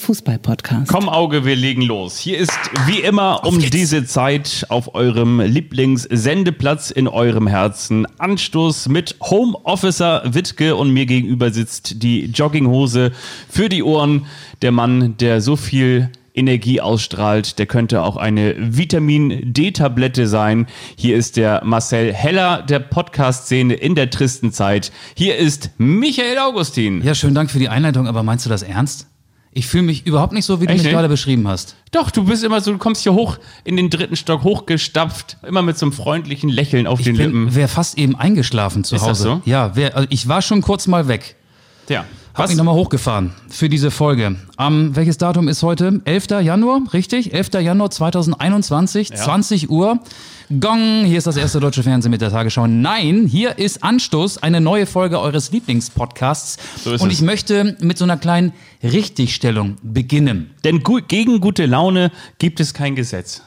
Fußball-Podcast. 0.00 0.90
Komm 0.90 1.08
Auge, 1.08 1.44
wir 1.44 1.54
legen 1.54 1.82
los. 1.82 2.18
Hier 2.18 2.38
ist 2.38 2.58
wie 2.86 3.00
immer 3.00 3.44
um 3.44 3.58
diese 3.58 4.04
Zeit 4.04 4.66
auf 4.68 4.94
eurem 4.94 5.40
Lieblingssendeplatz 5.40 6.90
in 6.90 7.06
eurem 7.06 7.46
Herzen 7.46 8.06
Anstoß 8.18 8.88
mit 8.88 9.16
Homeofficer 9.20 10.22
Wittke 10.24 10.74
und 10.74 10.90
mir 10.90 11.06
gegenüber 11.06 11.50
sitzt 11.50 12.02
die 12.02 12.24
Jogginghose 12.26 13.12
für 13.48 13.68
die 13.68 13.82
Ohren. 13.82 14.26
Der 14.62 14.72
Mann, 14.72 15.16
der 15.18 15.40
so 15.40 15.56
viel 15.56 16.10
Energie 16.34 16.80
ausstrahlt, 16.80 17.58
der 17.58 17.66
könnte 17.66 18.02
auch 18.02 18.16
eine 18.16 18.54
Vitamin 18.58 19.52
D-Tablette 19.52 20.26
sein. 20.26 20.66
Hier 20.96 21.16
ist 21.16 21.36
der 21.36 21.62
Marcel 21.64 22.14
Heller 22.14 22.62
der 22.62 22.78
Podcast-Szene 22.78 23.74
in 23.74 23.94
der 23.94 24.10
tristen 24.10 24.52
Zeit. 24.52 24.92
Hier 25.14 25.36
ist 25.36 25.70
Michael 25.78 26.38
Augustin. 26.38 27.02
Ja, 27.02 27.14
schönen 27.14 27.34
Dank 27.34 27.50
für 27.50 27.58
die 27.58 27.68
Einleitung, 27.68 28.06
aber 28.06 28.22
meinst 28.22 28.46
du 28.46 28.50
das 28.50 28.62
ernst? 28.62 29.09
Ich 29.52 29.66
fühle 29.66 29.82
mich 29.82 30.06
überhaupt 30.06 30.32
nicht 30.32 30.44
so, 30.44 30.60
wie 30.60 30.66
du 30.66 30.70
Echt 30.72 30.78
mich 30.78 30.84
nicht? 30.84 30.92
gerade 30.92 31.08
beschrieben 31.08 31.48
hast. 31.48 31.74
Doch, 31.90 32.12
du 32.12 32.24
bist 32.24 32.44
immer 32.44 32.60
so, 32.60 32.70
du 32.70 32.78
kommst 32.78 33.02
hier 33.02 33.14
hoch 33.14 33.36
in 33.64 33.76
den 33.76 33.90
dritten 33.90 34.14
Stock 34.14 34.44
hochgestapft, 34.44 35.38
immer 35.44 35.62
mit 35.62 35.76
so 35.76 35.86
einem 35.86 35.92
freundlichen 35.92 36.48
Lächeln 36.50 36.86
auf 36.86 37.00
Ich 37.00 37.06
den 37.06 37.16
Lippen. 37.16 37.46
bin, 37.46 37.54
wäre 37.56 37.66
fast 37.66 37.98
eben 37.98 38.14
eingeschlafen 38.14 38.84
zu 38.84 38.94
Ist 38.94 39.02
Hause. 39.02 39.10
das 39.10 39.18
so? 39.22 39.42
Ja, 39.46 39.74
wär, 39.74 39.96
also 39.96 40.06
ich 40.10 40.28
war 40.28 40.40
schon 40.40 40.62
kurz 40.62 40.86
mal 40.86 41.08
weg. 41.08 41.34
Ja. 41.88 42.04
Hab 42.32 42.44
Was? 42.44 42.50
mich 42.50 42.58
nochmal 42.58 42.74
hochgefahren 42.76 43.32
für 43.48 43.68
diese 43.68 43.90
Folge. 43.90 44.36
Am 44.56 44.94
welches 44.94 45.18
Datum 45.18 45.48
ist 45.48 45.64
heute? 45.64 46.00
11. 46.04 46.26
Januar, 46.42 46.80
richtig? 46.92 47.34
11. 47.34 47.54
Januar 47.60 47.90
2021, 47.90 49.12
20 49.12 49.68
Uhr. 49.68 49.98
Gong, 50.60 51.04
hier 51.04 51.18
ist 51.18 51.26
das 51.26 51.36
erste 51.36 51.58
deutsche 51.58 51.82
Fernsehen 51.82 52.10
mit 52.12 52.20
der 52.20 52.30
Tagesschau. 52.30 52.68
Nein, 52.68 53.26
hier 53.26 53.58
ist 53.58 53.82
Anstoß, 53.82 54.38
eine 54.38 54.60
neue 54.60 54.86
Folge 54.86 55.20
eures 55.20 55.50
Lieblingspodcasts. 55.50 56.56
So 56.84 56.92
ist 56.92 57.02
Und 57.02 57.08
es. 57.10 57.18
ich 57.18 57.22
möchte 57.22 57.76
mit 57.80 57.98
so 57.98 58.04
einer 58.04 58.16
kleinen 58.16 58.52
Richtigstellung 58.82 59.76
beginnen. 59.82 60.50
Denn 60.64 60.82
gu 60.84 61.00
gegen 61.06 61.40
gute 61.40 61.66
Laune 61.66 62.12
gibt 62.38 62.60
es 62.60 62.74
kein 62.74 62.94
Gesetz. 62.94 63.42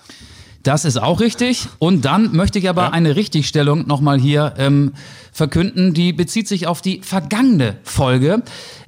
Das 0.64 0.86
ist 0.86 0.98
auch 1.02 1.20
richtig. 1.20 1.68
Und 1.80 2.06
dann 2.06 2.36
möchte 2.36 2.58
ich 2.58 2.70
aber 2.70 2.84
Ja. 2.84 2.90
eine 2.92 3.16
Richtigstellung 3.16 3.86
nochmal 3.88 4.18
hier 4.20 4.54
ähm, 4.58 4.94
verkünden. 5.32 5.94
Die 5.94 6.14
bezieht 6.14 6.48
sich 6.48 6.68
auf 6.68 6.82
die 6.82 7.02
vergangene 7.04 7.76
Folge. 7.84 8.44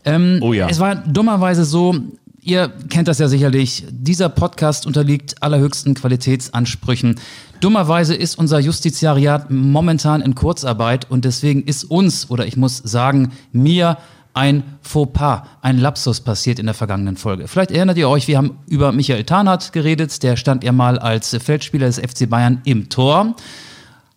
Ähm, 0.06 0.40
Oh 0.42 0.54
ja. 0.54 0.70
Es 0.70 0.80
war 0.80 0.96
dummerweise 0.96 1.66
so, 1.66 1.96
ihr 2.42 2.70
kennt 2.90 3.08
das 3.10 3.20
ja 3.20 3.28
sicherlich, 3.28 3.86
dieser 3.92 4.30
Podcast 4.30 4.86
unterliegt 4.86 5.42
allerhöchsten 5.44 5.96
Qualitätsansprüchen. 5.96 7.16
Dummerweise 7.60 8.16
ist 8.16 8.38
unser 8.38 8.60
Justiziariat 8.60 9.50
momentan 9.52 10.22
in 10.22 10.36
Kurzarbeit 10.36 11.10
und 11.10 11.26
deswegen 11.26 11.64
ist 11.64 11.84
uns, 11.86 12.30
oder 12.30 12.46
ich 12.46 12.58
muss 12.58 12.78
sagen, 12.78 13.32
mir 13.52 13.98
ein 14.36 14.78
Fauxpas, 14.82 15.44
ein 15.62 15.78
Lapsus 15.78 16.20
passiert 16.20 16.60
in 16.60 16.66
der 16.66 16.76
vergangenen 16.76 17.16
Folge. 17.16 17.48
Vielleicht 17.48 17.72
erinnert 17.72 17.98
ihr 17.98 18.10
euch, 18.10 18.28
wir 18.28 18.38
haben 18.38 18.60
über 18.68 18.92
Michael 18.92 19.24
Tarnath 19.24 19.72
geredet, 19.72 20.22
der 20.24 20.36
stand 20.36 20.64
ja 20.64 20.74
mal 20.74 21.00
als 21.00 21.36
Feldspieler 21.42 21.88
des 21.88 22.00
FC 22.00 22.30
Bayern 22.30 22.62
im 22.66 22.90
Tor, 22.90 23.36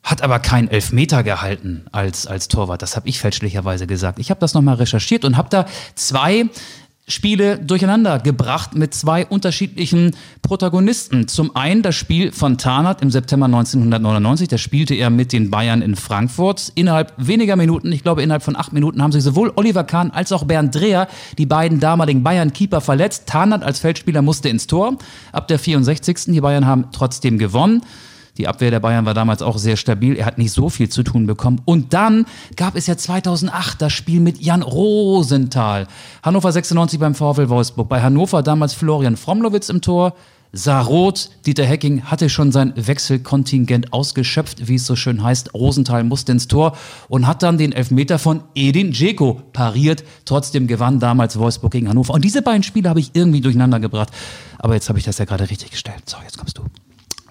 hat 0.03 0.23
aber 0.23 0.41
keinen 0.41 0.69
Elfmeter 0.69 1.23
gehalten 1.23 1.87
als, 1.93 2.27
als 2.27 2.49
Torwart. 2.49 2.83
Das 2.83 2.97
habe 2.97 3.09
ich 3.09 3.21
fälschlicherweise 3.21 3.87
gesagt. 3.87 4.19
Ich 4.19 4.31
habe 4.31 4.41
das 4.41 4.55
nochmal 4.55 4.75
recherchiert 4.75 5.25
und 5.25 5.37
habe 5.37 5.51
da 5.51 5.67
zwei 5.95 6.49
Spiele 7.09 7.59
durcheinander 7.59 8.19
gebracht 8.19 8.75
mit 8.75 8.95
zwei 8.95 9.27
unterschiedlichen 9.27 10.15
Protagonisten. 10.43 11.27
Zum 11.27 11.57
einen 11.57 11.83
das 11.83 11.97
Spiel 11.97 12.33
von 12.33 12.59
Tarnath 12.59 13.01
im 13.03 13.11
September 13.11 13.47
1999. 13.47 14.49
Da 14.49 14.59
spielte 14.59 14.95
er 14.95 15.09
mit 15.09 15.33
den 15.33 15.51
Bayern 15.51 15.81
in 15.81 15.97
Frankfurt. 15.97 16.71
Innerhalb 16.75 17.15
weniger 17.17 17.57
Minuten, 17.57 17.91
ich 17.93 18.03
glaube 18.03 18.23
innerhalb 18.23 18.43
von 18.43 18.57
acht 18.57 18.73
Minuten, 18.73 19.03
haben 19.03 19.13
sich 19.13 19.23
sowohl 19.23 19.53
Oliver 19.57 19.85
Kahn 19.85 20.11
als 20.11 20.33
auch 20.33 20.45
Bernd 20.45 20.75
Dreher, 20.75 21.09
die 21.39 21.47
beiden 21.47 21.81
damaligen 21.81 22.23
Bayern-Keeper, 22.23 22.83
verletzt. 22.83 23.25
Tarnath 23.27 23.63
als 23.63 23.81
Feldspieler 23.81 24.21
musste 24.21 24.51
ins 24.51 24.67
Tor. 24.67 24.99
Ab 25.33 25.49
der 25.49 25.59
64. 25.59 26.27
Die 26.27 26.41
Bayern 26.43 26.67
haben 26.67 26.87
trotzdem 26.93 27.39
gewonnen. 27.39 27.83
Die 28.39 28.47
Abwehr 28.47 28.71
der 28.71 28.81
Bayern 28.81 29.05
war 29.05 29.15
damals 29.15 29.43
auch 29.43 29.59
sehr 29.59 29.77
stabil. 29.77 30.17
Er 30.17 30.25
hat 30.25 30.39
nicht 30.39 30.53
so 30.53 30.69
viel 30.69 30.89
zu 30.89 31.03
tun 31.03 31.27
bekommen. 31.27 31.61
Und 31.65 31.93
dann 31.93 32.25
gab 32.57 32.77
es 32.77 32.87
ja 32.87 32.97
2008 32.97 33.83
das 33.83 33.93
Spiel 33.93 34.21
mit 34.21 34.41
Jan 34.41 34.63
Rosenthal. 34.63 35.89
Hannover 36.23 36.53
96 36.53 37.01
beim 37.01 37.17
VfL 37.17 37.49
Wolfsburg. 37.49 37.89
Bei 37.89 38.01
Hannover 38.01 38.43
damals 38.43 38.75
Florian 38.75 39.17
Fromlowitz 39.17 39.69
im 39.69 39.81
Tor. 39.81 40.15
Sah 40.53 40.81
rot. 40.81 41.31
Dieter 41.45 41.65
Hecking 41.65 42.05
hatte 42.05 42.31
schon 42.31 42.53
sein 42.53 42.73
Wechselkontingent 42.77 43.93
ausgeschöpft, 43.93 44.69
wie 44.69 44.77
es 44.77 44.87
so 44.87 44.97
schön 44.97 45.23
heißt. 45.23 45.53
Rosenthal 45.53 46.05
musste 46.05 46.33
ins 46.33 46.49
Tor 46.49 46.77
und 47.09 47.27
hat 47.27 47.43
dann 47.43 47.59
den 47.59 47.73
Elfmeter 47.73 48.19
von 48.19 48.45
Edin 48.55 48.93
Dzeko 48.93 49.43
pariert. 49.53 50.05
Trotzdem 50.25 50.69
gewann 50.69 51.01
damals 51.01 51.39
Wolfsburg 51.39 51.73
gegen 51.73 51.89
Hannover. 51.89 52.15
Und 52.15 52.25
diese 52.25 52.41
beiden 52.41 52.63
Spiele 52.63 52.89
habe 52.89 53.01
ich 53.01 53.11
irgendwie 53.15 53.41
durcheinander 53.41 53.81
gebracht. 53.81 54.11
Aber 54.59 54.75
jetzt 54.75 54.89
habe 54.89 54.99
ich 54.99 55.05
das 55.05 55.19
ja 55.19 55.25
gerade 55.25 55.51
richtig 55.51 55.73
gestellt. 55.73 56.03
So, 56.07 56.17
jetzt 56.25 56.39
kommst 56.39 56.57
du. 56.57 56.63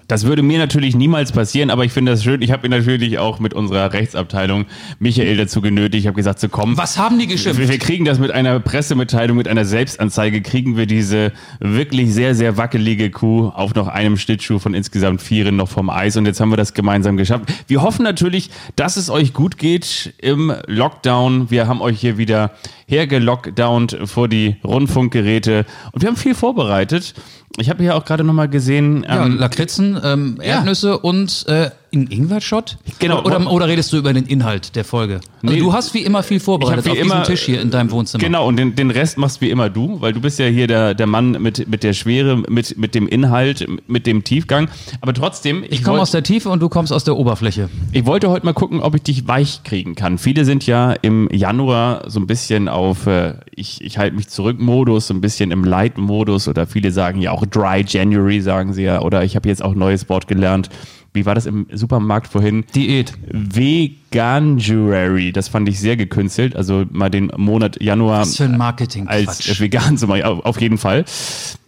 Das 0.07 0.25
würde 0.25 0.41
mir 0.41 0.57
natürlich 0.57 0.95
niemals 0.95 1.31
passieren, 1.31 1.69
aber 1.69 1.84
ich 1.84 1.91
finde 1.91 2.13
das 2.13 2.23
schön. 2.23 2.41
Ich 2.41 2.51
habe 2.51 2.66
ihn 2.68 2.72
natürlich 2.72 3.19
auch 3.19 3.40
mit 3.40 3.53
unserer 3.53 3.91
Rechtsabteilung 3.91 4.66
Michael 5.00 5.35
dazu 5.35 5.62
genötigt. 5.62 6.01
Ich 6.01 6.07
habe 6.07 6.16
gesagt, 6.16 6.40
so 6.40 6.47
komm. 6.47 6.78
Was 6.78 6.97
haben 6.97 7.19
die 7.19 7.28
geschimpft? 7.28 7.59
Wir, 7.59 7.68
wir 7.68 7.78
kriegen 7.78 8.06
das 8.06 8.17
mit 8.17 8.31
einer 8.31 8.59
Pressemitteilung, 8.59 9.35
mit 9.35 9.47
einer 9.47 9.66
Selbstanzeige, 9.66 10.41
kriegen 10.41 10.78
wir 10.78 10.85
diese 10.85 11.34
wirklich 11.59 12.13
sehr, 12.13 12.35
sehr 12.35 12.56
wackelige 12.56 13.12
Kuh 13.12 13.50
auf 13.50 13.75
noch 13.75 13.88
einem 13.88 14.17
Schlittschuh 14.17 14.59
von 14.59 14.73
insgesamt 14.73 15.22
vieren 15.22 15.57
noch 15.57 15.67
vom 15.67 15.90
Eis. 15.90 16.16
Und 16.16 16.25
jetzt 16.25 16.40
haben 16.40 16.51
wir 16.51 16.57
das 16.57 16.73
gemeinsam 16.73 17.17
geschafft. 17.17 17.46
Wir 17.67 17.81
hoffen 17.81 18.03
natürlich, 18.03 18.50
dass 18.78 18.96
es 18.96 19.09
euch 19.09 19.34
gut 19.34 19.57
geht 19.57 20.13
im 20.19 20.53
Lockdown. 20.67 21.51
Wir 21.51 21.67
haben 21.67 21.81
euch 21.81 22.00
hier 22.00 22.17
wieder 22.17 22.51
hergelockdownt 22.88 23.97
vor 24.06 24.29
die 24.29 24.56
Rundfunkgeräte. 24.63 25.66
Und 25.91 26.01
wir 26.01 26.07
haben 26.07 26.16
viel 26.16 26.35
vorbereitet. 26.35 27.13
Ich 27.56 27.69
habe 27.69 27.81
hier 27.81 27.96
auch 27.96 28.06
gerade 28.06 28.24
nochmal 28.24 28.50
gesehen. 28.50 29.03
Ja, 29.08 29.25
ähm, 29.25 29.38
Lakritzen, 29.38 30.00
ähm, 30.03 30.40
Erdnüsse 30.41 31.00
und 31.00 31.46
äh, 31.47 31.72
in 31.92 32.08
Ingwer-Shot? 32.08 32.78
Genau. 33.00 33.24
Oder, 33.24 33.52
oder 33.52 33.68
redest 33.68 33.94
du 33.94 33.98
über 33.98 34.14
den 34.14 34.25
Inhalt 34.25 34.75
der 34.75 34.84
Folge? 34.84 35.22
Also 35.42 35.56
Nee. 35.56 35.59
du 35.59 35.72
hast 35.74 35.94
wie 35.94 36.02
immer 36.03 36.24
viel 36.24 36.40
vorbereitet 36.40 36.86
Ich 36.86 36.92
hab 36.92 36.92
auf 36.92 36.98
wie 36.98 37.03
diesem 37.03 37.18
immer- 37.18 37.24
Tisch 37.25 37.42
hier 37.44 37.62
in 37.62 37.72
deinem 37.72 37.92
Wohnzimmer. 37.92 38.24
Genau, 38.24 38.48
und 38.48 38.58
den, 38.58 38.75
den 38.75 38.92
Rest 38.92 39.18
machst 39.18 39.40
wie 39.42 39.50
immer 39.50 39.70
du, 39.70 40.02
weil 40.02 40.14
du 40.14 40.20
bist 40.20 40.40
ja 40.40 40.46
hier 40.47 40.68
der, 40.68 40.94
der 40.94 41.08
Mann 41.08 41.31
mit, 41.42 41.68
mit 41.68 41.84
der 41.84 41.94
Schwere, 41.94 42.38
mit, 42.38 42.78
mit 42.78 42.96
dem 42.96 43.08
Inhalt, 43.08 43.68
mit 43.88 44.06
dem 44.08 44.24
Tiefgang. 44.24 44.68
Aber 45.02 45.14
trotzdem, 45.14 45.64
Ich 45.70 45.84
komme 45.84 45.94
wollt- 45.94 46.02
aus 46.03 46.12
der 46.12 46.24
Tiefe 46.24 46.50
und 46.50 46.59
du 46.62 46.70
kommst 46.70 46.92
aus 46.92 47.03
der 47.03 47.16
Oberfläche. 47.18 47.70
ich 47.92 48.06
wollte 48.06 48.30
heute 48.30 48.46
mal 48.46 48.53
gucken, 48.53 48.81
ob 48.81 48.96
ich 48.96 49.03
dich 49.03 49.28
weich 49.28 49.62
kriegen 49.64 49.96
kann. 49.96 50.18
Viele 50.18 50.46
sind 50.46 50.66
ja 50.68 50.92
im 50.94 51.30
Januar 51.31 52.09
so 52.09 52.20
ein 52.20 52.28
bisschen 52.28 52.68
auf 52.68 53.08
äh, 53.08 53.36
ich, 53.56 53.81
ich 53.81 53.97
halte 53.97 54.16
mich 54.16 54.28
zurück 54.28 54.59
Modus, 54.59 55.08
so 55.08 55.14
ein 55.14 55.22
bisschen 55.22 55.52
im 55.52 55.64
Light-Modus 55.64 56.47
oder 56.47 56.68
viele 56.68 56.92
sagen 56.92 57.22
ja 57.22 57.31
auch 57.31 57.46
Dry 57.46 57.84
January, 57.88 58.42
sagen 58.42 58.74
sie 58.74 58.84
ja. 58.84 59.02
Oder 59.02 59.24
ich 59.24 59.36
habe 59.36 59.47
jetzt 59.50 59.64
auch 59.64 59.72
ein 59.72 59.80
neues 59.80 60.08
Wort 60.09 60.28
gelernt. 60.28 60.70
Wie 61.17 61.25
war 61.25 61.35
das 61.35 61.45
im 61.45 61.67
Supermarkt 61.72 62.28
vorhin? 62.28 62.63
Diät. 62.73 63.13
Veganuary. 63.31 65.31
Das 65.31 65.50
fand 65.50 65.67
ich 65.67 65.79
sehr 65.79 65.97
gekünstelt. 65.97 66.55
Also 66.55 66.85
mal 66.91 67.09
den 67.09 67.31
Monat 67.35 67.81
Januar 67.81 68.22
Was 68.22 68.38
für 68.38 68.45
ein 68.45 68.57
Marketing 68.57 69.07
als 69.07 69.59
vegan 69.59 69.97
zu 69.97 70.07
machen, 70.07 70.23
auf 70.23 70.45
auf 70.45 70.61
jeden 70.61 70.78
Fall. 70.78 71.05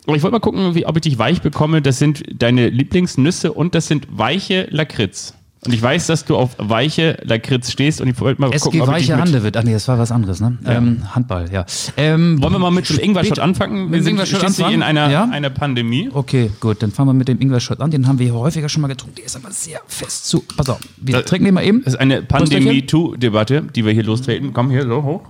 Aber 0.08 0.16
ich 0.16 0.24
wollte 0.24 0.34
mal 0.34 0.40
gucken, 0.40 0.74
wie, 0.74 0.86
ob 0.86 0.96
ich 0.96 1.02
dich 1.02 1.20
weich 1.20 1.42
bekomme. 1.42 1.82
Das 1.82 2.00
sind 2.00 2.24
deine 2.34 2.70
Lieblingsnüsse 2.70 3.54
und 3.54 3.76
das 3.76 3.88
sind 3.88 4.08
weiche 4.10 4.68
Lakritz. 4.72 5.36
Und 5.66 5.74
ich 5.74 5.82
weiß, 5.82 6.08
dass 6.08 6.24
du 6.24 6.38
auf 6.38 6.52
weiche 6.58 7.18
Lakritz 7.24 7.70
stehst 7.70 8.00
und 8.00 8.08
ich 8.08 8.18
wollte 8.22 8.40
mal 8.40 8.48
gucken, 8.50 8.60
SG 8.60 8.68
ob 8.68 8.74
ich 8.76 8.80
dich 8.80 8.88
Weiche 9.10 9.16
mit, 9.18 9.22
Handewitt. 9.26 9.58
Ach 9.58 9.64
nee, 9.64 9.74
das 9.74 9.90
war 9.90 10.00
was 10.00 10.10
anderes, 10.10 10.40
ne? 10.40 10.58
Ähm, 10.66 11.14
Handball, 11.14 11.52
ja. 11.52 11.66
Ähm, 11.98 12.42
Wollen 12.42 12.54
wir 12.54 12.60
mal 12.60 12.72
mit 12.72 12.88
dem 12.90 12.98
Ingwer-Shot 12.98 13.40
anfangen? 13.40 13.92
Wir 13.92 14.02
sind 14.02 14.18
anfangen? 14.22 14.74
in 14.76 14.84
einer, 14.84 15.10
Ja? 15.12 15.26
einer 15.30 15.50
Pandemie. 15.50 16.10
Okay, 16.14 16.50
gut, 16.62 16.82
dann 16.82 16.92
fangen 16.92 17.10
wir 17.10 17.14
mit 17.14 17.28
dem 17.28 17.42
Ingwer-Shot 17.42 17.82
an. 17.82 17.92
Den 17.92 18.08
haben 18.08 18.20
wir 18.20 18.28
hier 18.28 18.36
häufiger 18.36 18.70
schon 18.70 18.82
mal 18.84 18.88
getrunken. 18.88 19.16
Der 19.18 19.26
ist 19.26 19.36
aber 19.36 19.52
sehr 19.52 19.82
fest 19.86 20.28
zu. 20.30 20.46
Pass 20.56 20.70
auf, 20.70 20.80
wir 20.96 21.16
Das- 21.18 21.26
trinken 21.26 21.44
den 21.46 21.54
mal 21.56 21.66
eben. 21.66 21.84
Das 21.84 21.94
ist 21.96 22.00
eine 22.00 22.22
Prösterchen. 22.22 22.64
Pandemie-2-Debatte, 22.66 23.64
die 23.76 23.86
wir 23.86 23.92
hier 23.92 24.04
lostreten. 24.04 24.54
Komm 24.54 24.70
hier, 24.70 24.84
so 24.88 25.04
hoch. 25.04 25.24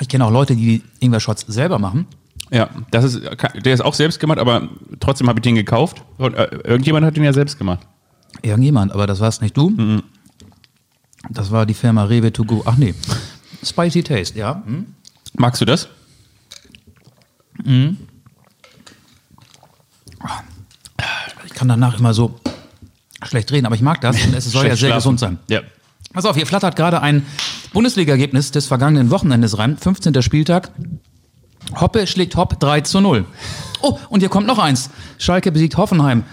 Ich 0.00 0.08
kenne 0.08 0.24
auch 0.24 0.30
Leute, 0.32 0.56
die 0.56 0.80
die 0.80 0.82
Ingwer-Shots 1.06 1.44
selber 1.48 1.78
machen. 1.78 2.06
Ja, 2.52 2.68
das 2.90 3.04
ist, 3.04 3.22
der 3.64 3.72
ist 3.72 3.80
auch 3.80 3.94
selbst 3.94 4.20
gemacht, 4.20 4.38
aber 4.38 4.68
trotzdem 5.00 5.28
habe 5.28 5.38
ich 5.38 5.42
den 5.42 5.54
gekauft. 5.54 6.04
Und, 6.18 6.34
äh, 6.34 6.44
irgendjemand 6.64 7.06
hat 7.06 7.16
den 7.16 7.24
ja 7.24 7.32
selbst 7.32 7.56
gemacht. 7.56 7.80
Irgendjemand, 8.42 8.92
aber 8.92 9.06
das 9.06 9.20
war's 9.20 9.40
nicht 9.40 9.56
du. 9.56 9.70
Mhm. 9.70 10.02
Das 11.30 11.50
war 11.50 11.64
die 11.64 11.72
Firma 11.74 12.04
Rewe 12.04 12.30
to 12.30 12.44
go. 12.44 12.62
Ach 12.66 12.76
nee. 12.76 12.94
Spicy 13.64 14.02
Taste, 14.02 14.38
ja. 14.38 14.62
Hm? 14.66 14.86
Magst 15.34 15.62
du 15.62 15.64
das? 15.64 15.88
Ich 21.46 21.54
kann 21.54 21.68
danach 21.68 21.98
immer 21.98 22.12
so 22.12 22.38
schlecht 23.22 23.50
reden, 23.52 23.64
aber 23.64 23.76
ich 23.76 23.82
mag 23.82 24.00
das 24.02 24.22
und 24.26 24.34
es 24.34 24.50
soll 24.50 24.64
ja 24.66 24.70
sehr 24.70 24.88
schlafen. 24.88 24.96
gesund 24.96 25.20
sein. 25.20 25.38
Ja. 25.48 25.60
Pass 26.12 26.26
auf, 26.26 26.36
hier 26.36 26.46
flattert 26.46 26.76
gerade 26.76 27.00
ein 27.00 27.24
Bundesliga-Ergebnis 27.72 28.50
des 28.50 28.66
vergangenen 28.66 29.10
Wochenendes 29.10 29.56
rein. 29.56 29.78
15. 29.78 30.20
Spieltag. 30.22 30.70
Hoppe 31.80 32.06
schlägt 32.06 32.36
Hopp 32.36 32.58
3 32.60 32.82
zu 32.82 33.00
0. 33.00 33.24
Oh, 33.82 33.98
und 34.08 34.20
hier 34.20 34.28
kommt 34.28 34.46
noch 34.46 34.58
eins. 34.58 34.90
Schalke 35.18 35.50
besiegt 35.52 35.76
Hoffenheim 35.76 36.24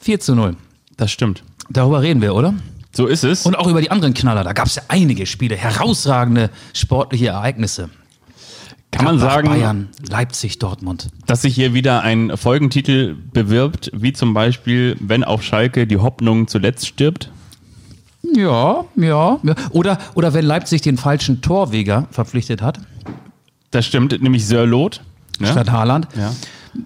4 0.00 0.20
zu 0.20 0.34
0. 0.34 0.56
Das 0.96 1.10
stimmt. 1.10 1.42
Darüber 1.70 2.02
reden 2.02 2.22
wir, 2.22 2.34
oder? 2.34 2.54
So 2.92 3.06
ist 3.06 3.24
es. 3.24 3.46
Und 3.46 3.56
auch 3.56 3.68
über 3.68 3.80
die 3.80 3.90
anderen 3.90 4.14
Knaller. 4.14 4.42
Da 4.42 4.52
gab 4.52 4.66
es 4.66 4.76
ja 4.76 4.82
einige 4.88 5.26
Spiele, 5.26 5.56
herausragende 5.56 6.50
sportliche 6.74 7.28
Ereignisse. 7.28 7.90
Kann 8.90 9.04
man 9.04 9.18
sagen, 9.18 9.48
Bayern, 9.48 9.88
Leipzig, 10.08 10.58
Dortmund. 10.58 11.08
dass 11.26 11.42
sich 11.42 11.54
hier 11.54 11.74
wieder 11.74 12.02
ein 12.02 12.36
Folgentitel 12.36 13.14
bewirbt, 13.32 13.90
wie 13.94 14.14
zum 14.14 14.32
Beispiel, 14.32 14.96
wenn 15.00 15.24
auf 15.24 15.42
Schalke 15.42 15.86
die 15.86 15.98
Hoffnung 15.98 16.48
zuletzt 16.48 16.86
stirbt? 16.86 17.30
Ja, 18.22 18.84
ja. 18.96 19.38
ja. 19.42 19.54
Oder, 19.70 19.98
oder 20.14 20.32
wenn 20.32 20.44
Leipzig 20.44 20.80
den 20.82 20.96
falschen 20.96 21.42
Torweger 21.42 22.08
verpflichtet 22.10 22.62
hat, 22.62 22.80
Das 23.70 23.86
stimmt, 23.86 24.20
nämlich 24.22 24.46
Sörlot. 24.46 25.00
Ne? 25.40 25.46
statt 25.48 25.70
Haaland. 25.70 26.08
Ja. 26.16 26.32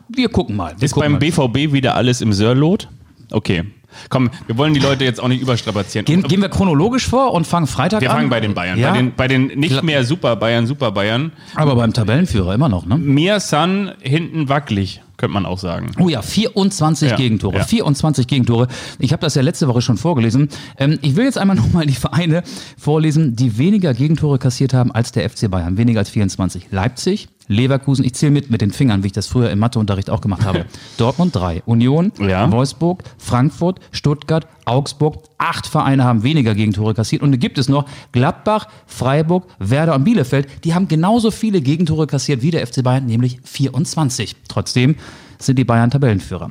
Wir 0.08 0.28
gucken 0.28 0.56
mal. 0.56 0.74
Wir 0.76 0.84
Ist 0.84 0.92
gucken 0.92 1.12
beim 1.18 1.30
mal. 1.46 1.48
BVB 1.58 1.72
wieder 1.72 1.94
alles 1.94 2.20
im 2.20 2.32
Sörlot? 2.32 2.88
Okay. 3.30 3.64
Komm, 4.08 4.30
wir 4.46 4.56
wollen 4.56 4.72
die 4.74 4.80
Leute 4.80 5.04
jetzt 5.04 5.20
auch 5.22 5.28
nicht 5.28 5.42
überstrapazieren. 5.42 6.06
Gehen, 6.06 6.22
gehen 6.22 6.40
wir 6.40 6.48
chronologisch 6.48 7.06
vor 7.06 7.32
und 7.34 7.46
fangen 7.46 7.66
Freitag 7.66 8.00
wir 8.00 8.10
an? 8.10 8.16
fangen 8.16 8.30
bei 8.30 8.40
den 8.40 8.54
Bayern. 8.54 8.78
Ja, 8.78 8.90
Bei, 8.90 8.96
den, 8.96 9.14
bei 9.14 9.28
den 9.28 9.46
nicht 9.58 9.82
mehr 9.82 10.04
Super 10.04 10.36
Bayern, 10.36 10.66
Super 10.66 10.92
Bayern. 10.92 11.32
aber 11.54 11.76
beim 11.76 11.92
Tabellenführer 11.92 12.54
immer 12.54 12.70
noch, 12.70 12.86
ne? 12.86 12.96
Mir 12.96 13.38
Sun 13.40 13.90
hinten 14.00 14.48
wackelig, 14.48 15.02
könnte 15.22 15.34
man 15.34 15.46
auch 15.46 15.60
sagen. 15.60 15.92
Oh 16.00 16.08
ja, 16.08 16.20
24 16.20 17.10
Ja, 17.10 17.16
Gegentore. 17.16 17.58
ja. 17.58 17.64
24 17.64 18.26
Gegentore. 18.26 18.66
Ich 18.98 19.12
habe 19.12 19.20
das 19.20 19.36
ja 19.36 19.42
letzte 19.42 19.68
Woche 19.68 19.80
schon 19.80 19.96
vorgelesen. 19.96 20.48
Ähm, 20.78 20.98
ich 21.00 21.14
will 21.14 21.24
jetzt 21.26 21.38
einmal 21.38 21.54
nochmal 21.62 21.86
die 21.86 21.94
Vereine 21.94 22.42
vorlesen, 22.76 23.36
die 23.36 23.56
weniger 23.56 23.94
Gegentore 23.94 24.40
kassiert 24.40 24.74
haben 24.74 24.90
als 24.90 25.12
der 25.12 25.30
FC 25.30 25.48
Bayern. 25.48 25.76
Weniger 25.78 26.00
als 26.00 26.10
24. 26.10 26.72
Leipzig, 26.72 27.28
Leverkusen, 27.52 28.04
ich 28.04 28.14
zähle 28.14 28.32
mit 28.32 28.50
mit 28.50 28.60
den 28.60 28.70
Fingern, 28.70 29.02
wie 29.02 29.08
ich 29.08 29.12
das 29.12 29.26
früher 29.26 29.50
im 29.50 29.58
Matheunterricht 29.58 30.10
auch 30.10 30.20
gemacht 30.20 30.44
habe. 30.44 30.66
Dortmund 30.96 31.34
3, 31.36 31.62
Union, 31.66 32.12
Ja. 32.18 32.50
Wolfsburg, 32.50 33.02
Frankfurt, 33.18 33.80
Stuttgart, 33.92 34.46
Augsburg. 34.64 35.24
Acht 35.38 35.66
Vereine 35.66 36.04
haben 36.04 36.22
weniger 36.22 36.54
Gegentore 36.54 36.94
kassiert. 36.94 37.22
Und 37.22 37.32
dann 37.32 37.40
gibt 37.40 37.58
es 37.58 37.68
noch 37.68 37.86
Gladbach, 38.12 38.68
Freiburg, 38.86 39.46
Werder 39.58 39.94
und 39.94 40.04
Bielefeld. 40.04 40.46
Die 40.64 40.74
haben 40.74 40.88
genauso 40.88 41.30
viele 41.30 41.60
Gegentore 41.60 42.06
kassiert 42.06 42.42
wie 42.42 42.50
der 42.50 42.66
FC 42.66 42.82
Bayern, 42.82 43.06
nämlich 43.06 43.40
24. 43.44 44.36
Trotzdem 44.48 44.96
sind 45.38 45.58
die 45.58 45.64
Bayern 45.64 45.90
Tabellenführer. 45.90 46.50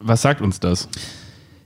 Was 0.00 0.22
sagt 0.22 0.40
uns 0.40 0.60
das? 0.60 0.88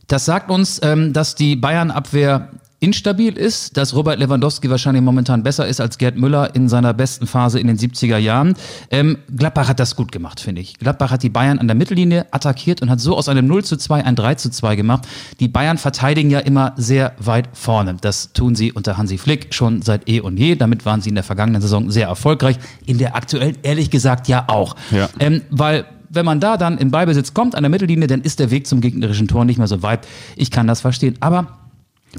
Das 0.07 0.25
sagt 0.25 0.51
uns, 0.51 0.81
ähm, 0.83 1.13
dass 1.13 1.35
die 1.35 1.57
Bayern-Abwehr 1.57 2.51
instabil 2.81 3.37
ist, 3.37 3.77
dass 3.77 3.95
Robert 3.95 4.19
Lewandowski 4.19 4.71
wahrscheinlich 4.71 5.03
momentan 5.03 5.43
besser 5.43 5.67
ist 5.67 5.81
als 5.81 5.99
Gerd 5.99 6.17
Müller 6.17 6.55
in 6.55 6.69
seiner 6.69 6.95
besten 6.95 7.27
Phase 7.27 7.61
in 7.61 7.67
den 7.67 7.79
70er 7.79 8.17
Jahren. 8.17 8.55
Ähm, 8.91 9.19
Gladbach 9.35 9.69
hat 9.69 9.79
das 9.79 9.97
gut 9.97 10.11
gemacht, 10.11 10.41
finde 10.41 10.63
ich. 10.63 10.79
Gladbach 10.79 11.11
hat 11.11 11.23
die 11.23 11.29
Bayern 11.29 11.59
an 11.59 11.69
der 11.69 11.75
Mittellinie 11.75 12.27
attackiert 12.33 12.81
und 12.81 12.91
hat 12.91 12.99
so 12.99 13.17
aus 13.17 13.29
einem 13.29 13.47
0 13.47 13.65
zu 13.65 13.77
2 13.77 14.05
ein 14.05 14.17
3 14.17 14.35
zu 14.37 14.51
2 14.51 14.77
gemacht. 14.77 15.07
Die 15.41 15.49
Bayern 15.49 15.77
verteidigen 15.77 16.31
ja 16.31 16.39
immer 16.39 16.73
sehr 16.77 17.13
weit 17.19 17.51
vorne. 17.53 17.97
Das 18.01 18.33
tun 18.33 18.55
sie 18.55 18.73
unter 18.73 18.97
Hansi 18.97 19.19
Flick 19.19 19.53
schon 19.53 19.83
seit 19.83 20.09
eh 20.09 20.21
und 20.21 20.39
je. 20.39 20.57
Damit 20.57 20.87
waren 20.87 21.03
sie 21.03 21.11
in 21.11 21.15
der 21.15 21.25
vergangenen 21.25 21.61
Saison 21.61 21.91
sehr 21.91 22.09
erfolgreich. 22.09 22.57
In 22.87 22.97
der 22.97 23.15
aktuellen, 23.15 23.59
ehrlich 23.63 23.91
gesagt, 23.91 24.27
ja 24.27 24.45
auch. 24.49 24.75
Ja. 24.91 25.11
Ähm, 25.19 25.43
weil 25.51 25.85
wenn 26.11 26.25
man 26.25 26.41
da 26.41 26.57
dann 26.57 26.77
in 26.79 26.91
Ballbesitz 26.91 27.35
kommt 27.35 27.55
an 27.55 27.63
der 27.63 27.71
Mittellinie, 27.71 28.09
dann 28.09 28.23
ist 28.23 28.41
der 28.41 28.51
Weg 28.51 28.67
zum 28.67 28.81
gegnerischen 28.81 29.29
Tor 29.29 29.45
nicht 29.45 29.59
mehr 29.59 29.69
so 29.69 29.83
weit. 29.83 30.07
Ich 30.35 30.51
kann 30.51 30.67
das 30.67 30.81
verstehen. 30.81 31.17
Aber 31.21 31.60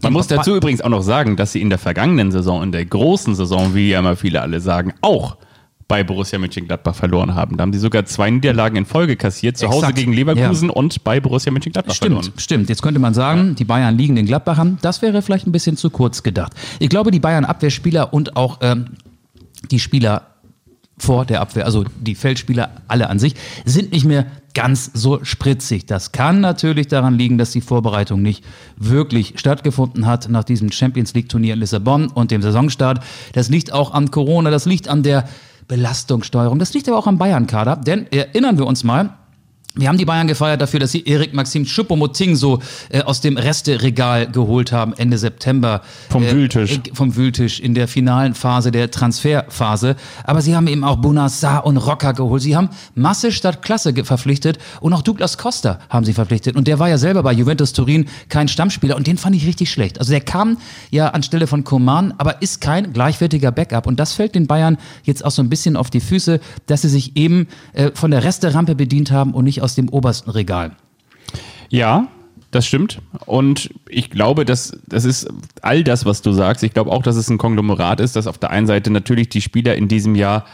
Man 0.01 0.13
muss 0.13 0.27
dazu 0.27 0.55
übrigens 0.55 0.81
auch 0.81 0.89
noch 0.89 1.01
sagen, 1.01 1.35
dass 1.35 1.51
sie 1.51 1.61
in 1.61 1.69
der 1.69 1.79
vergangenen 1.79 2.31
Saison, 2.31 2.63
in 2.63 2.71
der 2.71 2.85
großen 2.85 3.35
Saison, 3.35 3.75
wie 3.75 3.89
ja 3.89 3.99
immer 3.99 4.15
viele 4.15 4.41
alle 4.41 4.61
sagen, 4.61 4.93
auch 5.01 5.37
bei 5.91 6.05
Borussia 6.05 6.39
Mönchengladbach 6.39 6.95
verloren 6.95 7.35
haben. 7.35 7.57
Da 7.57 7.63
haben 7.63 7.73
sie 7.73 7.79
sogar 7.79 8.05
zwei 8.05 8.29
Niederlagen 8.29 8.77
in 8.77 8.85
Folge 8.85 9.17
kassiert, 9.17 9.57
zu 9.57 9.67
Hause 9.67 9.79
Exakt. 9.79 9.97
gegen 9.97 10.13
Leverkusen 10.13 10.69
und 10.69 11.03
bei 11.03 11.19
Borussia 11.19 11.51
Mönchengladbach 11.51 11.93
Stimmt, 11.93 12.15
verloren. 12.15 12.33
stimmt. 12.37 12.69
Jetzt 12.69 12.81
könnte 12.81 13.01
man 13.01 13.13
sagen, 13.13 13.55
die 13.55 13.65
Bayern 13.65 13.97
liegen 13.97 14.15
den 14.15 14.25
Gladbachern. 14.25 14.77
Das 14.81 15.01
wäre 15.01 15.21
vielleicht 15.21 15.47
ein 15.47 15.51
bisschen 15.51 15.75
zu 15.75 15.89
kurz 15.89 16.23
gedacht. 16.23 16.53
Ich 16.79 16.87
glaube, 16.87 17.11
die 17.11 17.19
Bayern-Abwehrspieler 17.19 18.13
und 18.13 18.37
auch 18.37 18.59
ähm, 18.61 18.85
die 19.69 19.79
Spieler 19.79 20.27
vor 21.01 21.25
der 21.25 21.41
Abwehr, 21.41 21.65
also 21.65 21.83
die 21.99 22.15
Feldspieler 22.15 22.69
alle 22.87 23.09
an 23.09 23.17
sich, 23.17 23.33
sind 23.65 23.91
nicht 23.91 24.05
mehr 24.05 24.27
ganz 24.53 24.91
so 24.93 25.23
spritzig. 25.23 25.85
Das 25.85 26.11
kann 26.11 26.41
natürlich 26.41 26.87
daran 26.87 27.17
liegen, 27.17 27.37
dass 27.37 27.51
die 27.51 27.61
Vorbereitung 27.61 28.21
nicht 28.21 28.43
wirklich 28.77 29.33
stattgefunden 29.37 30.05
hat 30.05 30.29
nach 30.29 30.43
diesem 30.43 30.71
Champions 30.71 31.13
League-Turnier 31.13 31.55
in 31.55 31.59
Lissabon 31.59 32.07
und 32.07 32.31
dem 32.31 32.41
Saisonstart. 32.41 33.03
Das 33.33 33.49
liegt 33.49 33.73
auch 33.73 33.93
an 33.93 34.11
Corona, 34.11 34.51
das 34.51 34.65
liegt 34.65 34.87
an 34.87 35.03
der 35.03 35.27
Belastungssteuerung, 35.67 36.59
das 36.59 36.73
liegt 36.73 36.87
aber 36.87 36.97
auch 36.97 37.07
am 37.07 37.17
Bayern-Kader. 37.17 37.77
Denn 37.77 38.05
erinnern 38.11 38.57
wir 38.57 38.67
uns 38.67 38.83
mal, 38.83 39.17
wir 39.73 39.87
haben 39.87 39.97
die 39.97 40.03
Bayern 40.03 40.27
gefeiert 40.27 40.61
dafür, 40.61 40.81
dass 40.81 40.91
sie 40.91 41.05
Erik 41.05 41.33
Maxim 41.33 41.63
Choupo-Moting 41.63 42.35
so 42.35 42.59
äh, 42.89 43.03
aus 43.03 43.21
dem 43.21 43.37
Resteregal 43.37 44.29
geholt 44.29 44.73
haben 44.73 44.91
Ende 44.97 45.17
September. 45.17 45.81
Vom 46.09 46.23
äh, 46.23 46.31
Wühltisch. 46.33 46.71
äh, 46.73 46.81
Vom 46.93 47.15
Wühltisch 47.15 47.61
in 47.61 47.73
der 47.73 47.87
finalen 47.87 48.33
Phase 48.33 48.71
der 48.71 48.91
Transferphase. 48.91 49.95
Aber 50.25 50.41
sie 50.41 50.57
haben 50.57 50.67
eben 50.67 50.83
auch 50.83 50.97
Bonassar 50.97 51.65
und 51.65 51.77
Rocker 51.77 52.11
geholt. 52.13 52.41
Sie 52.41 52.57
haben 52.57 52.69
Masse 52.95 53.31
statt 53.31 53.61
Klasse 53.61 53.93
verpflichtet 54.03 54.57
und 54.81 54.91
auch 54.91 55.03
Douglas 55.03 55.37
Costa 55.37 55.79
haben 55.89 56.03
sie 56.05 56.13
verpflichtet. 56.13 56.57
Und 56.57 56.67
der 56.67 56.79
war 56.79 56.89
ja 56.89 56.97
selber 56.97 57.23
bei 57.23 57.31
Juventus 57.31 57.71
Turin 57.71 58.07
kein 58.27 58.49
Stammspieler 58.49 58.97
und 58.97 59.07
den 59.07 59.17
fand 59.17 59.37
ich 59.37 59.47
richtig 59.47 59.71
schlecht. 59.71 59.99
Also 59.99 60.11
der 60.11 60.21
kam 60.21 60.57
ja 60.89 61.07
anstelle 61.09 61.47
von 61.47 61.63
Coman, 61.63 62.13
aber 62.17 62.41
ist 62.41 62.59
kein 62.59 62.91
gleichwertiger 62.91 63.53
Backup. 63.53 63.87
Und 63.87 64.01
das 64.01 64.13
fällt 64.13 64.35
den 64.35 64.47
Bayern 64.47 64.77
jetzt 65.03 65.23
auch 65.23 65.31
so 65.31 65.41
ein 65.41 65.47
bisschen 65.47 65.77
auf 65.77 65.89
die 65.89 66.01
Füße, 66.01 66.41
dass 66.65 66.81
sie 66.81 66.89
sich 66.89 67.15
eben 67.15 67.47
äh, 67.71 67.91
von 67.93 68.11
der 68.11 68.25
Resterampe 68.25 68.75
bedient 68.75 69.11
haben 69.11 69.33
und 69.33 69.45
nicht 69.45 69.60
aus 69.61 69.75
dem 69.75 69.89
obersten 69.89 70.29
Regal. 70.29 70.71
Ja, 71.69 72.07
das 72.51 72.65
stimmt. 72.65 72.99
Und 73.25 73.69
ich 73.87 74.09
glaube, 74.09 74.43
dass 74.45 74.77
das 74.87 75.05
ist 75.05 75.29
all 75.61 75.83
das, 75.83 76.05
was 76.05 76.21
du 76.21 76.33
sagst. 76.33 76.63
Ich 76.63 76.73
glaube 76.73 76.91
auch, 76.91 77.01
dass 77.03 77.15
es 77.15 77.29
ein 77.29 77.37
Konglomerat 77.37 77.99
ist, 78.01 78.15
dass 78.15 78.27
auf 78.27 78.37
der 78.37 78.49
einen 78.49 78.67
Seite 78.67 78.91
natürlich 78.91 79.29
die 79.29 79.41
Spieler 79.41 79.75
in 79.75 79.87
diesem 79.87 80.15
Jahr 80.15 80.45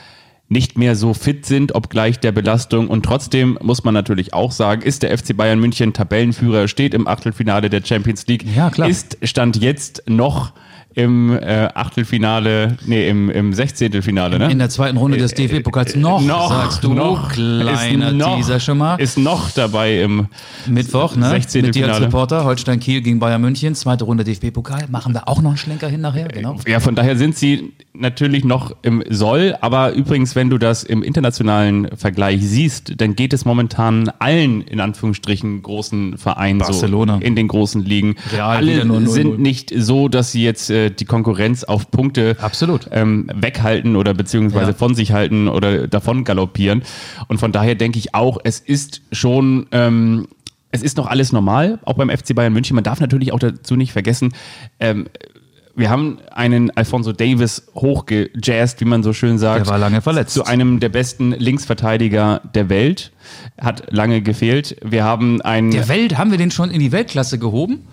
nicht 0.50 0.78
mehr 0.78 0.96
so 0.96 1.14
fit 1.14 1.46
sind, 1.46 1.76
obgleich 1.76 2.20
der 2.20 2.32
Belastung. 2.32 2.88
Und 2.88 3.04
trotzdem 3.04 3.58
muss 3.62 3.84
man 3.84 3.94
natürlich 3.94 4.34
auch 4.34 4.52
sagen, 4.52 4.82
ist 4.82 5.04
der 5.04 5.18
FC 5.18 5.36
Bayern 5.36 5.60
München 5.60 5.92
Tabellenführer, 5.92 6.68
steht 6.70 6.94
im 6.94 7.08
Achtelfinale 7.08 7.70
der 7.70 7.84
Champions 7.84 8.28
League, 8.28 8.46
Ja, 8.56 8.70
klar. 8.70 8.88
ist 8.88 9.18
Stand 9.24 9.58
jetzt 9.58 10.04
noch 10.08 10.54
im 10.98 11.32
äh, 11.32 11.70
Achtelfinale, 11.76 12.76
nee, 12.88 13.08
im, 13.08 13.30
im 13.30 13.54
Sechzehntelfinale, 13.54 14.40
ne? 14.40 14.52
In 14.52 14.58
der 14.58 14.72
zweiten 14.72 14.98
Runde 14.98 15.20
des 15.20 15.36
DFB-Pokals 15.36 15.96
noch, 15.96 16.20
sagst 16.50 16.84
du, 16.84 16.92
noch, 16.92 17.32
kleiner 17.34 18.10
ist 18.10 18.16
noch, 18.16 18.38
Teaser 18.38 18.60
schon 18.60 18.80
mal. 18.80 18.96
Ist 18.96 19.16
noch 19.16 19.52
dabei 19.52 20.02
im 20.02 20.26
Mittwoch, 20.66 21.16
ne? 21.16 21.30
16. 21.30 21.66
Mit 21.66 21.76
dir 21.76 21.94
als. 21.94 22.02
Reporter, 22.02 22.46
Holstein 22.46 22.80
Kiel 22.80 23.02
gegen 23.02 23.20
Bayern 23.20 23.42
München, 23.42 23.76
zweite 23.76 24.06
Runde 24.06 24.24
DFB-Pokal. 24.24 24.88
Machen 24.90 25.14
wir 25.14 25.28
auch 25.28 25.40
noch 25.40 25.52
einen 25.52 25.58
Schlenker 25.58 25.88
hin 25.88 26.02
nachher, 26.02 26.30
genau. 26.30 26.58
Ja, 26.66 26.80
von 26.80 26.96
daher 26.96 27.16
sind 27.16 27.36
sie 27.36 27.74
natürlich 27.94 28.44
noch 28.44 28.76
im 28.82 29.04
Soll. 29.10 29.56
Aber 29.62 29.94
übrigens, 29.94 30.36
wenn 30.36 30.50
du 30.50 30.58
das 30.58 30.84
im 30.84 31.04
internationalen 31.04 31.96
Vergleich 31.96 32.42
siehst, 32.42 33.00
dann 33.00 33.16
geht 33.16 33.34
es 33.34 33.46
momentan 33.46 34.10
allen, 34.18 34.62
in 34.62 34.80
Anführungsstrichen, 34.80 35.62
großen 35.62 36.18
Vereinen 36.18 36.60
Barcelona. 36.60 37.18
so 37.20 37.26
in 37.26 37.36
den 37.36 37.48
großen 37.48 37.84
Ligen. 37.84 38.16
Real 38.32 38.58
Alle 38.58 38.82
0-0. 38.82 39.08
sind 39.08 39.40
nicht 39.40 39.74
so, 39.76 40.08
dass 40.08 40.32
sie 40.32 40.44
jetzt 40.44 40.70
äh, 40.70 40.87
die 40.90 41.06
Konkurrenz 41.06 41.64
auf 41.64 41.92
Punkte 41.92 42.36
Absolut. 42.40 42.88
ähm, 42.92 43.30
weghalten 43.34 43.96
oder 43.96 44.14
beziehungsweise 44.14 44.72
Ja. 44.72 44.78
von 44.78 44.96
sich 44.96 45.12
halten 45.12 45.48
oder 45.48 45.88
davon 45.88 46.24
galoppieren. 46.24 46.84
Und 47.28 47.40
von 47.40 47.52
daher 47.52 47.76
denke 47.76 48.00
ich 48.00 48.14
auch, 48.16 48.38
es 48.44 48.60
ist 48.60 49.02
schon 49.12 49.68
ähm, 49.72 50.28
es 50.72 50.84
ist 50.84 50.98
noch 50.98 51.08
alles 51.08 51.32
normal, 51.32 51.80
auch 51.86 51.94
beim 51.94 52.10
FC 52.10 52.36
Bayern 52.36 52.52
München. 52.54 52.76
Man 52.76 52.84
darf 52.84 53.00
natürlich 53.00 53.32
auch 53.32 53.40
dazu 53.40 53.76
nicht 53.76 53.94
vergessen, 53.94 54.34
ähm, 54.80 55.08
wir 55.78 55.92
haben 55.92 56.18
einen 56.32 56.76
Alfonso 56.76 57.12
Davis 57.14 57.68
hochgejazzt, 57.76 58.82
wie 58.82 58.86
man 58.86 59.04
so 59.04 59.14
schön 59.14 59.38
sagt. 59.38 59.68
Der 59.68 59.72
war 59.72 59.78
lange 59.78 60.02
verletzt. 60.02 60.34
Zu 60.34 60.44
einem 60.44 60.80
der 60.80 60.90
besten 60.90 61.34
Linksverteidiger 61.34 62.42
der 62.56 62.70
Welt. 62.70 63.12
Hat 63.62 63.84
lange 63.92 64.24
gefehlt. 64.24 64.76
Wir 64.84 65.04
haben 65.04 65.40
einen. 65.44 65.70
Der 65.70 65.88
Welt, 65.88 66.18
haben 66.18 66.32
wir 66.32 66.40
den 66.40 66.50
schon 66.50 66.72
in 66.72 66.80
die 66.80 66.92
Weltklasse 66.92 67.38
gehoben? 67.38 67.84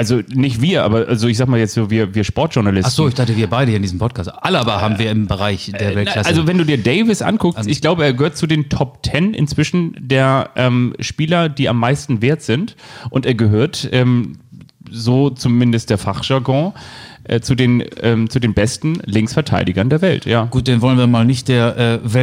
Also 0.00 0.22
nicht 0.34 0.62
wir, 0.62 0.82
aber 0.82 1.08
also 1.08 1.28
ich 1.28 1.36
sag 1.36 1.46
mal 1.46 1.58
jetzt 1.58 1.74
so, 1.74 1.90
wir, 1.90 2.14
wir 2.14 2.24
Sportjournalisten. 2.24 2.90
Ach 2.90 2.94
so, 2.94 3.06
ich 3.06 3.12
dachte, 3.12 3.36
wir 3.36 3.48
beide 3.48 3.68
hier 3.70 3.76
in 3.76 3.82
diesem 3.82 3.98
Podcast. 3.98 4.32
Alaba 4.42 4.80
haben 4.80 4.98
wir 4.98 5.10
im 5.10 5.26
Bereich 5.26 5.70
der 5.78 5.94
Weltklasse. 5.94 6.26
Also 6.26 6.46
wenn 6.46 6.56
du 6.56 6.64
dir 6.64 6.78
Davis 6.78 7.20
anguckst, 7.20 7.66
ich 7.66 7.82
glaube, 7.82 8.04
er 8.04 8.14
gehört 8.14 8.38
zu 8.38 8.46
den 8.46 8.70
Top 8.70 9.00
10 9.04 9.34
inzwischen 9.34 9.94
der 9.98 10.48
ähm, 10.56 10.94
Spieler, 11.00 11.50
die 11.50 11.68
am 11.68 11.78
meisten 11.78 12.22
wert 12.22 12.40
sind. 12.40 12.76
Und 13.10 13.26
er 13.26 13.34
gehört, 13.34 13.90
ähm, 13.92 14.38
so 14.90 15.28
zumindest 15.28 15.90
der 15.90 15.98
Fachjargon, 15.98 16.72
äh, 17.24 17.40
zu, 17.40 17.54
den, 17.54 17.84
ähm, 18.00 18.30
zu 18.30 18.40
den 18.40 18.54
besten 18.54 19.00
Linksverteidigern 19.04 19.90
der 19.90 20.00
Welt. 20.00 20.24
Ja. 20.24 20.44
Gut, 20.46 20.66
den 20.66 20.80
wollen 20.80 20.96
wir 20.96 21.06
mal 21.06 21.26
nicht 21.26 21.48
der 21.48 21.76
äh, 21.76 22.14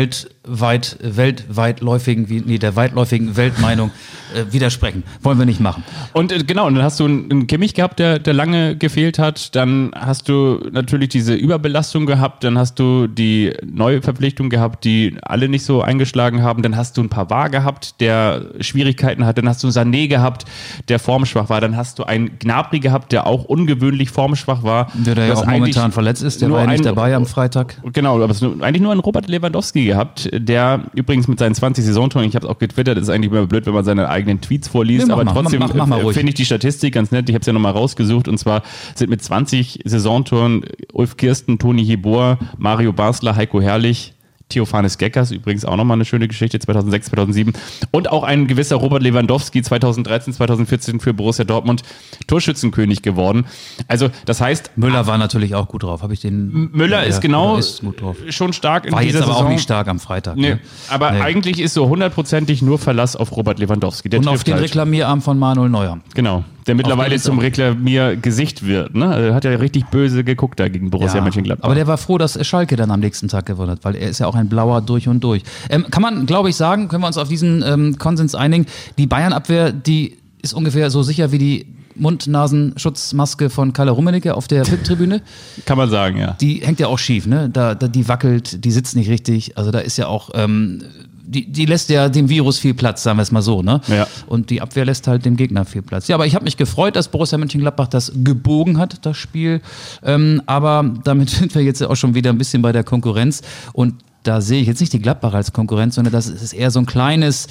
weit, 0.47 0.97
weltweitläufigen, 1.01 2.29
wie, 2.29 2.41
nee, 2.41 2.57
der 2.57 2.75
weitläufigen 2.75 3.35
Weltmeinung 3.37 3.91
äh, 4.33 4.51
widersprechen. 4.51 5.03
Wollen 5.21 5.37
wir 5.37 5.45
nicht 5.45 5.59
machen. 5.59 5.83
Und 6.13 6.31
äh, 6.31 6.43
genau, 6.43 6.67
und 6.67 6.75
dann 6.75 6.83
hast 6.83 6.99
du 6.99 7.05
einen, 7.05 7.31
einen 7.31 7.47
Kimmich 7.47 7.73
gehabt, 7.73 7.99
der, 7.99 8.19
der 8.19 8.33
lange 8.33 8.75
gefehlt 8.75 9.19
hat. 9.19 9.55
Dann 9.55 9.91
hast 9.95 10.29
du 10.29 10.59
natürlich 10.71 11.09
diese 11.09 11.33
Überbelastung 11.33 12.05
gehabt. 12.05 12.43
Dann 12.43 12.57
hast 12.57 12.79
du 12.79 13.07
die 13.07 13.53
neue 13.65 14.01
Verpflichtung 14.01 14.49
gehabt, 14.49 14.83
die 14.85 15.17
alle 15.21 15.49
nicht 15.49 15.63
so 15.63 15.81
eingeschlagen 15.81 16.41
haben. 16.41 16.61
Dann 16.63 16.75
hast 16.75 16.97
du 16.97 17.03
ein 17.03 17.09
Pavard 17.09 17.51
gehabt, 17.51 17.99
der 18.01 18.47
Schwierigkeiten 18.61 19.25
hat. 19.25 19.37
Dann 19.37 19.47
hast 19.47 19.63
du 19.63 19.67
einen 19.67 19.93
Sané 19.93 20.07
gehabt, 20.07 20.45
der 20.87 20.99
formschwach 20.99 21.49
war. 21.49 21.61
Dann 21.61 21.75
hast 21.75 21.99
du 21.99 22.03
einen 22.03 22.39
Gnabry 22.39 22.79
gehabt, 22.79 23.11
der 23.11 23.27
auch 23.27 23.43
ungewöhnlich 23.45 24.11
formschwach 24.11 24.63
war. 24.63 24.91
Der, 24.93 25.15
der 25.15 25.27
ja 25.27 25.33
auch 25.35 25.45
momentan 25.45 25.91
verletzt 25.91 26.23
ist, 26.23 26.41
der 26.41 26.51
war 26.51 26.61
ja 26.61 26.67
nicht 26.67 26.85
dabei 26.85 27.15
am 27.15 27.25
Freitag. 27.25 27.77
Genau, 27.93 28.15
aber 28.15 28.31
es 28.31 28.41
ist 28.41 28.61
eigentlich 28.61 28.81
nur 28.81 28.91
einen 28.91 29.01
Robert 29.01 29.27
Lewandowski 29.27 29.85
gehabt, 29.85 30.29
der 30.39 30.83
übrigens 30.93 31.27
mit 31.27 31.39
seinen 31.39 31.55
20 31.55 31.85
Saisontoren, 31.85 32.27
ich 32.27 32.35
habe 32.35 32.45
es 32.45 32.51
auch 32.51 32.59
getwittert, 32.59 32.97
ist 32.97 33.09
eigentlich 33.09 33.31
immer 33.31 33.47
blöd, 33.47 33.65
wenn 33.65 33.73
man 33.73 33.83
seine 33.83 34.09
eigenen 34.09 34.41
Tweets 34.41 34.67
vorliest, 34.67 35.07
Nee, 35.07 35.13
aber 35.13 35.23
mal, 35.23 35.33
trotzdem 35.33 35.61
äh, 35.61 36.13
finde 36.13 36.29
ich 36.29 36.35
die 36.35 36.45
Statistik 36.45 36.93
ganz 36.93 37.11
nett. 37.11 37.29
Ich 37.29 37.35
habe 37.35 37.41
es 37.41 37.47
ja 37.47 37.53
nochmal 37.53 37.73
rausgesucht 37.73 38.27
und 38.27 38.37
zwar 38.37 38.63
sind 38.95 39.09
mit 39.09 39.21
20 39.21 39.81
Saisontoren 39.85 40.63
Ulf 40.93 41.17
Kirsten, 41.17 41.59
Toni 41.59 41.81
Jeboer, 41.81 42.39
Mario 42.57 42.93
Basler, 42.93 43.35
Heiko 43.35 43.61
Herrlich, 43.61 44.13
Theophanes 44.49 44.97
Geckers, 44.97 45.31
übrigens 45.31 45.65
auch 45.65 45.75
nochmal 45.75 45.95
eine 45.97 46.05
schöne 46.05 46.27
Geschichte, 46.27 46.57
2006, 46.59 47.07
2007. 47.07 47.53
Und 47.91 48.09
auch 48.09 48.23
ein 48.23 48.47
gewisser 48.47 48.77
Robert 48.77 49.03
Lewandowski, 49.03 49.61
2013, 49.61 50.33
2014 50.33 50.99
für 50.99 51.13
Borussia 51.13 51.43
Dortmund, 51.45 51.83
Torschützenkönig 52.27 53.01
geworden. 53.01 53.45
Also, 53.87 54.09
das 54.25 54.41
heißt, 54.41 54.71
Müller 54.77 55.05
war 55.07 55.17
natürlich 55.17 55.55
auch 55.55 55.67
gut 55.67 55.83
drauf. 55.83 56.01
Habe 56.01 56.13
ich 56.13 56.21
den? 56.21 56.69
Müller 56.71 57.01
Ja, 57.03 57.09
ist 57.09 57.21
genau 57.21 57.47
Müller 57.49 57.59
ist 57.59 57.81
gut 57.81 58.01
drauf. 58.01 58.17
schon 58.29 58.53
stark 58.53 58.85
in 58.85 58.93
War 58.93 59.01
dieser 59.01 59.19
jetzt 59.19 59.23
aber 59.25 59.33
Saison. 59.33 59.47
auch 59.47 59.51
nicht 59.51 59.63
stark 59.63 59.87
am 59.87 59.99
Freitag. 59.99 60.37
Nee, 60.37 60.51
ne? 60.51 60.59
aber 60.89 61.11
Nee. 61.11 61.21
eigentlich 61.21 61.59
ist 61.59 61.73
so 61.73 61.87
hundertprozentig 61.89 62.61
nur 62.61 62.79
Verlass 62.79 63.15
auf 63.15 63.35
Robert 63.35 63.59
Lewandowski. 63.59 64.09
Der 64.09 64.19
Und 64.19 64.27
auf 64.27 64.43
den 64.43 64.53
halt. 64.55 64.63
Reklamierarm 64.63 65.21
von 65.21 65.37
Manuel 65.37 65.69
Neuer. 65.69 65.99
Genau. 66.13 66.43
Der 66.67 66.75
mittlerweile 66.75 67.17
zum. 67.19 67.39
Reklamiergesicht 67.39 68.65
wird. 68.65 68.95
Ne? 68.95 69.07
Also, 69.07 69.27
er 69.29 69.33
hat 69.33 69.43
ja 69.45 69.51
richtig 69.51 69.85
böse 69.87 70.23
geguckt 70.23 70.59
da 70.59 70.67
gegen 70.67 70.89
Borussia 70.89 71.21
Mönchengladbach. 71.21 71.65
aber 71.65 71.75
der 71.75 71.87
war 71.87 71.97
froh, 71.97 72.17
dass 72.17 72.45
Schalke 72.45 72.75
dann 72.75 72.91
am 72.91 72.99
nächsten 72.99 73.27
Tag 73.27 73.45
gewonnen 73.45 73.71
hat, 73.71 73.85
weil 73.85 73.95
er 73.95 74.09
ist 74.09 74.19
ja 74.19 74.27
auch 74.27 74.35
ein 74.35 74.49
Blauer 74.49 74.81
durch 74.81 75.07
und 75.07 75.23
durch. 75.23 75.43
Ähm, 75.69 75.85
kann 75.89 76.01
man, 76.01 76.25
glaube 76.25 76.49
ich, 76.49 76.55
sagen, 76.55 76.87
können 76.87 77.03
wir 77.03 77.07
uns 77.07 77.17
auf 77.17 77.29
diesen 77.29 77.63
ähm, 77.65 77.97
Konsens 77.97 78.35
einigen, 78.35 78.65
die 78.97 79.07
Bayern-Abwehr, 79.07 79.71
die 79.71 80.17
ist 80.41 80.53
ungefähr 80.53 80.89
so 80.89 81.03
sicher 81.03 81.31
wie 81.31 81.37
die 81.37 81.65
Mund-Nasen-Schutzmaske 81.99 83.49
von 83.49 83.73
Kalle 83.73 83.91
Rummenigge 83.91 84.35
auf 84.35 84.47
der 84.47 84.67
VIP-Tribüne. 84.67 85.21
Kann 85.65 85.77
man 85.77 85.89
sagen, 85.89 86.17
ja. 86.17 86.33
Die 86.39 86.61
hängt 86.63 86.79
ja 86.79 86.87
auch 86.87 86.99
schief, 86.99 87.25
ne? 87.25 87.49
Da, 87.49 87.75
da, 87.75 87.87
die 87.87 88.07
wackelt, 88.07 88.63
die 88.63 88.71
sitzt 88.71 88.95
nicht 88.95 89.09
richtig. 89.09 89.57
Also 89.57 89.71
da 89.71 89.79
ist 89.79 89.97
ja 89.97 90.07
auch, 90.07 90.29
ähm, 90.33 90.83
die, 91.27 91.45
die 91.51 91.65
lässt 91.65 91.89
ja 91.89 92.07
dem 92.07 92.29
Virus 92.29 92.57
viel 92.57 92.73
Platz, 92.73 93.03
sagen 93.03 93.17
wir 93.17 93.23
es 93.23 93.31
mal 93.31 93.41
so, 93.41 93.61
ne? 93.61 93.81
Ja. 93.87 94.07
Und 94.27 94.49
die 94.49 94.61
Abwehr 94.61 94.85
lässt 94.85 95.07
halt 95.07 95.25
dem 95.25 95.35
Gegner 95.35 95.65
viel 95.65 95.81
Platz. 95.81 96.07
Ja, 96.07 96.15
aber 96.15 96.25
ich 96.25 96.35
habe 96.35 96.45
mich 96.45 96.55
gefreut, 96.55 96.95
dass 96.95 97.09
Borussia 97.09 97.37
Mönchengladbach 97.37 97.87
das 97.87 98.13
gebogen 98.23 98.77
hat, 98.77 99.05
das 99.05 99.17
Spiel. 99.17 99.61
Ähm, 100.03 100.41
aber 100.45 100.89
damit 101.03 101.29
sind 101.29 101.53
wir 101.53 101.61
jetzt 101.61 101.83
auch 101.83 101.95
schon 101.95 102.15
wieder 102.15 102.29
ein 102.29 102.37
bisschen 102.37 102.61
bei 102.61 102.71
der 102.71 102.85
Konkurrenz. 102.85 103.41
Und 103.73 103.95
da 104.23 104.39
sehe 104.39 104.61
ich 104.61 104.67
jetzt 104.67 104.79
nicht 104.79 104.93
die 104.93 105.01
Gladbach 105.01 105.33
als 105.33 105.51
Konkurrenz, 105.51 105.95
sondern 105.95 106.13
das 106.13 106.27
ist 106.27 106.53
eher 106.53 106.71
so 106.71 106.79
ein 106.79 106.85
kleines, 106.85 107.47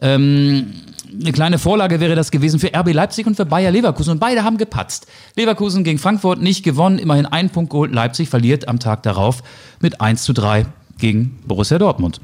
ähm, 0.00 0.66
eine 1.20 1.32
kleine 1.32 1.58
Vorlage 1.58 1.98
wäre 1.98 2.14
das 2.14 2.30
gewesen 2.30 2.60
für 2.60 2.72
RB 2.72 2.92
Leipzig 2.92 3.26
und 3.26 3.34
für 3.34 3.44
Bayer 3.44 3.72
Leverkusen. 3.72 4.12
Und 4.12 4.20
beide 4.20 4.44
haben 4.44 4.56
gepatzt. 4.56 5.08
Leverkusen 5.34 5.82
gegen 5.82 5.98
Frankfurt 5.98 6.40
nicht 6.40 6.62
gewonnen, 6.62 6.98
immerhin 6.98 7.26
einen 7.26 7.50
Punkt 7.50 7.70
geholt. 7.70 7.92
Leipzig 7.92 8.28
verliert 8.28 8.68
am 8.68 8.78
Tag 8.78 9.02
darauf 9.02 9.42
mit 9.80 10.00
1 10.00 10.22
zu 10.22 10.32
3 10.32 10.66
gegen 10.98 11.40
Borussia 11.46 11.78
Dortmund. 11.78 12.20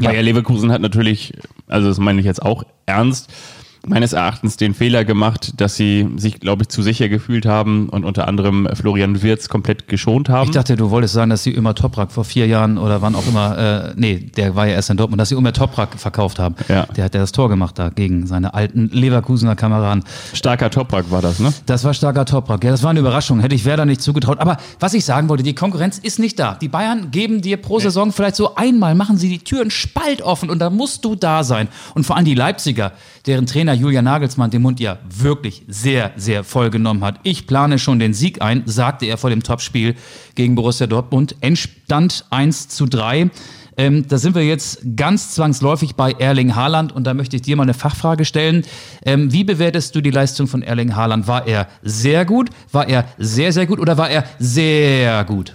Ja. 0.00 0.10
Bayer 0.10 0.22
Leverkusen 0.22 0.72
hat 0.72 0.80
natürlich, 0.80 1.32
also 1.66 1.88
das 1.88 1.98
meine 1.98 2.20
ich 2.20 2.26
jetzt 2.26 2.42
auch 2.42 2.64
ernst, 2.86 3.32
meines 3.88 4.12
Erachtens 4.12 4.56
den 4.56 4.74
Fehler 4.74 5.04
gemacht, 5.04 5.54
dass 5.56 5.76
sie 5.76 6.08
sich, 6.16 6.40
glaube 6.40 6.62
ich, 6.62 6.68
zu 6.68 6.82
sicher 6.82 7.08
gefühlt 7.08 7.46
haben 7.46 7.88
und 7.88 8.04
unter 8.04 8.28
anderem 8.28 8.68
Florian 8.74 9.22
Wirz 9.22 9.48
komplett 9.48 9.88
geschont 9.88 10.28
haben. 10.28 10.48
Ich 10.48 10.54
dachte, 10.54 10.76
du 10.76 10.90
wolltest 10.90 11.14
sagen, 11.14 11.30
dass 11.30 11.42
sie 11.42 11.54
Ömer 11.54 11.74
Toprak 11.74 12.12
vor 12.12 12.24
vier 12.24 12.46
Jahren 12.46 12.78
oder 12.78 13.02
wann 13.02 13.14
auch 13.14 13.26
immer, 13.26 13.58
äh, 13.58 13.94
nee, 13.96 14.18
der 14.36 14.54
war 14.54 14.66
ja 14.66 14.74
erst 14.74 14.90
in 14.90 14.96
Dortmund, 14.96 15.20
dass 15.20 15.28
sie 15.28 15.34
Ömer 15.34 15.52
Toprak 15.52 15.98
verkauft 15.98 16.38
haben. 16.38 16.54
Ja. 16.68 16.86
Der 16.86 17.04
hat 17.04 17.14
ja 17.14 17.20
das 17.20 17.32
Tor 17.32 17.48
gemacht 17.48 17.78
da 17.78 17.90
gegen 17.90 18.26
seine 18.26 18.54
alten 18.54 18.88
Leverkusener 18.92 19.56
Kameraden. 19.56 20.04
Starker 20.32 20.70
Toprak 20.70 21.10
war 21.10 21.22
das, 21.22 21.38
ne? 21.38 21.52
Das 21.66 21.84
war 21.84 21.94
starker 21.94 22.24
Toprak. 22.24 22.64
Ja, 22.64 22.70
das 22.70 22.82
war 22.82 22.90
eine 22.90 23.00
Überraschung. 23.00 23.40
Hätte 23.40 23.54
ich 23.54 23.64
Werder 23.64 23.84
nicht 23.84 24.00
zugetraut. 24.00 24.40
Aber 24.40 24.56
was 24.80 24.94
ich 24.94 25.04
sagen 25.04 25.28
wollte, 25.28 25.42
die 25.42 25.54
Konkurrenz 25.54 25.98
ist 25.98 26.18
nicht 26.18 26.38
da. 26.38 26.54
Die 26.54 26.68
Bayern 26.68 27.10
geben 27.10 27.40
dir 27.42 27.56
pro 27.56 27.78
Saison 27.78 28.12
vielleicht 28.12 28.36
so 28.36 28.54
einmal, 28.54 28.94
machen 28.94 29.16
sie 29.16 29.28
die 29.28 29.38
Türen 29.38 29.70
spalt 29.70 30.22
offen 30.22 30.50
und 30.50 30.58
da 30.58 30.70
musst 30.70 31.04
du 31.04 31.14
da 31.14 31.44
sein. 31.44 31.68
Und 31.94 32.04
vor 32.04 32.16
allem 32.16 32.24
die 32.24 32.34
Leipziger, 32.34 32.92
deren 33.26 33.46
Trainer 33.46 33.74
Julian 33.74 34.04
Nagelsmann 34.04 34.50
den 34.50 34.62
Mund 34.62 34.80
ja 34.80 34.98
wirklich 35.08 35.64
sehr, 35.68 36.12
sehr 36.16 36.44
voll 36.44 36.70
genommen 36.70 37.04
hat. 37.04 37.20
Ich 37.22 37.46
plane 37.46 37.78
schon 37.78 37.98
den 37.98 38.14
Sieg 38.14 38.40
ein, 38.40 38.62
sagte 38.66 39.06
er 39.06 39.18
vor 39.18 39.30
dem 39.30 39.42
Topspiel 39.42 39.96
gegen 40.34 40.54
Borussia 40.54 40.86
Dortmund. 40.86 41.36
Endstand 41.40 42.24
1 42.30 42.68
zu 42.68 42.86
3. 42.86 43.30
Ähm, 43.78 44.08
da 44.08 44.16
sind 44.16 44.34
wir 44.34 44.42
jetzt 44.42 44.80
ganz 44.96 45.34
zwangsläufig 45.34 45.96
bei 45.96 46.12
Erling 46.12 46.54
Haaland 46.54 46.92
und 46.92 47.04
da 47.04 47.12
möchte 47.12 47.36
ich 47.36 47.42
dir 47.42 47.56
mal 47.56 47.64
eine 47.64 47.74
Fachfrage 47.74 48.24
stellen. 48.24 48.64
Ähm, 49.04 49.32
wie 49.32 49.44
bewertest 49.44 49.94
du 49.94 50.00
die 50.00 50.10
Leistung 50.10 50.46
von 50.46 50.62
Erling 50.62 50.96
Haaland? 50.96 51.28
War 51.28 51.46
er 51.46 51.68
sehr 51.82 52.24
gut? 52.24 52.48
War 52.72 52.88
er 52.88 53.06
sehr, 53.18 53.52
sehr 53.52 53.66
gut 53.66 53.78
oder 53.78 53.98
war 53.98 54.08
er 54.08 54.24
sehr 54.38 55.24
gut? 55.24 55.52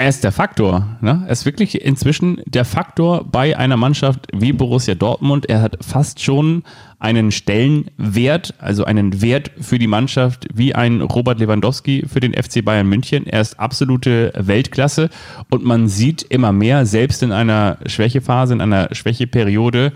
Er 0.00 0.08
ist 0.08 0.22
der 0.22 0.30
Faktor. 0.30 0.96
Ne? 1.00 1.24
Er 1.26 1.32
ist 1.32 1.44
wirklich 1.44 1.82
inzwischen 1.82 2.40
der 2.46 2.64
Faktor 2.64 3.24
bei 3.24 3.58
einer 3.58 3.76
Mannschaft 3.76 4.28
wie 4.32 4.52
Borussia 4.52 4.94
Dortmund. 4.94 5.46
Er 5.50 5.60
hat 5.60 5.84
fast 5.84 6.20
schon 6.22 6.62
einen 7.00 7.32
Stellenwert, 7.32 8.54
also 8.58 8.84
einen 8.84 9.20
Wert 9.20 9.50
für 9.60 9.80
die 9.80 9.88
Mannschaft 9.88 10.46
wie 10.54 10.72
ein 10.72 11.00
Robert 11.00 11.40
Lewandowski 11.40 12.04
für 12.06 12.20
den 12.20 12.32
FC 12.32 12.64
Bayern 12.64 12.88
München. 12.88 13.26
Er 13.26 13.40
ist 13.40 13.58
absolute 13.58 14.32
Weltklasse 14.36 15.10
und 15.50 15.64
man 15.64 15.88
sieht 15.88 16.22
immer 16.22 16.52
mehr, 16.52 16.86
selbst 16.86 17.24
in 17.24 17.32
einer 17.32 17.78
Schwächephase, 17.86 18.54
in 18.54 18.60
einer 18.60 18.94
Schwächeperiode, 18.94 19.92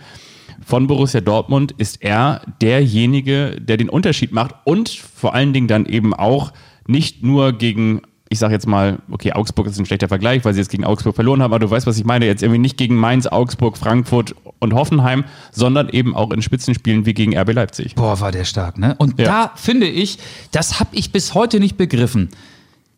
von 0.65 0.87
Borussia 0.87 1.21
Dortmund 1.21 1.73
ist 1.73 2.03
er 2.03 2.43
derjenige, 2.61 3.57
der 3.61 3.77
den 3.77 3.89
Unterschied 3.89 4.33
macht 4.33 4.55
und 4.65 4.89
vor 4.89 5.35
allen 5.35 5.53
Dingen 5.53 5.67
dann 5.69 5.87
eben 5.87 6.15
auch 6.15 6.53
nicht 6.87 7.23
nur 7.23 7.53
gegen, 7.53 8.03
ich 8.33 8.39
sage 8.39 8.55
jetzt 8.55 8.67
mal, 8.67 8.99
okay, 9.11 9.33
Augsburg 9.33 9.67
ist 9.67 9.79
ein 9.79 9.87
schlechter 9.87 10.09
Vergleich, 10.09 10.45
weil 10.45 10.55
sie 10.55 10.61
jetzt 10.61 10.71
gegen 10.71 10.85
Augsburg 10.85 11.15
verloren 11.15 11.43
haben, 11.43 11.53
aber 11.53 11.59
du 11.61 11.71
weißt, 11.71 11.87
was 11.87 11.99
ich 11.99 12.05
meine, 12.05 12.27
jetzt 12.27 12.43
irgendwie 12.43 12.59
nicht 12.59 12.77
gegen 12.77 12.97
Mainz, 12.97 13.27
Augsburg, 13.27 13.77
Frankfurt 13.77 14.35
und 14.59 14.75
Hoffenheim, 14.75 15.25
sondern 15.53 15.89
eben 15.91 16.17
auch 16.17 16.31
in 16.31 16.43
Spitzenspielen 16.43 17.07
wie 17.07 17.15
gegen 17.15 17.37
RB 17.37 17.53
Leipzig. 17.53 17.95
Boah, 17.95 18.19
war 18.21 18.33
der 18.33 18.45
stark, 18.45 18.79
ne? 18.79 18.95
Und 18.99 19.21
Ja. 19.21 19.27
da 19.27 19.53
finde 19.55 19.87
ich, 19.87 20.19
das 20.51 20.81
habe 20.81 20.91
ich 20.97 21.13
bis 21.13 21.35
heute 21.35 21.61
nicht 21.61 21.77
begriffen. 21.77 22.31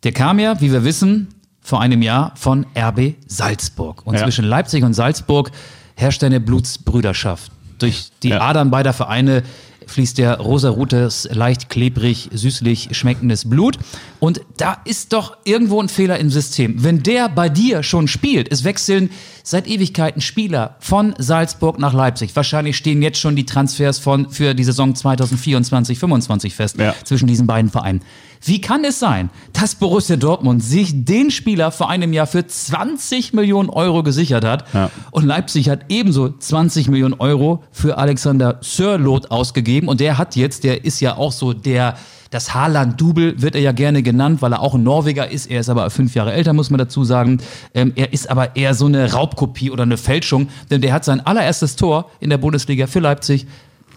Der 0.04 0.12
kam 0.12 0.38
ja, 0.38 0.60
wie 0.60 0.70
wir 0.72 0.84
wissen, 0.84 1.28
vor 1.60 1.80
einem 1.80 2.02
Jahr 2.02 2.32
von 2.36 2.66
RB 2.76 3.14
Salzburg. 3.26 4.06
Und 4.06 4.14
Ja. 4.14 4.22
zwischen 4.22 4.44
Leipzig 4.44 4.84
und 4.84 4.94
Salzburg 4.94 5.50
herrscht 5.96 6.22
eine 6.22 6.38
Blutsbrüderschaft. 6.40 7.50
Durch 7.78 8.08
die 8.22 8.28
Ja. 8.30 8.40
Adern 8.40 8.70
beider 8.70 8.92
Vereine 8.92 9.42
fließt 9.86 10.16
der 10.16 10.38
rosarutes, 10.38 11.28
leicht 11.30 11.68
klebrig, 11.68 12.30
süßlich 12.32 12.88
schmeckendes 12.92 13.48
Blut. 13.50 13.78
Und 14.18 14.40
da 14.56 14.78
ist 14.86 15.12
doch 15.12 15.36
irgendwo 15.44 15.78
ein 15.78 15.90
Fehler 15.90 16.18
im 16.18 16.30
System. 16.30 16.82
Wenn 16.82 17.02
der 17.02 17.28
bei 17.28 17.50
dir 17.50 17.82
schon 17.82 18.08
spielt, 18.08 18.50
es 18.50 18.64
wechseln 18.64 19.10
seit 19.42 19.66
Ewigkeiten 19.66 20.22
Spieler 20.22 20.76
von 20.80 21.14
Salzburg 21.18 21.78
nach 21.78 21.92
Leipzig. 21.92 22.34
Wahrscheinlich 22.34 22.78
stehen 22.78 23.02
jetzt 23.02 23.18
schon 23.18 23.36
die 23.36 23.44
Transfers 23.44 23.98
von, 23.98 24.30
für 24.30 24.54
die 24.54 24.64
Saison 24.64 24.94
2024, 24.94 25.98
25 25.98 26.54
fest 26.54 26.78
Ja. 26.78 26.94
zwischen 27.04 27.26
diesen 27.26 27.46
beiden 27.46 27.70
Vereinen. 27.70 28.00
Wie 28.46 28.60
kann 28.60 28.84
es 28.84 28.98
sein, 28.98 29.30
dass 29.54 29.74
Borussia 29.74 30.16
Dortmund 30.16 30.62
sich 30.62 31.04
den 31.04 31.30
Spieler 31.30 31.70
vor 31.72 31.88
einem 31.88 32.12
Jahr 32.12 32.26
für 32.26 32.46
20 32.46 33.32
Millionen 33.32 33.70
Euro 33.70 34.02
gesichert 34.02 34.44
hat 34.44 34.64
Ja. 34.74 34.90
und 35.12 35.24
Leipzig 35.24 35.70
hat 35.70 35.86
ebenso 35.88 36.28
20 36.28 36.88
Millionen 36.88 37.14
Euro 37.14 37.64
für 37.72 37.96
Alexander 37.96 38.58
Sörloth 38.60 39.30
ausgegeben 39.30 39.88
und 39.88 40.00
der 40.00 40.18
hat 40.18 40.36
jetzt, 40.36 40.64
der 40.64 40.84
ist 40.84 41.00
ja 41.00 41.16
auch 41.16 41.32
so 41.32 41.54
der, 41.54 41.96
das 42.30 42.52
Haaland-Double 42.52 43.40
wird 43.40 43.54
er 43.54 43.60
ja 43.62 43.72
gerne 43.72 44.02
genannt, 44.02 44.42
weil 44.42 44.52
er 44.52 44.60
auch 44.60 44.74
ein 44.74 44.82
Norweger 44.82 45.30
ist. 45.30 45.46
Er 45.50 45.60
ist 45.60 45.68
aber 45.68 45.88
fünf 45.88 46.14
Jahre 46.14 46.32
älter, 46.32 46.52
muss 46.52 46.68
man 46.68 46.78
dazu 46.78 47.04
sagen. 47.04 47.38
Ähm, 47.74 47.92
er 47.94 48.12
ist 48.12 48.28
aber 48.28 48.56
eher 48.56 48.74
so 48.74 48.86
eine 48.86 49.12
Raubkopie 49.12 49.70
oder 49.70 49.84
eine 49.84 49.96
Fälschung, 49.96 50.48
denn 50.70 50.80
der 50.80 50.92
hat 50.92 51.04
sein 51.04 51.24
allererstes 51.24 51.76
Tor 51.76 52.10
in 52.20 52.30
der 52.30 52.38
Bundesliga 52.38 52.88
für 52.88 52.98
Leipzig 53.00 53.46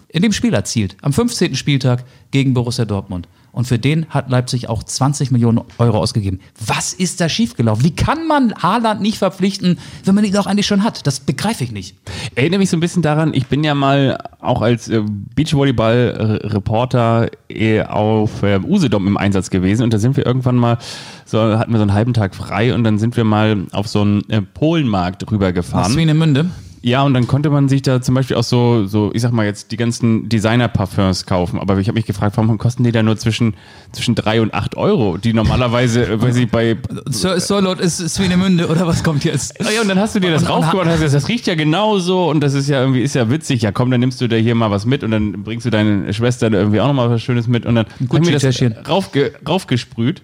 in 0.08 0.22
dem 0.22 0.32
Spiel 0.32 0.54
erzielt. 0.54 0.96
Am 1.02 1.12
15. 1.12 1.54
Spieltag 1.56 2.04
gegen 2.30 2.54
Borussia 2.54 2.84
Dortmund. 2.84 3.28
Und 3.52 3.66
für 3.66 3.78
den 3.78 4.06
hat 4.10 4.30
Leipzig 4.30 4.68
auch 4.68 4.82
20 4.82 5.30
Millionen 5.30 5.60
Euro 5.78 5.98
ausgegeben. 5.98 6.40
Was 6.64 6.92
ist 6.92 7.20
da 7.20 7.28
schiefgelaufen? 7.28 7.84
Wie 7.84 7.94
kann 7.94 8.26
man 8.26 8.54
Haaland 8.54 9.00
nicht 9.00 9.18
verpflichten, 9.18 9.78
wenn 10.04 10.14
man 10.14 10.24
ihn 10.24 10.32
doch 10.32 10.46
eigentlich 10.46 10.66
schon 10.66 10.84
hat? 10.84 11.06
Das 11.06 11.20
begreife 11.20 11.64
ich 11.64 11.72
nicht. 11.72 11.96
erinnere 12.34 12.58
mich 12.58 12.70
so 12.70 12.76
ein 12.76 12.80
bisschen 12.80 13.02
daran, 13.02 13.34
ich 13.34 13.46
bin 13.46 13.64
ja 13.64 13.74
mal 13.74 14.18
auch 14.40 14.62
als 14.62 14.88
äh, 14.88 15.02
Beachvolleyball-Reporter 15.34 17.30
äh, 17.48 17.82
auf 17.82 18.42
äh, 18.42 18.60
Usedom 18.60 19.06
im 19.06 19.16
Einsatz 19.16 19.50
gewesen 19.50 19.82
und 19.82 19.92
da 19.92 19.98
sind 19.98 20.16
wir 20.16 20.26
irgendwann 20.26 20.56
mal, 20.56 20.78
so 21.24 21.40
hatten 21.40 21.72
wir 21.72 21.78
so 21.78 21.82
einen 21.82 21.94
halben 21.94 22.14
Tag 22.14 22.34
frei 22.34 22.74
und 22.74 22.84
dann 22.84 22.98
sind 22.98 23.16
wir 23.16 23.24
mal 23.24 23.66
auf 23.72 23.88
so 23.88 24.02
einen 24.02 24.22
Polenmarkt 24.54 25.30
rübergefahren. 25.30 25.92
Swinemünde? 25.92 26.50
Ja, 26.80 27.02
und 27.02 27.12
dann 27.14 27.26
konnte 27.26 27.50
man 27.50 27.68
sich 27.68 27.82
da 27.82 28.00
zum 28.00 28.14
Beispiel 28.14 28.36
auch 28.36 28.44
so, 28.44 28.86
so 28.86 29.10
ich 29.12 29.22
sag 29.22 29.32
mal 29.32 29.44
jetzt, 29.44 29.72
die 29.72 29.76
ganzen 29.76 30.28
Designer-Parfums 30.28 31.26
kaufen. 31.26 31.58
Aber 31.58 31.76
ich 31.78 31.88
habe 31.88 31.96
mich 31.96 32.06
gefragt, 32.06 32.36
warum 32.36 32.56
kosten 32.58 32.84
die 32.84 32.92
da 32.92 33.02
nur 33.02 33.16
zwischen, 33.16 33.54
zwischen 33.92 34.14
drei 34.14 34.40
und 34.40 34.54
acht 34.54 34.76
Euro, 34.76 35.16
die 35.16 35.32
normalerweise, 35.32 36.04
äh, 36.06 36.22
weiß 36.22 36.36
ich, 36.36 36.48
bei. 36.50 36.76
Sir, 37.06 37.40
Sirlot 37.40 37.80
ist 37.80 37.98
Swinemünde 38.08 38.68
oder 38.68 38.86
was 38.86 39.02
kommt 39.02 39.24
jetzt? 39.24 39.58
Ja, 39.60 39.80
und 39.82 39.88
dann 39.88 39.98
hast 39.98 40.14
du 40.14 40.20
dir 40.20 40.30
das 40.30 40.44
Und- 40.44 40.50
und- 40.50 40.66
hast 40.66 41.00
gesagt, 41.00 41.14
das 41.14 41.28
riecht 41.28 41.46
ja 41.46 41.54
genauso 41.56 42.28
und 42.30 42.40
das 42.40 42.54
ist 42.54 42.68
ja 42.68 42.80
irgendwie, 42.80 43.02
ist 43.02 43.14
ja 43.14 43.28
witzig. 43.30 43.62
Ja, 43.62 43.72
komm, 43.72 43.90
dann 43.90 44.00
nimmst 44.00 44.20
du 44.20 44.28
da 44.28 44.36
hier 44.36 44.54
mal 44.54 44.70
was 44.70 44.86
mit 44.86 45.02
und 45.02 45.10
dann 45.10 45.42
bringst 45.42 45.66
du 45.66 45.70
deine 45.70 46.12
Schwester 46.14 46.48
da 46.50 46.58
irgendwie 46.58 46.80
auch 46.80 46.86
nochmal 46.86 47.10
was 47.10 47.22
Schönes 47.22 47.48
mit 47.48 47.66
und 47.66 47.74
dann 47.74 47.86
haben 47.86 48.26
wir 48.26 48.38
das 48.38 48.88
raufge, 48.88 49.32
raufgesprüht 49.46 50.22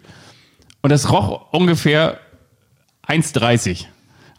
und 0.82 0.90
das 0.90 1.10
roch 1.10 1.52
ungefähr 1.52 2.18
1,30. 3.08 3.86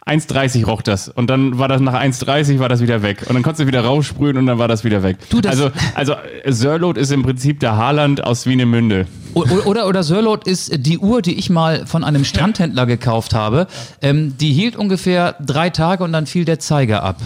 1,30 0.08 0.66
roch 0.66 0.82
das. 0.84 1.10
Und 1.10 1.30
dann 1.32 1.58
war 1.58 1.68
das 1.68 1.82
nach 1.82 1.94
1,30 1.96 2.60
war 2.60 2.70
das 2.70 2.80
wieder 2.82 3.02
weg. 3.02 3.24
Und 3.28 3.34
dann 3.34 3.42
konntest 3.44 3.62
du 3.64 3.68
wieder 3.68 3.82
raussprühen 3.84 4.38
und 4.38 4.46
dann 4.46 4.60
war 4.60 4.68
das 4.68 4.84
wieder 4.84 5.02
weg. 5.02 5.18
Du, 5.30 5.42
das- 5.42 5.52
also, 5.60 5.72
also 5.96 6.14
äh, 6.44 6.52
Sörlot 6.52 6.98
ist 6.98 7.12
im 7.12 7.24
Prinzip 7.24 7.60
der 7.60 7.76
Haaland 7.76 8.24
aus 8.24 8.44
Swinemünde. 8.44 9.08
O- 9.34 9.42
o- 9.44 9.64
Oder, 9.70 9.88
oder 9.88 10.04
Sirlot 10.04 10.48
ist 10.48 10.86
die 10.86 11.00
Uhr, 11.00 11.22
die 11.22 11.34
ich 11.40 11.50
mal 11.50 11.88
von 11.88 12.04
einem 12.04 12.24
Strandhändler 12.24 12.86
gekauft 12.86 13.34
habe. 13.34 13.68
Ähm, 14.02 14.38
die 14.38 14.54
hielt 14.54 14.76
ungefähr 14.76 15.36
drei 15.44 15.70
Tage 15.72 16.04
und 16.04 16.14
dann 16.14 16.28
fiel 16.28 16.46
der 16.46 16.60
Zeiger 16.60 17.04
ab. 17.04 17.18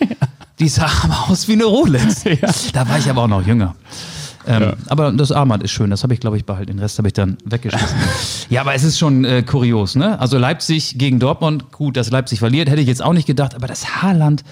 Die 0.60 0.68
sah 0.68 0.88
aber 1.02 1.30
aus 1.30 1.48
wie 1.48 1.54
eine 1.54 1.64
Rolex. 1.64 2.22
Da 2.72 2.88
war 2.88 2.96
ich 2.98 3.10
aber 3.10 3.22
auch 3.22 3.28
noch 3.28 3.44
jünger. 3.44 3.74
Ähm, 4.46 4.72
Aber 4.88 5.10
das 5.12 5.32
Armband 5.32 5.62
ist 5.62 5.70
schön, 5.70 5.90
das 5.90 6.02
habe 6.02 6.12
ich, 6.14 6.20
glaube 6.20 6.36
ich, 6.36 6.44
behalten. 6.44 6.72
Den 6.72 6.78
Rest 6.78 6.98
habe 6.98 7.08
ich 7.08 7.14
dann 7.14 7.38
weggeschmissen. 7.44 7.96
ja, 8.50 8.60
aber 8.60 8.74
es 8.74 8.84
ist 8.84 8.98
schon 8.98 9.24
äh, 9.24 9.42
kurios, 9.42 9.94
ne? 9.96 10.18
Also 10.20 10.38
Leipzig 10.38 10.98
gegen 10.98 11.18
Dortmund, 11.18 11.72
gut, 11.72 11.96
dass 11.96 12.10
Leipzig 12.10 12.38
verliert, 12.40 12.68
hätte 12.68 12.80
ich 12.80 12.86
jetzt 12.88 13.02
auch 13.02 13.12
nicht 13.14 13.26
gedacht, 13.26 13.54
aber 13.54 13.66
das 13.66 14.02
Haaland 14.02 14.44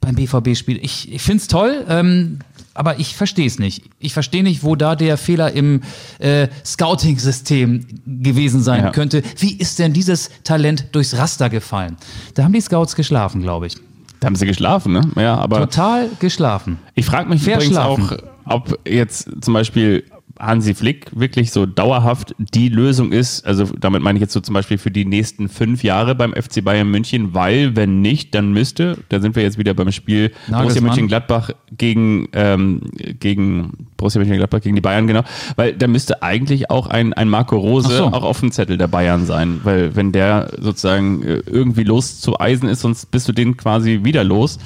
beim 0.00 0.14
BVB-Spiel, 0.14 0.78
ich, 0.82 1.10
ich 1.12 1.22
finde 1.22 1.40
es 1.40 1.48
toll, 1.48 1.84
ähm, 1.88 2.40
aber 2.74 2.98
ich 3.00 3.16
verstehe 3.16 3.46
es 3.46 3.58
nicht. 3.58 3.84
Ich 3.98 4.12
verstehe 4.12 4.42
nicht, 4.42 4.62
wo 4.62 4.76
da 4.76 4.94
der 4.94 5.16
Fehler 5.16 5.52
im 5.52 5.80
äh, 6.18 6.48
Scouting-System 6.64 7.86
gewesen 8.06 8.62
sein 8.62 8.84
Ja. 8.84 8.90
könnte. 8.90 9.22
Wie 9.38 9.52
ist 9.56 9.78
denn 9.78 9.92
dieses 9.92 10.30
Talent 10.44 10.86
durchs 10.92 11.16
Raster 11.16 11.48
gefallen? 11.48 11.96
Da 12.34 12.44
haben 12.44 12.52
die 12.52 12.60
Scouts 12.60 12.94
geschlafen, 12.96 13.42
glaube 13.42 13.68
ich. 13.68 13.76
Da 14.20 14.26
haben 14.26 14.36
sie 14.36 14.46
geschlafen, 14.46 14.92
ne? 14.92 15.02
Ja, 15.16 15.36
aber. 15.36 15.60
Total 15.60 16.08
geschlafen. 16.20 16.78
Ich 16.94 17.06
frage 17.06 17.28
mich 17.28 17.42
übrigens 17.42 17.64
Verschlafen. 17.74 18.04
auch, 18.10 18.35
ob 18.46 18.78
jetzt 18.86 19.28
zum 19.40 19.54
Beispiel 19.54 20.04
Hansi 20.38 20.74
Flick 20.74 21.10
wirklich 21.18 21.50
so 21.50 21.66
dauerhaft 21.66 22.34
die 22.38 22.68
Lösung 22.68 23.12
ist. 23.12 23.46
Also 23.46 23.64
damit 23.78 24.02
meine 24.02 24.18
ich 24.18 24.20
jetzt 24.20 24.32
so 24.32 24.40
zum 24.40 24.54
Beispiel 24.54 24.78
für 24.78 24.90
die 24.90 25.04
nächsten 25.04 25.48
fünf 25.48 25.82
Jahre 25.82 26.14
beim 26.14 26.32
FC 26.34 26.62
Bayern 26.62 26.90
München, 26.90 27.34
weil 27.34 27.74
wenn 27.76 28.02
nicht, 28.02 28.34
dann 28.34 28.52
müsste, 28.52 28.98
da 29.08 29.20
sind 29.20 29.34
wir 29.36 29.42
jetzt 29.42 29.58
wieder 29.58 29.74
beim 29.74 29.92
Spiel 29.92 30.28
Borussia 30.28 30.50
Nagelsmann. 30.50 30.84
Mönchengladbach 30.84 31.50
gegen, 31.76 32.28
ähm, 32.32 32.82
gegen 33.18 33.88
Borussia 33.96 34.18
Mönchengladbach 34.18 34.60
gegen 34.60 34.74
die 34.74 34.82
Bayern, 34.82 35.06
genau. 35.06 35.22
Weil 35.56 35.72
da 35.72 35.86
müsste 35.86 36.22
eigentlich 36.22 36.70
auch 36.70 36.86
ein, 36.86 37.12
ein 37.14 37.28
Marco 37.28 37.56
Rose 37.56 37.96
so. 37.96 38.04
auch 38.04 38.22
auf 38.22 38.40
dem 38.40 38.52
Zettel 38.52 38.76
der 38.76 38.88
Bayern 38.88 39.24
sein. 39.24 39.60
Weil 39.62 39.96
wenn 39.96 40.12
der 40.12 40.50
sozusagen 40.60 41.22
äh, 41.22 41.42
irgendwie 41.46 41.84
los 41.84 42.20
zu 42.20 42.38
eisen 42.38 42.68
ist, 42.68 42.80
sonst 42.80 43.10
bist 43.10 43.26
du 43.28 43.32
den 43.32 43.56
quasi 43.56 44.00
wieder 44.02 44.24
los. 44.24 44.58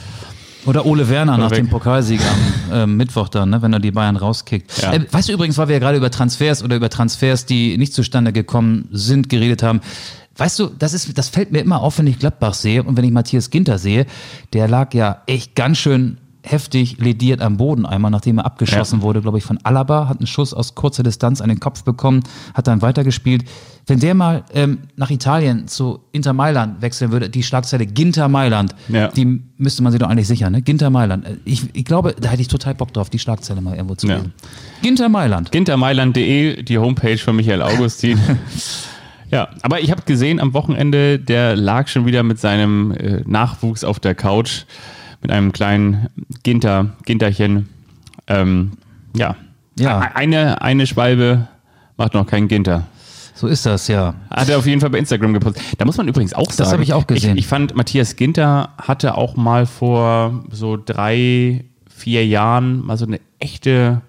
Oder 0.66 0.86
Ole 0.86 1.08
Werner 1.08 1.38
nach 1.38 1.50
weg. 1.50 1.58
dem 1.58 1.68
Pokalsieg 1.68 2.20
am 2.70 2.72
äh, 2.72 2.86
Mittwoch 2.86 3.28
dann, 3.28 3.50
ne, 3.50 3.62
wenn 3.62 3.72
er 3.72 3.80
die 3.80 3.90
Bayern 3.90 4.16
rauskickt. 4.16 4.82
Ja. 4.82 4.92
Äh, 4.92 5.06
weißt 5.10 5.28
du 5.28 5.32
übrigens, 5.32 5.56
weil 5.58 5.68
wir 5.68 5.74
ja 5.74 5.78
gerade 5.78 5.96
über 5.96 6.10
Transfers 6.10 6.62
oder 6.62 6.76
über 6.76 6.90
Transfers, 6.90 7.46
die 7.46 7.78
nicht 7.78 7.94
zustande 7.94 8.32
gekommen 8.32 8.88
sind, 8.90 9.28
geredet 9.28 9.62
haben. 9.62 9.80
Weißt 10.36 10.58
du, 10.58 10.66
das, 10.66 10.94
ist, 10.94 11.18
das 11.18 11.28
fällt 11.28 11.52
mir 11.52 11.60
immer 11.60 11.82
auf, 11.82 11.98
wenn 11.98 12.06
ich 12.06 12.18
Gladbach 12.18 12.54
sehe 12.54 12.82
und 12.82 12.96
wenn 12.96 13.04
ich 13.04 13.10
Matthias 13.10 13.50
Ginter 13.50 13.78
sehe. 13.78 14.06
Der 14.52 14.68
lag 14.68 14.94
ja 14.94 15.22
echt 15.26 15.54
ganz 15.54 15.78
schön 15.78 16.18
heftig 16.42 16.98
lediert 16.98 17.40
am 17.42 17.56
Boden 17.56 17.84
einmal, 17.86 18.10
nachdem 18.10 18.38
er 18.38 18.46
abgeschossen 18.46 19.00
Ja. 19.00 19.02
wurde, 19.02 19.20
glaube 19.22 19.38
ich, 19.38 19.44
von 19.44 19.58
Alaba, 19.62 20.08
hat 20.08 20.18
einen 20.18 20.26
Schuss 20.26 20.54
aus 20.54 20.74
kurzer 20.74 21.02
Distanz 21.02 21.40
an 21.40 21.48
den 21.48 21.60
Kopf 21.60 21.84
bekommen, 21.84 22.22
hat 22.54 22.66
dann 22.66 22.82
weitergespielt. 22.82 23.44
Wenn 23.86 23.98
der 24.00 24.14
mal 24.14 24.44
ähm, 24.54 24.78
nach 24.96 25.10
Italien 25.10 25.66
zu 25.68 26.00
Inter 26.12 26.32
Mailand 26.32 26.80
wechseln 26.82 27.10
würde, 27.12 27.28
die 27.28 27.42
Schlagzeile 27.42 27.86
Ginter 27.86 28.28
Mailand, 28.28 28.74
Ja. 28.88 29.08
die 29.08 29.40
müsste 29.58 29.82
man 29.82 29.92
sich 29.92 30.00
doch 30.00 30.08
eigentlich 30.08 30.28
sichern, 30.28 30.52
ne? 30.52 30.62
Ginter 30.62 30.90
Mailand. 30.90 31.26
Äh, 31.26 31.36
Ich, 31.44 31.64
ich 31.74 31.84
glaube, 31.84 32.14
da 32.20 32.28
hätte 32.30 32.42
ich 32.42 32.48
total 32.48 32.74
Bock 32.74 32.92
drauf, 32.92 33.10
die 33.10 33.18
Schlagzeile 33.18 33.60
mal 33.60 33.74
irgendwo 33.74 33.94
zu 33.96 34.06
Ja. 34.06 34.16
lesen. 34.16 34.32
Ginter 34.82 35.08
Mailand. 35.08 35.50
Gintermailand.de, 35.52 36.62
die 36.62 36.78
Homepage 36.78 37.18
von 37.18 37.36
Michael 37.36 37.62
Augustin. 37.62 38.18
ja, 39.30 39.48
aber 39.62 39.80
ich 39.80 39.90
habe 39.90 40.02
gesehen 40.02 40.40
am 40.40 40.54
Wochenende, 40.54 41.18
der 41.18 41.56
lag 41.56 41.88
schon 41.88 42.06
wieder 42.06 42.22
mit 42.22 42.38
seinem 42.38 42.92
äh, 42.92 43.22
Nachwuchs 43.26 43.84
auf 43.84 43.98
der 44.00 44.14
Couch, 44.14 44.64
mit 45.22 45.30
einem 45.30 45.52
kleinen 45.52 46.08
Ginter, 46.42 46.90
Ginterchen. 47.04 47.68
Ähm, 48.26 48.72
ja. 49.14 49.36
Ja. 49.78 49.98
Eine, 50.14 50.62
eine 50.62 50.86
Schwalbe 50.86 51.48
macht 51.96 52.14
noch 52.14 52.26
keinen 52.26 52.48
Ginter. 52.48 52.86
So 53.34 53.46
ist 53.46 53.64
das, 53.64 53.88
ja. 53.88 54.14
Hat 54.30 54.50
er 54.50 54.58
auf 54.58 54.66
jeden 54.66 54.80
Fall 54.80 54.90
bei 54.90 54.98
Instagram 54.98 55.32
gepostet. 55.32 55.62
Da 55.78 55.86
muss 55.86 55.96
man 55.96 56.08
übrigens 56.08 56.34
auch 56.34 56.50
sagen. 56.50 56.72
habe 56.72 56.82
ich 56.82 56.92
auch 56.92 57.06
gesehen. 57.06 57.38
Ich, 57.38 57.44
ich 57.44 57.46
fand, 57.46 57.74
Matthias 57.74 58.16
Ginter 58.16 58.74
hatte 58.76 59.16
auch 59.16 59.36
mal 59.36 59.64
vor 59.64 60.44
so 60.50 60.76
drei, 60.76 61.64
vier 61.88 62.26
Jahren 62.26 62.84
mal 62.84 62.98
so 62.98 63.06
eine 63.06 63.18
echte 63.38 64.02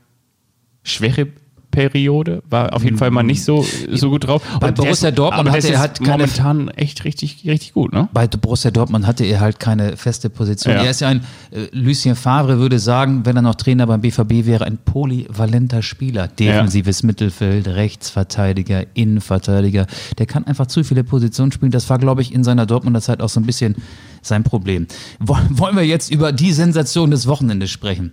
schwere 0.83 1.27
Periode. 1.71 2.43
War 2.49 2.73
auf 2.73 2.83
jeden 2.83 2.97
Fall 2.97 3.09
mal 3.11 3.23
nicht 3.23 3.43
so, 3.43 3.65
so 3.91 4.09
gut 4.09 4.27
drauf. 4.27 4.43
Bei 4.59 4.67
Und 4.67 4.75
Borussia 4.77 5.09
ist- 5.09 5.17
Dortmund 5.17 5.49
hatte 5.49 5.67
er 5.69 5.79
halt 5.79 5.99
keine- 5.99 6.11
momentan 6.23 6.67
echt 6.69 7.03
richtig, 7.05 7.43
richtig 7.45 7.73
gut, 7.73 7.93
ne? 7.93 8.09
Bei 8.13 8.27
Borussia 8.27 8.69
Dortmund 8.71 9.07
hatte 9.07 9.23
er 9.25 9.39
halt 9.39 9.59
keine 9.59 9.97
feste 9.97 10.29
Position. 10.29 10.75
Ja. 10.75 10.83
Er 10.83 10.91
ist 10.91 11.01
ja 11.01 11.07
ein, 11.07 11.21
äh, 11.51 11.67
Lucien 11.71 12.15
Favre 12.15 12.59
würde 12.59 12.77
sagen, 12.79 13.25
wenn 13.25 13.35
er 13.35 13.41
noch 13.41 13.55
Trainer 13.55 13.87
beim 13.87 14.01
BVB 14.01 14.45
wäre, 14.45 14.65
ein 14.65 14.77
polyvalenter 14.77 15.81
Spieler. 15.81 16.27
Defensives 16.27 17.03
Mittelfeld, 17.03 17.67
Rechtsverteidiger, 17.67 18.85
Innenverteidiger. 18.93 19.87
Der 20.17 20.25
kann 20.25 20.45
einfach 20.45 20.67
zu 20.67 20.83
viele 20.83 21.03
Positionen 21.03 21.51
spielen. 21.51 21.71
Das 21.71 21.89
war, 21.89 21.97
glaube 21.97 22.21
ich, 22.21 22.33
in 22.33 22.43
seiner 22.43 22.65
Dortmunder 22.65 23.01
Zeit 23.01 23.21
auch 23.21 23.29
so 23.29 23.39
ein 23.39 23.45
bisschen 23.45 23.75
sein 24.21 24.43
Problem. 24.43 24.87
Woll- 25.19 25.39
Wollen 25.49 25.75
wir 25.75 25.85
jetzt 25.85 26.11
über 26.11 26.31
die 26.31 26.51
Sensation 26.51 27.11
des 27.11 27.27
Wochenendes 27.27 27.69
sprechen? 27.71 28.11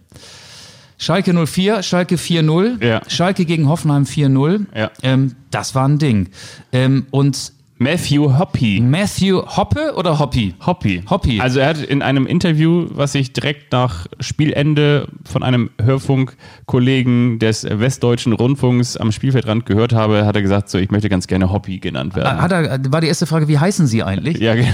Schalke 0.98 1.32
04, 1.46 1.82
Schalke 1.82 2.16
4-0, 2.16 2.84
Ja. 2.84 3.00
Schalke 3.08 3.44
gegen 3.44 3.68
Hoffenheim 3.68 4.02
4-0. 4.04 4.66
Ja. 4.74 4.90
Ähm, 5.02 5.36
das 5.50 5.74
war 5.74 5.86
ein 5.88 5.98
Ding. 5.98 6.28
Ähm, 6.72 7.06
und 7.10 7.52
Matthew 7.80 8.36
Hoppy. 8.36 8.80
Matthew 8.80 9.40
Hoppe 9.56 9.94
oder 9.96 10.18
Hoppy? 10.18 10.52
Hoppy. 10.66 11.04
Hoppy. 11.08 11.38
Also 11.40 11.60
er 11.60 11.68
hat 11.68 11.78
in 11.80 12.02
einem 12.02 12.26
Interview, 12.26 12.86
was 12.90 13.14
ich 13.14 13.32
direkt 13.32 13.70
nach 13.70 14.08
Spielende 14.18 15.06
von 15.24 15.44
einem 15.44 15.70
Hörfunkkollegen 15.80 17.38
des 17.38 17.64
Westdeutschen 17.70 18.32
Rundfunks 18.32 18.96
am 18.96 19.12
Spielfeldrand 19.12 19.64
gehört 19.64 19.92
habe, 19.92 20.26
hat 20.26 20.34
er 20.34 20.42
gesagt, 20.42 20.68
so 20.70 20.78
ich 20.78 20.90
möchte 20.90 21.08
ganz 21.08 21.28
gerne 21.28 21.52
Hoppy 21.52 21.78
genannt 21.78 22.16
werden. 22.16 22.40
Hat 22.42 22.50
er, 22.52 22.80
war 22.92 23.00
die 23.00 23.06
erste 23.06 23.26
Frage, 23.26 23.46
wie 23.46 23.58
heißen 23.58 23.86
Sie 23.86 24.02
eigentlich? 24.02 24.38
ja, 24.38 24.56
ge- 24.56 24.66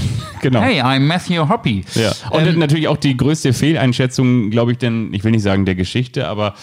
genau. 0.44 0.60
Hey, 0.60 0.80
I'm 0.80 1.00
Matthew 1.00 1.48
Hoppy. 1.48 1.84
Ja. 1.94 2.12
Und 2.30 2.46
Ähm, 2.46 2.58
natürlich 2.58 2.86
auch 2.86 2.96
die 2.98 3.16
größte 3.16 3.52
Fehleinschätzung, 3.52 4.50
glaube 4.50 4.72
ich, 4.72 4.78
denn, 4.78 5.12
ich 5.12 5.24
will 5.24 5.32
nicht 5.32 5.42
sagen 5.42 5.64
der 5.64 5.74
Geschichte, 5.74 6.28
aber 6.28 6.54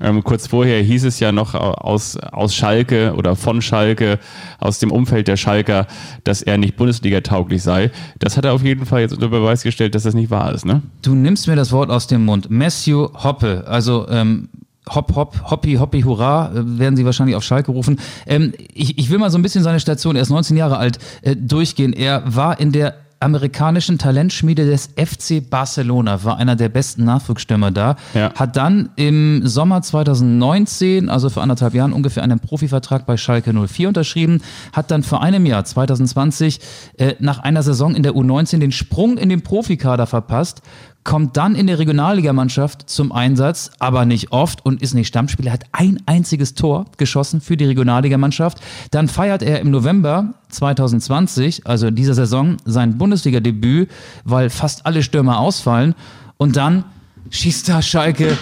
ähm, 0.00 0.22
kurz 0.22 0.46
vorher 0.46 0.82
hieß 0.82 1.04
es 1.04 1.20
ja 1.20 1.32
noch 1.32 1.54
aus, 1.54 2.16
aus 2.16 2.54
Schalke 2.54 3.14
oder 3.16 3.36
von 3.36 3.60
Schalke, 3.60 4.18
aus 4.58 4.78
dem 4.78 4.92
Umfeld 4.92 5.26
der 5.28 5.36
Schalker, 5.36 5.86
dass 6.24 6.42
er 6.42 6.58
nicht 6.58 6.76
Bundesliga-tauglich 6.76 7.62
sei. 7.62 7.90
Das 8.18 8.36
hat 8.36 8.44
er 8.44 8.52
auf 8.52 8.62
jeden 8.62 8.86
Fall 8.86 9.00
jetzt 9.00 9.12
unter 9.12 9.28
Beweis 9.28 9.62
gestellt, 9.62 9.94
dass 9.94 10.04
das 10.04 10.14
nicht 10.14 10.30
wahr 10.30 10.52
ist, 10.54 10.64
ne? 10.64 10.82
Du 11.02 11.14
nimmst 11.14 11.48
mir 11.48 11.56
das 11.56 11.72
Wort 11.72 11.90
aus 11.90 12.06
dem 12.06 12.24
Mund. 12.24 12.50
Matthew 12.50 13.08
Hoppe, 13.24 13.64
also 13.66 14.06
ähm, 14.08 14.48
Hopp, 14.94 15.14
Hopp, 15.14 15.50
Hoppi, 15.50 15.74
Hoppi, 15.74 16.02
Hurra, 16.02 16.50
äh, 16.52 16.78
werden 16.78 16.96
sie 16.96 17.04
wahrscheinlich 17.04 17.36
auf 17.36 17.44
Schalke 17.44 17.70
rufen. 17.70 18.00
Ähm, 18.26 18.52
ich, 18.72 18.98
ich 18.98 19.10
will 19.10 19.18
mal 19.18 19.30
so 19.30 19.38
ein 19.38 19.42
bisschen 19.42 19.62
seine 19.62 19.80
Station, 19.80 20.16
er 20.16 20.22
ist 20.22 20.30
19 20.30 20.56
Jahre 20.56 20.78
alt, 20.78 20.98
äh, 21.22 21.36
durchgehen. 21.36 21.92
Er 21.92 22.22
war 22.26 22.58
in 22.58 22.72
der 22.72 22.94
amerikanischen 23.20 23.98
Talentschmiede 23.98 24.64
des 24.64 24.88
FC 24.96 25.42
Barcelona, 25.48 26.24
war 26.24 26.38
einer 26.38 26.56
der 26.56 26.70
besten 26.70 27.04
Nachwuchsstürmer 27.04 27.70
da, 27.70 27.96
Ja. 28.14 28.32
hat 28.34 28.56
dann 28.56 28.88
im 28.96 29.46
Sommer 29.46 29.82
2019, 29.82 31.10
also 31.10 31.28
vor 31.28 31.42
anderthalb 31.42 31.74
Jahren 31.74 31.92
ungefähr 31.92 32.22
einen 32.22 32.40
Profivertrag 32.40 33.04
bei 33.04 33.18
Schalke 33.18 33.52
04 33.52 33.88
unterschrieben, 33.88 34.40
hat 34.72 34.90
dann 34.90 35.02
vor 35.02 35.22
einem 35.22 35.44
Jahr, 35.44 35.64
2020, 35.64 36.60
äh, 36.96 37.14
nach 37.20 37.40
einer 37.40 37.62
Saison 37.62 37.94
in 37.94 38.02
der 38.02 38.12
U19 38.14 38.58
den 38.58 38.72
Sprung 38.72 39.18
in 39.18 39.28
den 39.28 39.42
Profikader 39.42 40.06
verpasst, 40.06 40.62
kommt 41.02 41.36
dann 41.36 41.54
in 41.54 41.66
der 41.66 41.78
Regionalligamannschaft 41.78 42.88
zum 42.90 43.12
Einsatz, 43.12 43.70
aber 43.78 44.04
nicht 44.04 44.32
oft 44.32 44.64
und 44.64 44.82
ist 44.82 44.94
nicht 44.94 45.08
Stammspieler. 45.08 45.50
Er 45.50 45.54
hat 45.54 45.64
ein 45.72 46.02
einziges 46.06 46.54
Tor 46.54 46.86
geschossen 46.98 47.40
für 47.40 47.56
die 47.56 47.64
Regionalligamannschaft. 47.64 48.58
Dann 48.90 49.08
feiert 49.08 49.42
er 49.42 49.60
im 49.60 49.70
November 49.70 50.34
2020, 50.50 51.66
also 51.66 51.86
in 51.86 51.94
dieser 51.94 52.14
Saison, 52.14 52.58
sein 52.64 52.98
Bundesliga-Debüt, 52.98 53.90
weil 54.24 54.50
fast 54.50 54.84
alle 54.84 55.02
Stürmer 55.02 55.38
ausfallen. 55.38 55.94
Und 56.36 56.56
dann 56.56 56.84
schießt 57.30 57.68
da 57.68 57.80
Schalke 57.80 58.36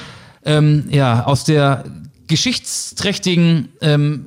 ähm, 0.44 0.84
ja, 0.90 1.24
aus 1.24 1.44
der 1.44 1.84
geschichtsträchtigen 2.26 3.68
ähm, 3.80 4.26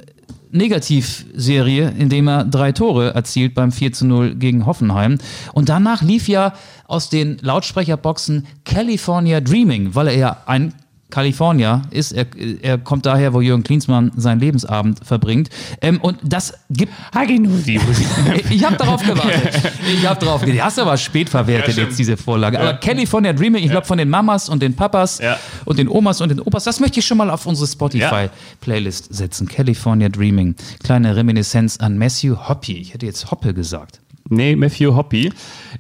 Negativserie, 0.52 1.94
indem 1.98 2.28
er 2.28 2.46
drei 2.46 2.72
Tore 2.72 3.14
erzielt 3.14 3.54
beim 3.54 3.72
4 3.72 3.94
zu 3.94 4.06
0 4.06 4.36
gegen 4.36 4.66
Hoffenheim. 4.66 5.18
Und 5.54 5.70
danach 5.70 6.02
lief 6.02 6.28
ja 6.28 6.54
aus 6.88 7.10
den 7.10 7.38
Lautsprecherboxen 7.42 8.48
California 8.66 9.42
Dreaming, 9.42 9.96
weil 9.96 10.08
er 10.08 10.18
ja 10.18 10.38
ein 10.46 10.74
California 11.12 11.84
ist. 11.92 12.12
Er, 12.14 12.26
er 12.62 12.78
kommt 12.78 13.06
daher, 13.06 13.34
wo 13.34 13.42
Jürgen 13.42 13.64
Klinsmann 13.64 14.12
seinen 14.16 14.40
Lebensabend 14.40 15.06
verbringt. 15.06 15.50
Ähm, 15.82 16.00
und 16.02 16.18
das 16.24 16.54
gibt. 16.70 16.94
ich 18.50 18.66
habe 18.66 18.78
darauf 18.78 19.04
gewartet. 19.04 19.72
Ich 19.94 20.08
habe 20.08 20.20
darauf 20.20 20.42
gewartet. 20.42 20.64
Hast 20.64 20.80
aber 20.80 20.98
spät 20.98 21.30
verwertet 21.30 21.78
ja, 21.78 21.84
jetzt 21.84 22.00
diese 22.00 22.18
Vorlage. 22.18 22.58
Ja. 22.58 22.64
Aber 22.64 22.74
California 22.76 23.34
Dreaming, 23.34 23.64
ich 23.64 23.70
glaube 23.70 23.86
von 23.86 23.98
den 23.98 24.10
Mamas 24.10 24.50
und 24.50 24.62
den 24.62 24.76
Papas 24.76 25.20
ja. 25.20 25.38
und 25.66 25.78
den 25.78 25.88
Omas 25.88 26.22
und 26.22 26.30
den 26.30 26.40
Opas, 26.40 26.64
das 26.64 26.80
möchte 26.80 27.00
ich 27.00 27.06
schon 27.06 27.18
mal 27.18 27.30
auf 27.30 27.46
unsere 27.46 27.68
Spotify-Playlist 27.68 29.14
setzen. 29.14 29.48
California 29.48 30.10
Dreaming. 30.10 30.56
Kleine 30.84 31.16
Reminiszenz 31.16 31.78
an 31.78 31.98
Matthew 31.98 32.36
Hoppy. 32.48 32.78
Ich 32.78 32.94
hätte 32.94 33.06
jetzt 33.06 33.30
Hoppe 33.30 33.54
gesagt. 33.54 34.00
Nee, 34.30 34.56
Matthew 34.56 34.96
Hoppy. 34.96 35.32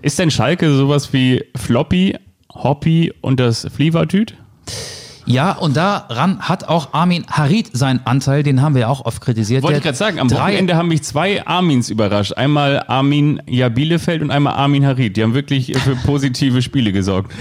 Ist 0.01 0.19
denn 0.19 0.29
Schalke 0.29 0.75
sowas 0.75 1.13
wie 1.13 1.43
Floppy, 1.55 2.17
Hoppy 2.53 3.13
und 3.21 3.39
das 3.39 3.65
Flievertüt? 3.73 4.35
Ja, 5.31 5.53
und 5.53 5.77
daran 5.77 6.39
hat 6.39 6.65
auch 6.65 6.93
Armin 6.93 7.25
Harid 7.29 7.69
seinen 7.71 8.05
Anteil, 8.05 8.43
den 8.43 8.61
haben 8.61 8.75
wir 8.75 8.81
ja 8.81 8.87
auch 8.89 9.05
oft 9.05 9.21
kritisiert. 9.21 9.63
Wollte 9.63 9.77
ich 9.77 9.83
gerade 9.83 9.97
sagen, 9.97 10.19
am 10.19 10.29
Wochenende 10.29 10.75
haben 10.75 10.89
mich 10.89 11.03
zwei 11.03 11.45
Armins 11.45 11.89
überrascht. 11.89 12.33
Einmal 12.33 12.83
Armin 12.87 13.41
ja 13.47 13.69
Bielefeld 13.69 14.21
und 14.21 14.31
einmal 14.31 14.53
Armin 14.53 14.85
Harid. 14.85 15.15
Die 15.15 15.23
haben 15.23 15.33
wirklich 15.33 15.77
für 15.77 15.95
positive 16.05 16.61
Spiele 16.61 16.91
gesorgt. 16.91 17.31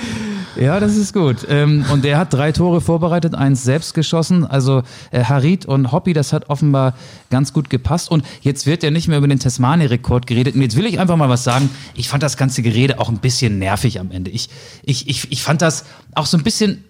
Ja, 0.56 0.80
das 0.80 0.96
ist 0.96 1.12
gut. 1.12 1.46
Ähm, 1.48 1.84
und 1.92 2.04
der 2.04 2.18
hat 2.18 2.32
drei 2.32 2.52
Tore 2.52 2.80
vorbereitet, 2.80 3.34
eins 3.34 3.62
selbst 3.62 3.94
geschossen. 3.94 4.44
Also 4.44 4.82
äh, 5.10 5.24
Harid 5.24 5.64
und 5.64 5.92
Hoppy, 5.92 6.12
das 6.12 6.32
hat 6.32 6.50
offenbar 6.50 6.94
ganz 7.30 7.52
gut 7.52 7.70
gepasst. 7.70 8.10
Und 8.10 8.24
jetzt 8.42 8.66
wird 8.66 8.82
ja 8.82 8.90
nicht 8.90 9.08
mehr 9.08 9.18
über 9.18 9.28
den 9.28 9.38
Tasmani-Rekord 9.38 10.26
geredet. 10.26 10.56
Und 10.56 10.62
jetzt 10.62 10.76
will 10.76 10.86
ich 10.86 10.98
einfach 10.98 11.16
mal 11.16 11.28
was 11.28 11.44
sagen. 11.44 11.70
Ich 11.94 12.08
fand 12.08 12.22
das 12.22 12.36
ganze 12.36 12.62
Gerede 12.62 12.98
auch 12.98 13.08
ein 13.08 13.18
bisschen 13.18 13.58
nervig 13.58 14.00
am 14.00 14.10
Ende. 14.10 14.30
Ich, 14.30 14.48
ich, 14.82 15.08
ich, 15.08 15.30
ich 15.30 15.42
fand 15.42 15.62
das 15.62 15.84
auch 16.14 16.26
so 16.26 16.36
ein 16.36 16.42
bisschen 16.42 16.84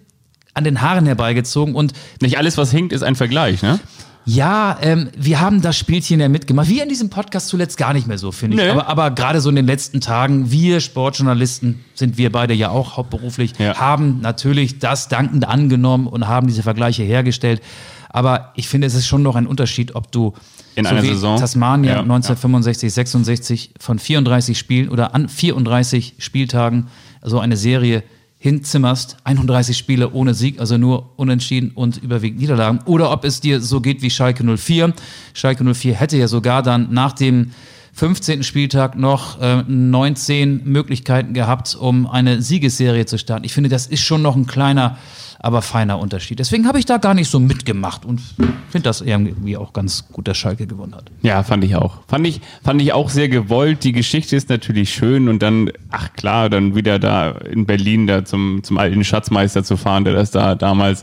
an 0.53 0.63
den 0.63 0.81
Haaren 0.81 1.05
herbeigezogen 1.05 1.75
und 1.75 1.93
nicht 2.21 2.37
alles, 2.37 2.57
was 2.57 2.71
hinkt, 2.71 2.93
ist 2.93 3.03
ein 3.03 3.15
Vergleich, 3.15 3.61
ne? 3.61 3.79
Ja, 4.25 4.77
ähm, 4.81 5.09
wir 5.17 5.41
haben 5.41 5.61
das 5.61 5.77
Spielchen 5.77 6.19
ja 6.19 6.29
mitgemacht. 6.29 6.69
Wir 6.69 6.83
in 6.83 6.89
diesem 6.89 7.09
Podcast 7.09 7.47
zuletzt 7.47 7.77
gar 7.77 7.93
nicht 7.93 8.05
mehr 8.05 8.19
so, 8.19 8.31
finde 8.31 8.57
ich. 8.57 8.63
Nee. 8.63 8.69
Aber, 8.69 8.87
aber 8.87 9.11
gerade 9.11 9.41
so 9.41 9.49
in 9.49 9.55
den 9.55 9.65
letzten 9.65 9.99
Tagen, 9.99 10.51
wir 10.51 10.79
Sportjournalisten, 10.79 11.83
sind 11.95 12.17
wir 12.17 12.31
beide 12.31 12.53
ja 12.53 12.69
auch 12.69 12.97
hauptberuflich, 12.97 13.53
ja. 13.57 13.77
haben 13.79 14.21
natürlich 14.21 14.77
das 14.77 15.07
dankend 15.07 15.47
angenommen 15.47 16.05
und 16.05 16.27
haben 16.27 16.47
diese 16.47 16.61
Vergleiche 16.61 17.03
hergestellt. 17.03 17.61
Aber 18.09 18.51
ich 18.55 18.67
finde, 18.67 18.87
es 18.87 18.93
ist 18.93 19.07
schon 19.07 19.23
noch 19.23 19.35
ein 19.35 19.47
Unterschied, 19.47 19.95
ob 19.95 20.11
du 20.11 20.33
in 20.75 20.85
so 20.85 20.91
einer 20.91 21.01
Saison 21.01 21.39
Tasmania 21.39 21.93
ja, 21.93 21.99
1965, 22.01 22.83
ja. 22.83 22.89
66 22.89 23.71
von 23.79 23.99
34 23.99 24.57
Spielen 24.57 24.89
oder 24.89 25.15
an 25.15 25.29
34 25.29 26.15
Spieltagen 26.19 26.87
so 27.23 27.39
eine 27.39 27.57
Serie 27.57 28.03
hinzimmerst, 28.43 29.17
31 29.23 29.77
Spiele 29.77 30.13
ohne 30.13 30.33
Sieg, 30.33 30.59
also 30.59 30.75
nur 30.75 31.11
unentschieden 31.15 31.73
und 31.75 31.97
überwiegend 31.97 32.41
Niederlagen. 32.41 32.79
Oder 32.85 33.11
ob 33.11 33.23
es 33.23 33.39
dir 33.39 33.61
so 33.61 33.81
geht 33.81 34.01
wie 34.01 34.09
Schalke 34.09 34.43
04. 34.43 34.93
Schalke 35.35 35.63
04 35.63 35.93
hätte 35.93 36.17
ja 36.17 36.27
sogar 36.27 36.63
dann 36.63 36.91
nach 36.91 37.13
dem 37.13 37.51
15. 37.93 38.41
Spieltag 38.41 38.97
noch 38.97 39.39
äh, 39.39 39.61
19 39.67 40.63
Möglichkeiten 40.63 41.35
gehabt, 41.35 41.77
um 41.79 42.07
eine 42.07 42.41
Siegesserie 42.41 43.05
zu 43.05 43.19
starten. 43.19 43.45
Ich 43.45 43.53
finde, 43.53 43.69
das 43.69 43.85
ist 43.85 44.01
schon 44.01 44.23
noch 44.23 44.35
ein 44.35 44.47
kleiner 44.47 44.97
aber 45.43 45.61
feiner 45.61 45.99
Unterschied. 45.99 46.39
Deswegen 46.39 46.67
habe 46.67 46.77
ich 46.77 46.85
da 46.85 46.97
gar 46.97 47.13
nicht 47.13 47.29
so 47.29 47.39
mitgemacht 47.39 48.05
und 48.05 48.21
finde 48.69 48.83
das 48.83 49.01
irgendwie 49.01 49.57
auch 49.57 49.73
ganz 49.73 50.07
gut, 50.11 50.27
dass 50.27 50.37
Schalke 50.37 50.67
gewonnen 50.67 50.93
hat. 50.93 51.11
Ja, 51.23 51.41
fand 51.41 51.63
ich 51.63 51.75
auch. 51.75 51.97
Fand 52.07 52.27
ich, 52.27 52.41
fand 52.63 52.81
ich 52.81 52.93
auch 52.93 53.09
sehr 53.09 53.27
gewollt. 53.27 53.83
Die 53.83 53.91
Geschichte 53.91 54.35
ist 54.35 54.49
natürlich 54.49 54.93
schön 54.93 55.27
und 55.29 55.41
dann, 55.41 55.71
ach 55.89 56.13
klar, 56.13 56.49
dann 56.49 56.75
wieder 56.75 56.99
da 56.99 57.31
in 57.31 57.65
Berlin 57.65 58.05
da 58.05 58.23
zum, 58.23 58.63
zum 58.63 58.77
alten 58.77 59.03
Schatzmeister 59.03 59.63
zu 59.63 59.77
fahren, 59.77 60.05
der 60.05 60.13
das 60.13 60.29
da 60.29 60.53
damals 60.53 61.01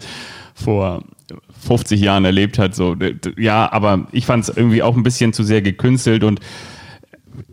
vor 0.54 1.02
50 1.66 2.00
Jahren 2.00 2.24
erlebt 2.24 2.58
hat. 2.58 2.76
So, 2.76 2.96
ja, 3.36 3.70
aber 3.72 4.06
ich 4.12 4.24
fand 4.24 4.44
es 4.44 4.56
irgendwie 4.56 4.84
auch 4.84 4.96
ein 4.96 5.02
bisschen 5.02 5.32
zu 5.32 5.42
sehr 5.42 5.62
gekünstelt 5.62 6.22
und 6.22 6.40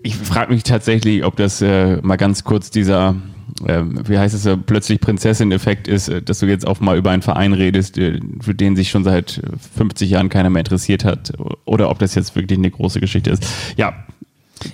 ich 0.04 0.16
frage 0.16 0.54
mich 0.54 0.64
tatsächlich, 0.64 1.24
ob 1.24 1.36
das 1.36 1.62
äh, 1.62 2.02
mal 2.02 2.18
ganz 2.18 2.44
kurz 2.44 2.70
dieser 2.70 3.16
äh, 3.66 3.84
wie 3.86 4.18
heißt 4.18 4.36
es, 4.36 4.58
plötzlich 4.66 5.00
Prinzessin-Effekt 5.00 5.88
ist, 5.88 6.10
äh, 6.10 6.22
dass 6.22 6.40
du 6.40 6.46
jetzt 6.46 6.68
auch 6.68 6.80
mal 6.80 6.98
über 6.98 7.12
einen 7.12 7.22
Verein 7.22 7.54
redest, 7.54 7.98
äh, 7.98 8.20
für 8.42 8.54
den 8.54 8.76
sich 8.76 8.90
schon 8.90 9.04
seit 9.04 9.42
50 9.78 10.10
Jahren 10.10 10.30
keiner 10.30 10.50
mehr 10.50 10.62
interessiert 10.62 11.06
hat, 11.06 11.34
oder 11.66 11.90
ob 11.90 12.00
das 12.00 12.16
jetzt 12.16 12.36
wirklich 12.36 12.60
eine 12.60 12.72
große 12.72 13.00
Geschichte 13.00 13.30
ist. 13.30 13.48
Ja, 13.78 13.94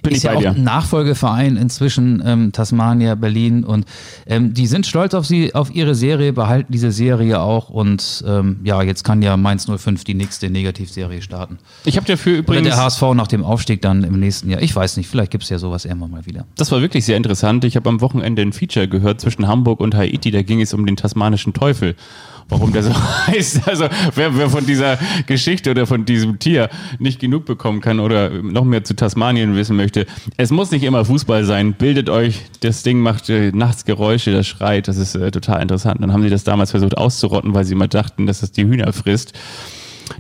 bin 0.04 0.14
ist 0.14 0.24
ja 0.24 0.34
auch 0.34 0.46
ein 0.46 0.64
Nachfolgeverein 0.64 1.58
inzwischen 1.58 2.22
ähm, 2.26 2.52
Tasmania, 2.52 3.16
Berlin 3.16 3.64
und 3.64 3.86
ähm, 4.26 4.54
die 4.54 4.68
sind 4.68 4.86
stolz 4.86 5.14
auf 5.14 5.26
sie, 5.26 5.54
auf 5.56 5.74
ihre 5.74 5.96
Serie, 5.96 6.34
behalten 6.34 6.72
diese 6.72 6.92
Serie 6.92 7.40
auch 7.40 7.70
und 7.70 8.24
ähm, 8.28 8.60
ja, 8.64 8.82
jetzt 8.82 9.04
kann 9.04 9.22
ja 9.22 9.38
Mainz 9.38 9.66
05 9.66 10.04
die 10.04 10.14
nächste 10.14 10.50
Negativserie 10.50 11.22
starten. 11.22 11.58
Ich 11.86 11.98
habe 11.98 12.08
dafür 12.08 12.38
übrigens 12.38 12.68
Oder 12.68 12.76
der 12.76 12.84
HSV 12.84 13.02
nach 13.16 13.28
dem 13.28 13.44
Aufstieg 13.44 13.82
dann 13.82 14.04
im 14.04 14.20
nächsten 14.20 14.50
Jahr. 14.50 14.62
Ich 14.62 14.76
weiß 14.76 14.98
nicht, 14.98 15.10
vielleicht 15.10 15.32
gibt 15.32 15.44
es 15.44 15.50
ja 15.50 15.58
sowas 15.58 15.86
irgendwann 15.86 16.12
mal 16.12 16.26
wieder. 16.26 16.46
Das 16.56 16.72
war 16.72 16.82
wirklich 16.82 17.06
sehr 17.06 17.18
interessant. 17.18 17.64
Ich 17.66 17.76
habe 17.76 17.90
am 17.90 18.02
Wochenende 18.02 18.42
ein 18.42 18.54
Feature 18.54 18.88
gehört 18.88 19.22
zwischen 19.22 19.48
Hamburg 19.48 19.80
und 19.80 19.96
Haiti. 19.96 20.32
Da 20.32 20.42
ging 20.42 20.62
es 20.62 20.74
um 20.74 20.86
den 20.86 20.96
tasmanischen 20.96 21.54
Teufel 21.54 21.96
warum 22.50 22.72
der 22.74 22.84
so 22.84 22.92
heißt. 23.28 23.68
Also 23.68 23.88
wer, 24.16 24.38
wer 24.38 24.50
von 24.50 24.66
dieser 24.66 24.98
Geschichte 25.28 25.72
oder 25.72 25.88
von 25.88 26.06
diesem 26.06 26.40
Tier 26.40 26.70
nicht 27.00 27.20
genug 27.20 27.46
bekommen 27.46 27.82
kann 27.82 28.00
oder 28.00 28.30
noch 28.30 28.66
mehr 28.66 28.84
zu 28.84 28.96
Tasmanien 28.96 29.56
wissen 29.56 29.76
möchte, 29.76 30.06
es 30.38 30.52
muss 30.52 30.72
nicht 30.72 30.84
immer 30.84 31.06
Fußball 31.06 31.46
sein. 31.46 31.74
Bildet 31.74 32.10
euch, 32.10 32.42
das 32.62 32.84
Ding 32.84 33.00
macht 33.00 33.30
äh, 33.30 33.52
nachts 33.52 33.86
Geräusche, 33.86 34.32
das 34.32 34.48
schreit, 34.48 34.88
das 34.88 34.98
ist 34.98 35.16
äh, 35.16 35.32
total 35.32 35.62
interessant. 35.62 36.02
Dann 36.02 36.14
haben 36.14 36.24
sie 36.24 36.30
das 36.30 36.44
damals 36.44 36.72
versucht 36.72 36.98
auszurotten, 36.98 37.54
weil 37.54 37.66
sie 37.66 37.74
immer 37.74 37.88
dachten, 37.88 38.28
dass 38.28 38.44
es 38.44 38.52
die 38.52 38.66
Hühner 38.66 38.92
frisst 38.94 39.34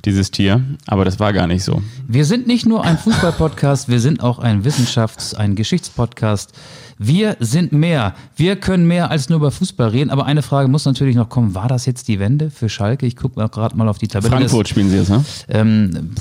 dieses 0.06 0.32
Tier, 0.32 0.63
aber 0.88 1.06
das 1.06 1.19
war 1.19 1.34
gar 1.34 1.47
nicht 1.47 1.63
so. 1.63 1.82
Wir 2.08 2.25
sind 2.25 2.47
nicht 2.47 2.65
nur 2.65 2.84
ein 2.84 2.97
Fußball-Podcast, 2.97 3.89
wir 3.89 3.99
sind 3.99 4.21
auch 4.23 4.39
ein 4.39 4.63
Wissenschafts-, 4.63 5.36
ein 5.36 5.56
Geschichtspodcast. 5.56 6.54
Wir 7.04 7.36
sind 7.39 7.71
mehr. 7.71 8.13
Wir 8.36 8.58
können 8.58 8.86
mehr 8.86 9.10
als 9.10 9.27
nur 9.27 9.38
über 9.38 9.49
Fußball 9.49 9.89
reden. 9.89 10.12
Aber 10.12 10.27
eine 10.27 10.43
Frage 10.43 10.67
muss 10.67 10.86
natürlich 10.86 11.15
noch 11.15 11.30
kommen. 11.30 11.56
War 11.56 11.67
das 11.67 11.88
jetzt 11.88 12.08
die 12.08 12.19
Wende 12.19 12.51
für 12.51 12.69
Schalke? 12.69 13.08
Ich 13.08 13.15
gucke 13.15 13.43
gerade 13.49 13.75
mal 13.75 13.89
auf 13.89 13.97
die 13.97 14.08
Tabelle. 14.08 14.32
Frankfurt 14.32 14.67
spielen 14.67 14.91
sie 14.91 14.97
jetzt, 14.97 15.10
ne? 15.10 15.25
Ähm, 15.49 16.12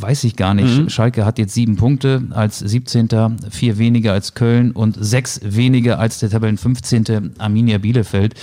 weiß 0.00 0.24
ich 0.24 0.36
gar 0.36 0.54
nicht. 0.54 0.78
Mhm. 0.78 0.88
Schalke 0.88 1.26
hat 1.26 1.38
jetzt 1.38 1.52
sieben 1.52 1.76
Punkte 1.76 2.22
als 2.30 2.58
17. 2.58 3.08
Vier 3.50 3.76
weniger 3.76 4.14
als 4.14 4.32
Köln 4.32 4.70
und 4.70 4.96
sechs 4.98 5.40
weniger 5.44 5.98
als 5.98 6.20
der 6.20 6.30
Tabellen 6.30 6.56
15. 6.56 7.32
Arminia 7.36 7.76
Bielefeld. 7.76 8.34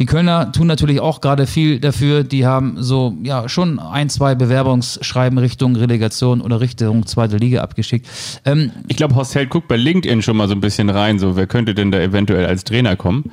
Die 0.00 0.06
Kölner 0.06 0.50
tun 0.50 0.66
natürlich 0.66 0.98
auch 0.98 1.20
gerade 1.20 1.46
viel 1.46 1.78
dafür. 1.78 2.24
Die 2.24 2.46
haben 2.46 2.82
so 2.82 3.18
ja 3.22 3.50
schon 3.50 3.78
ein, 3.78 4.08
zwei 4.08 4.34
Bewerbungsschreiben 4.34 5.38
Richtung 5.38 5.76
Relegation 5.76 6.40
oder 6.40 6.60
Richtung 6.60 7.04
zweite 7.04 7.36
Liga 7.36 7.60
abgeschickt. 7.60 8.08
Ähm, 8.46 8.72
ich 8.88 8.96
glaube, 8.96 9.14
Horst 9.14 9.34
Held 9.34 9.50
guckt 9.50 9.68
bei 9.68 9.76
LinkedIn 9.76 10.22
schon 10.22 10.38
mal 10.38 10.48
so 10.48 10.54
ein 10.54 10.62
bisschen 10.62 10.88
rein. 10.88 11.18
So, 11.18 11.36
wer 11.36 11.46
könnte 11.46 11.74
denn 11.74 11.90
da 11.90 12.00
eventuell 12.00 12.46
als 12.46 12.64
Trainer 12.64 12.96
kommen? 12.96 13.30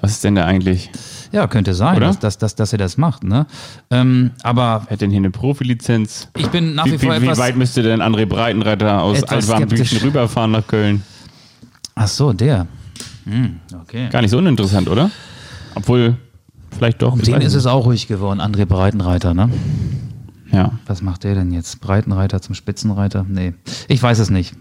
Was 0.00 0.10
ist 0.10 0.24
denn 0.24 0.34
da 0.34 0.44
eigentlich? 0.46 0.90
Ja, 1.30 1.46
könnte 1.46 1.74
sein, 1.74 2.00
dass, 2.00 2.18
dass, 2.18 2.38
dass, 2.38 2.56
dass 2.56 2.72
er 2.72 2.78
das 2.78 2.96
macht. 2.96 3.22
Ne? 3.22 3.46
Ähm, 3.90 4.32
aber 4.42 4.82
Hätte 4.88 4.98
denn 4.98 5.10
hier 5.10 5.20
eine 5.20 5.30
Profilizenz? 5.30 6.28
Ich 6.36 6.48
bin 6.48 6.74
nach 6.74 6.86
wie, 6.86 6.92
wie 6.92 7.06
vor 7.06 7.22
wie, 7.22 7.22
Wie 7.22 7.38
weit 7.38 7.56
müsste 7.56 7.84
denn 7.84 8.02
André 8.02 8.26
Breitenreiter 8.26 9.00
aus 9.00 9.22
Altwarmbüchen 9.22 9.98
rüberfahren 9.98 10.50
nach 10.50 10.66
Köln? 10.66 11.04
Ach 11.94 12.08
so, 12.08 12.32
der. 12.32 12.66
Hm, 13.26 13.60
okay. 13.80 14.08
Gar 14.10 14.22
nicht 14.22 14.32
so 14.32 14.38
uninteressant, 14.38 14.88
oder? 14.88 15.12
Obwohl, 15.74 16.16
vielleicht 16.70 17.02
doch. 17.02 17.12
Um 17.12 17.22
den 17.22 17.40
ist 17.40 17.54
es 17.54 17.66
auch 17.66 17.86
ruhig 17.86 18.06
geworden, 18.06 18.40
André 18.40 18.66
Breitenreiter, 18.66 19.34
ne? 19.34 19.50
Ja. 20.54 20.70
Was 20.86 21.02
macht 21.02 21.24
der 21.24 21.34
denn 21.34 21.52
jetzt? 21.52 21.80
Breitenreiter 21.80 22.40
zum 22.40 22.54
Spitzenreiter? 22.54 23.26
Nee. 23.28 23.54
Ich 23.88 24.00
weiß 24.00 24.20
es 24.20 24.30
nicht. 24.30 24.54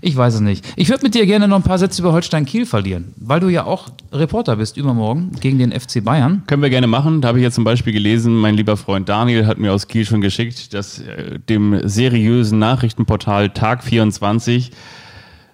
Ich 0.00 0.16
weiß 0.16 0.34
es 0.34 0.40
nicht. 0.40 0.66
Ich 0.74 0.88
würde 0.88 1.04
mit 1.04 1.14
dir 1.14 1.24
gerne 1.24 1.46
noch 1.46 1.56
ein 1.56 1.62
paar 1.62 1.78
Sätze 1.78 2.02
über 2.02 2.12
Holstein 2.12 2.44
Kiel 2.46 2.66
verlieren, 2.66 3.14
weil 3.16 3.38
du 3.38 3.48
ja 3.48 3.64
auch 3.64 3.90
Reporter 4.12 4.56
bist 4.56 4.76
übermorgen 4.76 5.30
gegen 5.40 5.58
den 5.58 5.72
FC 5.72 6.02
Bayern. 6.02 6.42
Können 6.46 6.62
wir 6.62 6.70
gerne 6.70 6.88
machen. 6.88 7.20
Da 7.20 7.28
habe 7.28 7.38
ich 7.38 7.44
ja 7.44 7.52
zum 7.52 7.62
Beispiel 7.62 7.92
gelesen, 7.92 8.34
mein 8.34 8.54
lieber 8.54 8.76
Freund 8.76 9.08
Daniel 9.08 9.46
hat 9.46 9.58
mir 9.58 9.72
aus 9.72 9.86
Kiel 9.86 10.04
schon 10.04 10.20
geschickt, 10.20 10.74
dass 10.74 10.98
äh, 10.98 11.38
dem 11.38 11.86
seriösen 11.88 12.58
Nachrichtenportal 12.58 13.50
Tag 13.50 13.84
24 13.84 14.72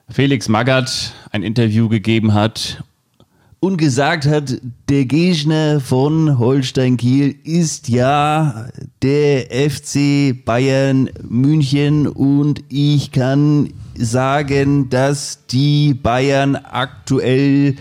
Felix 0.09 0.49
Magath 0.49 1.13
ein 1.33 1.43
Interview 1.43 1.89
gegeben 1.89 2.33
hat 2.33 2.83
und 3.63 3.77
gesagt 3.77 4.27
hat, 4.27 4.61
der 4.89 5.05
Gegner 5.05 5.79
von 5.79 6.41
Holstein 6.41 6.97
Kiel 6.97 7.37
ist 7.45 7.89
ja 7.89 8.67
der 9.03 9.71
FC 9.71 10.35
Bayern 10.45 11.09
München. 11.23 12.09
Und 12.09 12.65
ich 12.69 13.13
kann 13.13 13.73
sagen, 13.95 14.91
dass 14.91 15.47
die 15.47 15.95
Bayern 15.95 16.57
aktuell 16.57 17.77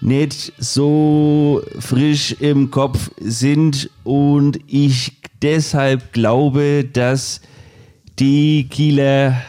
nicht 0.00 0.52
so 0.58 1.62
frisch 1.78 2.32
im 2.40 2.72
Kopf 2.72 3.12
sind. 3.20 3.90
Und 4.02 4.58
ich 4.66 5.18
deshalb 5.40 6.12
glaube, 6.12 6.84
dass 6.92 7.40
die 8.18 8.66
Kieler 8.68 9.40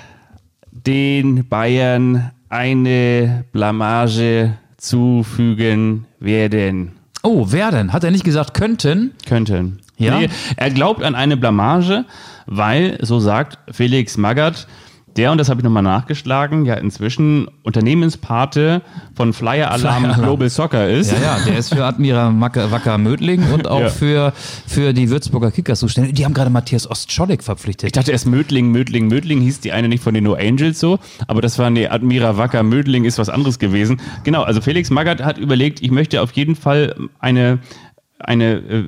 den 0.71 1.47
Bayern 1.47 2.29
eine 2.47 3.43
Blamage 3.51 4.55
zufügen 4.81 6.07
werden. 6.19 6.93
Oh, 7.21 7.51
werden. 7.51 7.93
Hat 7.93 8.03
er 8.03 8.09
nicht 8.09 8.23
gesagt 8.23 8.55
könnten? 8.55 9.11
Könnten. 9.27 9.79
Ja? 9.97 10.19
Nee, 10.19 10.29
er 10.57 10.71
glaubt 10.71 11.03
an 11.03 11.13
eine 11.13 11.37
Blamage, 11.37 12.05
weil, 12.47 12.97
so 13.01 13.19
sagt 13.19 13.59
Felix 13.71 14.17
Magath, 14.17 14.67
der, 15.17 15.31
und 15.31 15.37
das 15.37 15.49
habe 15.49 15.59
ich 15.59 15.63
nochmal 15.63 15.83
nachgeschlagen, 15.83 16.65
ja 16.65 16.75
inzwischen 16.75 17.47
Unternehmenspate 17.63 18.81
von 19.15 19.33
Flyer 19.33 19.71
Alarm 19.71 20.03
Flyer 20.03 20.13
Alarm. 20.13 20.23
Global 20.23 20.49
Soccer 20.49 20.89
ist. 20.89 21.11
Ja, 21.11 21.37
ja, 21.37 21.39
der 21.45 21.57
ist 21.57 21.73
für 21.73 21.85
Admira 21.85 22.33
Wacker, 22.39 22.97
Mödling 22.97 23.51
und 23.53 23.67
auch 23.67 23.81
Ja. 23.81 23.89
für, 23.89 24.33
für 24.67 24.93
die 24.93 25.09
Würzburger 25.09 25.51
Kickers 25.51 25.79
zuständig. 25.79 26.15
Die 26.15 26.25
haben 26.25 26.33
gerade 26.33 26.49
Matthias 26.49 26.89
Ostscholek 26.89 27.43
verpflichtet. 27.43 27.87
Ich 27.87 27.91
dachte 27.93 28.11
erst 28.11 28.27
Mödling, 28.27 28.71
Mödling, 28.71 29.07
Mödling 29.07 29.41
hieß 29.41 29.59
die 29.59 29.71
eine 29.71 29.87
nicht 29.87 30.03
von 30.03 30.13
den 30.13 30.23
No 30.23 30.33
Angels 30.33 30.79
so, 30.79 30.99
aber 31.27 31.41
das 31.41 31.59
war 31.59 31.69
nee, 31.69 31.87
Admira 31.87 32.37
Wacker, 32.37 32.63
Mödling 32.63 33.05
ist 33.05 33.17
was 33.17 33.29
anderes 33.29 33.59
gewesen. 33.59 33.99
Genau, 34.23 34.43
also 34.43 34.61
Felix 34.61 34.89
Magath 34.89 35.21
hat 35.23 35.37
überlegt, 35.37 35.81
ich 35.81 35.91
möchte 35.91 36.21
auf 36.21 36.31
jeden 36.33 36.55
Fall 36.55 36.95
eine 37.19 37.59
eine 38.25 38.53
äh, 38.53 38.83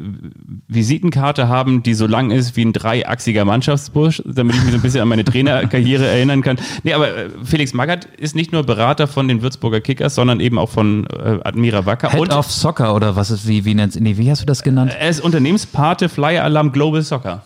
Visitenkarte 0.68 1.48
haben, 1.48 1.84
die 1.84 1.94
so 1.94 2.08
lang 2.08 2.32
ist 2.32 2.56
wie 2.56 2.66
ein 2.66 2.74
dreiachsiger 2.74 3.46
Mannschaftsbusch, 3.46 4.22
damit 4.26 4.56
ich 4.56 4.62
mich 4.64 4.72
so 4.72 4.78
ein 4.78 4.82
bisschen 4.82 5.02
an 5.02 5.08
meine 5.08 5.24
Trainerkarriere 5.24 6.06
erinnern 6.06 6.42
kann. 6.42 6.58
Nee, 6.84 6.94
aber 6.94 7.16
äh, 7.16 7.30
Felix 7.44 7.74
Magath 7.74 8.06
ist 8.18 8.36
nicht 8.36 8.52
nur 8.52 8.64
Berater 8.64 9.08
von 9.08 9.28
den 9.28 9.42
Würzburger 9.42 9.82
Kickers, 9.82 10.16
sondern 10.16 10.40
eben 10.40 10.58
auch 10.58 10.70
von 10.70 11.08
äh, 11.08 11.40
Admira 11.44 11.86
Wacker. 11.86 12.12
Head 12.12 12.20
und 12.20 12.34
of 12.34 12.52
Soccer 12.52 12.96
oder 12.96 13.16
was 13.16 13.32
ist, 13.32 13.48
wie, 13.48 13.66
wie 13.66 13.76
nennt's, 13.76 14.00
nee, 14.00 14.18
wie 14.18 14.30
hast 14.30 14.42
du 14.42 14.46
das 14.46 14.64
genannt? 14.64 14.96
er 15.00 15.10
ist 15.10 15.22
Unternehmenspate 15.22 16.10
Flyer 16.10 16.44
Alarm 16.44 16.72
Global 16.72 17.02
Soccer. 17.02 17.44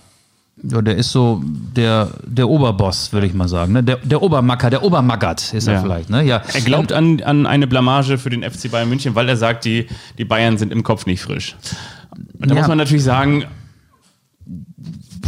Ja, 0.64 0.82
der 0.82 0.96
ist 0.96 1.12
so 1.12 1.42
der, 1.44 2.10
der 2.26 2.50
Oberboss, 2.50 3.14
würde 3.14 3.28
ich 3.28 3.34
mal 3.34 3.48
sagen. 3.48 3.74
Ne? 3.74 3.84
Der, 3.84 3.98
der 3.98 4.22
Obermacker, 4.24 4.70
der 4.72 4.84
Obermaggert 4.84 5.54
ist 5.54 5.68
er 5.68 5.76
Ja. 5.76 5.82
vielleicht. 5.82 6.10
Ne? 6.10 6.24
Ja. 6.24 6.42
Er 6.52 6.62
glaubt 6.62 6.92
an, 6.92 7.22
an 7.22 7.46
eine 7.46 7.68
Blamage 7.68 8.18
für 8.18 8.32
den 8.32 8.42
FC 8.44 8.72
Bayern 8.72 8.90
München, 8.90 9.14
weil 9.14 9.30
er 9.30 9.38
sagt, 9.38 9.66
die, 9.66 9.86
die 10.18 10.26
Bayern 10.26 10.58
sind 10.58 10.72
im 10.72 10.82
Kopf 10.84 11.06
nicht 11.06 11.22
frisch. 11.22 11.56
Und 12.40 12.50
da 12.50 12.56
Ja. 12.56 12.62
muss 12.62 12.68
man 12.68 12.80
natürlich 12.80 13.04
sagen, 13.04 13.46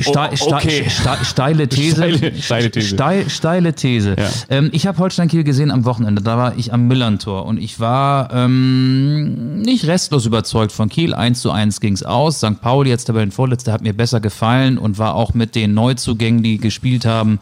Ste 0.02 0.20
Oh, 0.20 0.54
okay. 0.56 0.90
ste 0.90 1.26
steile 1.26 1.68
These. 1.70 1.96
Steile- 1.96 2.34
steile 2.42 2.72
These. 2.72 2.88
Steil- 2.96 3.30
steile 3.30 3.74
These. 3.74 4.16
Ja. 4.18 4.28
Ähm, 4.50 4.70
ich 4.72 4.88
habe 4.88 4.98
Holstein 5.00 5.28
Kiel 5.28 5.44
gesehen 5.44 5.72
am 5.72 5.86
Wochenende. 5.86 6.22
Da 6.22 6.38
war 6.38 6.58
ich 6.58 6.74
am 6.74 6.88
Millantor 6.88 7.46
und 7.46 7.58
ich 7.58 7.80
war 7.80 8.34
ähm, 8.34 9.62
nicht 9.62 9.86
restlos 9.88 10.26
überzeugt 10.26 10.72
von 10.72 10.90
Kiel. 10.90 11.14
1 11.14 11.42
zu 11.42 11.52
1 11.52 11.80
ging's 11.82 12.04
aus. 12.04 12.38
St. 12.40 12.62
Pauli, 12.62 12.90
jetzt 12.90 13.06
Tabellenvorletzter, 13.06 13.72
hat 13.72 13.82
mir 13.82 13.94
besser 13.94 14.20
gefallen 14.20 14.78
und 14.78 14.98
war 14.98 15.16
auch 15.16 15.34
mit 15.34 15.56
den 15.56 15.74
Neuzugängen, 15.74 16.44
die 16.44 16.58
gespielt 16.58 17.06
haben. 17.06 17.40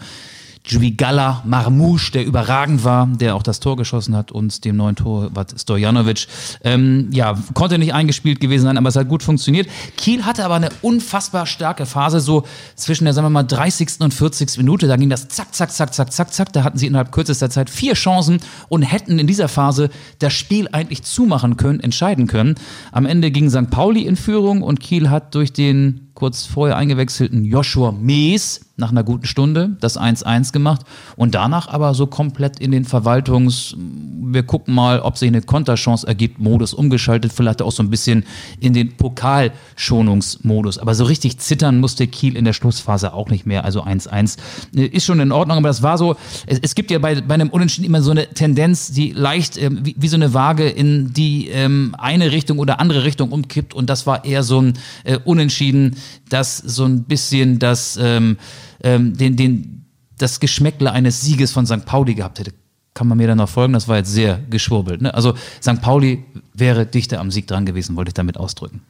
Djigala 0.70 1.42
Marmouche, 1.46 2.12
der 2.12 2.26
überragend 2.26 2.84
war, 2.84 3.08
der 3.08 3.36
auch 3.36 3.44
das 3.44 3.60
Tor 3.60 3.78
geschossen 3.78 4.16
hat 4.16 4.32
und 4.32 4.66
dem 4.66 4.76
neuen 4.76 4.96
Tor 4.96 5.30
war 5.34 5.46
Stojanovic. 5.56 6.28
Ähm, 6.64 7.08
ja, 7.12 7.38
konnte 7.54 7.78
nicht 7.78 7.94
eingespielt 7.94 8.40
gewesen 8.40 8.64
sein, 8.64 8.78
aber 8.78 8.90
es 8.90 8.96
hat 8.96 9.08
gut 9.08 9.24
funktioniert. 9.24 9.68
Kiel 9.96 10.26
hatte 10.26 10.44
aber 10.44 10.56
eine 10.56 10.70
unfassbar 10.82 11.46
starke 11.46 11.86
Phase, 11.86 12.20
so 12.20 12.44
zwischen 12.76 13.06
der, 13.06 13.14
sagen 13.14 13.26
wir 13.26 13.30
mal, 13.30 13.44
30. 13.44 14.02
und 14.02 14.14
40. 14.14 14.58
Minute. 14.58 14.88
Da 14.88 14.98
ging 14.98 15.10
das 15.10 15.30
zack, 15.30 15.54
zack, 15.56 15.72
zack, 15.72 15.94
zack, 15.94 16.12
zack, 16.12 16.34
zack. 16.34 16.54
Da 16.54 16.64
hatten 16.64 16.78
sie 16.78 16.88
innerhalb 16.88 17.12
kürzester 17.12 17.50
Zeit 17.50 17.70
vier 17.70 17.94
Chancen 17.94 18.40
und 18.68 18.84
hätten 18.84 19.20
in 19.20 19.28
dieser 19.28 19.48
Phase 19.48 19.90
das 20.20 20.34
Spiel 20.34 20.68
eigentlich 20.72 21.04
zumachen 21.04 21.58
können, 21.58 21.80
entscheiden 21.80 22.28
können. 22.28 22.56
Am 22.92 23.06
Ende 23.06 23.32
ging 23.32 23.50
St. 23.50 23.70
Pauli 23.70 24.02
in 24.02 24.16
Führung 24.16 24.62
und 24.62 24.80
Kiel 24.80 25.10
hat 25.10 25.34
durch 25.34 25.54
den 25.54 26.10
kurz 26.14 26.46
vorher 26.46 26.78
eingewechselten 26.78 27.46
Joshua 27.46 27.92
Mees 27.92 28.67
nach 28.78 28.92
einer 28.92 29.04
guten 29.04 29.26
Stunde 29.26 29.76
das 29.80 30.00
1-1 30.00 30.54
gemacht 30.54 30.82
und 31.16 31.36
danach 31.36 31.68
aber 31.68 31.94
so 31.94 32.08
komplett 32.08 32.60
in 32.60 32.72
den 32.72 32.86
Verwaltungs, 32.86 33.76
wir 33.78 34.44
gucken 34.44 34.74
mal, 34.74 35.00
ob 35.02 35.18
sich 35.18 35.28
eine 35.28 35.42
Konterchance 35.42 36.08
ergibt, 36.08 36.40
Modus 36.40 36.74
umgeschaltet, 36.74 37.34
vielleicht 37.34 37.62
auch 37.62 37.72
so 37.72 37.82
ein 37.82 37.90
bisschen 37.90 38.24
in 38.60 38.74
den 38.74 38.96
Pokalschonungsmodus. 38.96 40.78
Aber 40.78 40.96
so 40.96 41.06
richtig 41.06 41.40
zittern 41.40 41.80
musste 41.80 42.08
Kiel 42.08 42.36
in 42.38 42.46
der 42.46 42.54
Schlussphase 42.54 43.14
auch 43.14 43.30
nicht 43.30 43.46
mehr, 43.46 43.66
also 43.66 43.84
1-1 43.84 44.38
äh, 44.76 44.86
ist 44.86 45.06
schon 45.06 45.20
in 45.20 45.32
Ordnung, 45.32 45.58
aber 45.58 45.70
das 45.70 45.82
war 45.82 45.98
so, 45.98 46.16
es, 46.46 46.60
es 46.60 46.76
gibt 46.76 46.92
ja 46.92 47.00
bei, 47.00 47.20
bei 47.22 47.34
einem 47.34 47.50
Unentschieden 47.50 47.86
immer 47.86 48.02
so 48.02 48.12
eine 48.12 48.28
Tendenz, 48.30 48.92
die 48.92 49.12
leicht 49.12 49.58
ähm, 49.58 49.80
wie, 49.84 49.96
wie 49.98 50.08
so 50.08 50.16
eine 50.16 50.34
Waage 50.34 50.70
in 50.70 51.14
die 51.14 51.48
ähm, 51.50 51.96
eine 51.98 52.32
Richtung 52.32 52.60
oder 52.60 52.80
andere 52.80 53.04
Richtung 53.04 53.32
umkippt. 53.32 53.74
Und 53.74 53.90
das 53.90 54.06
war 54.06 54.26
eher 54.26 54.44
so 54.44 54.62
ein 54.62 54.74
äh, 55.04 55.18
Unentschieden, 55.24 55.96
das 56.30 56.58
so 56.58 56.86
ein 56.86 57.04
bisschen 57.04 57.60
das, 57.60 57.98
ähm, 58.02 58.38
ähm, 58.84 59.16
den, 59.18 59.36
den, 59.36 59.86
das 60.18 60.40
Geschmäckle 60.40 60.92
eines 60.92 61.22
Sieges 61.22 61.52
von 61.52 61.66
St. 61.66 61.86
Pauli 61.86 62.16
gehabt 62.16 62.40
hätte. 62.40 62.54
Kann 62.94 63.08
man 63.08 63.18
mir 63.18 63.28
dann 63.28 63.38
noch 63.38 63.50
folgen? 63.50 63.74
Das 63.74 63.88
war 63.88 63.98
jetzt 63.98 64.12
sehr 64.12 64.40
geschwurbelt. 64.50 65.02
Ne? 65.02 65.14
Also 65.14 65.36
St. 65.62 65.82
Pauli 65.82 66.24
wäre 66.54 66.86
dichter 66.86 67.20
am 67.20 67.30
Sieg 67.30 67.46
dran 67.46 67.66
gewesen, 67.66 67.96
wollte 67.96 68.10
ich 68.10 68.16
damit 68.16 68.38
ausdrücken. 68.38 68.82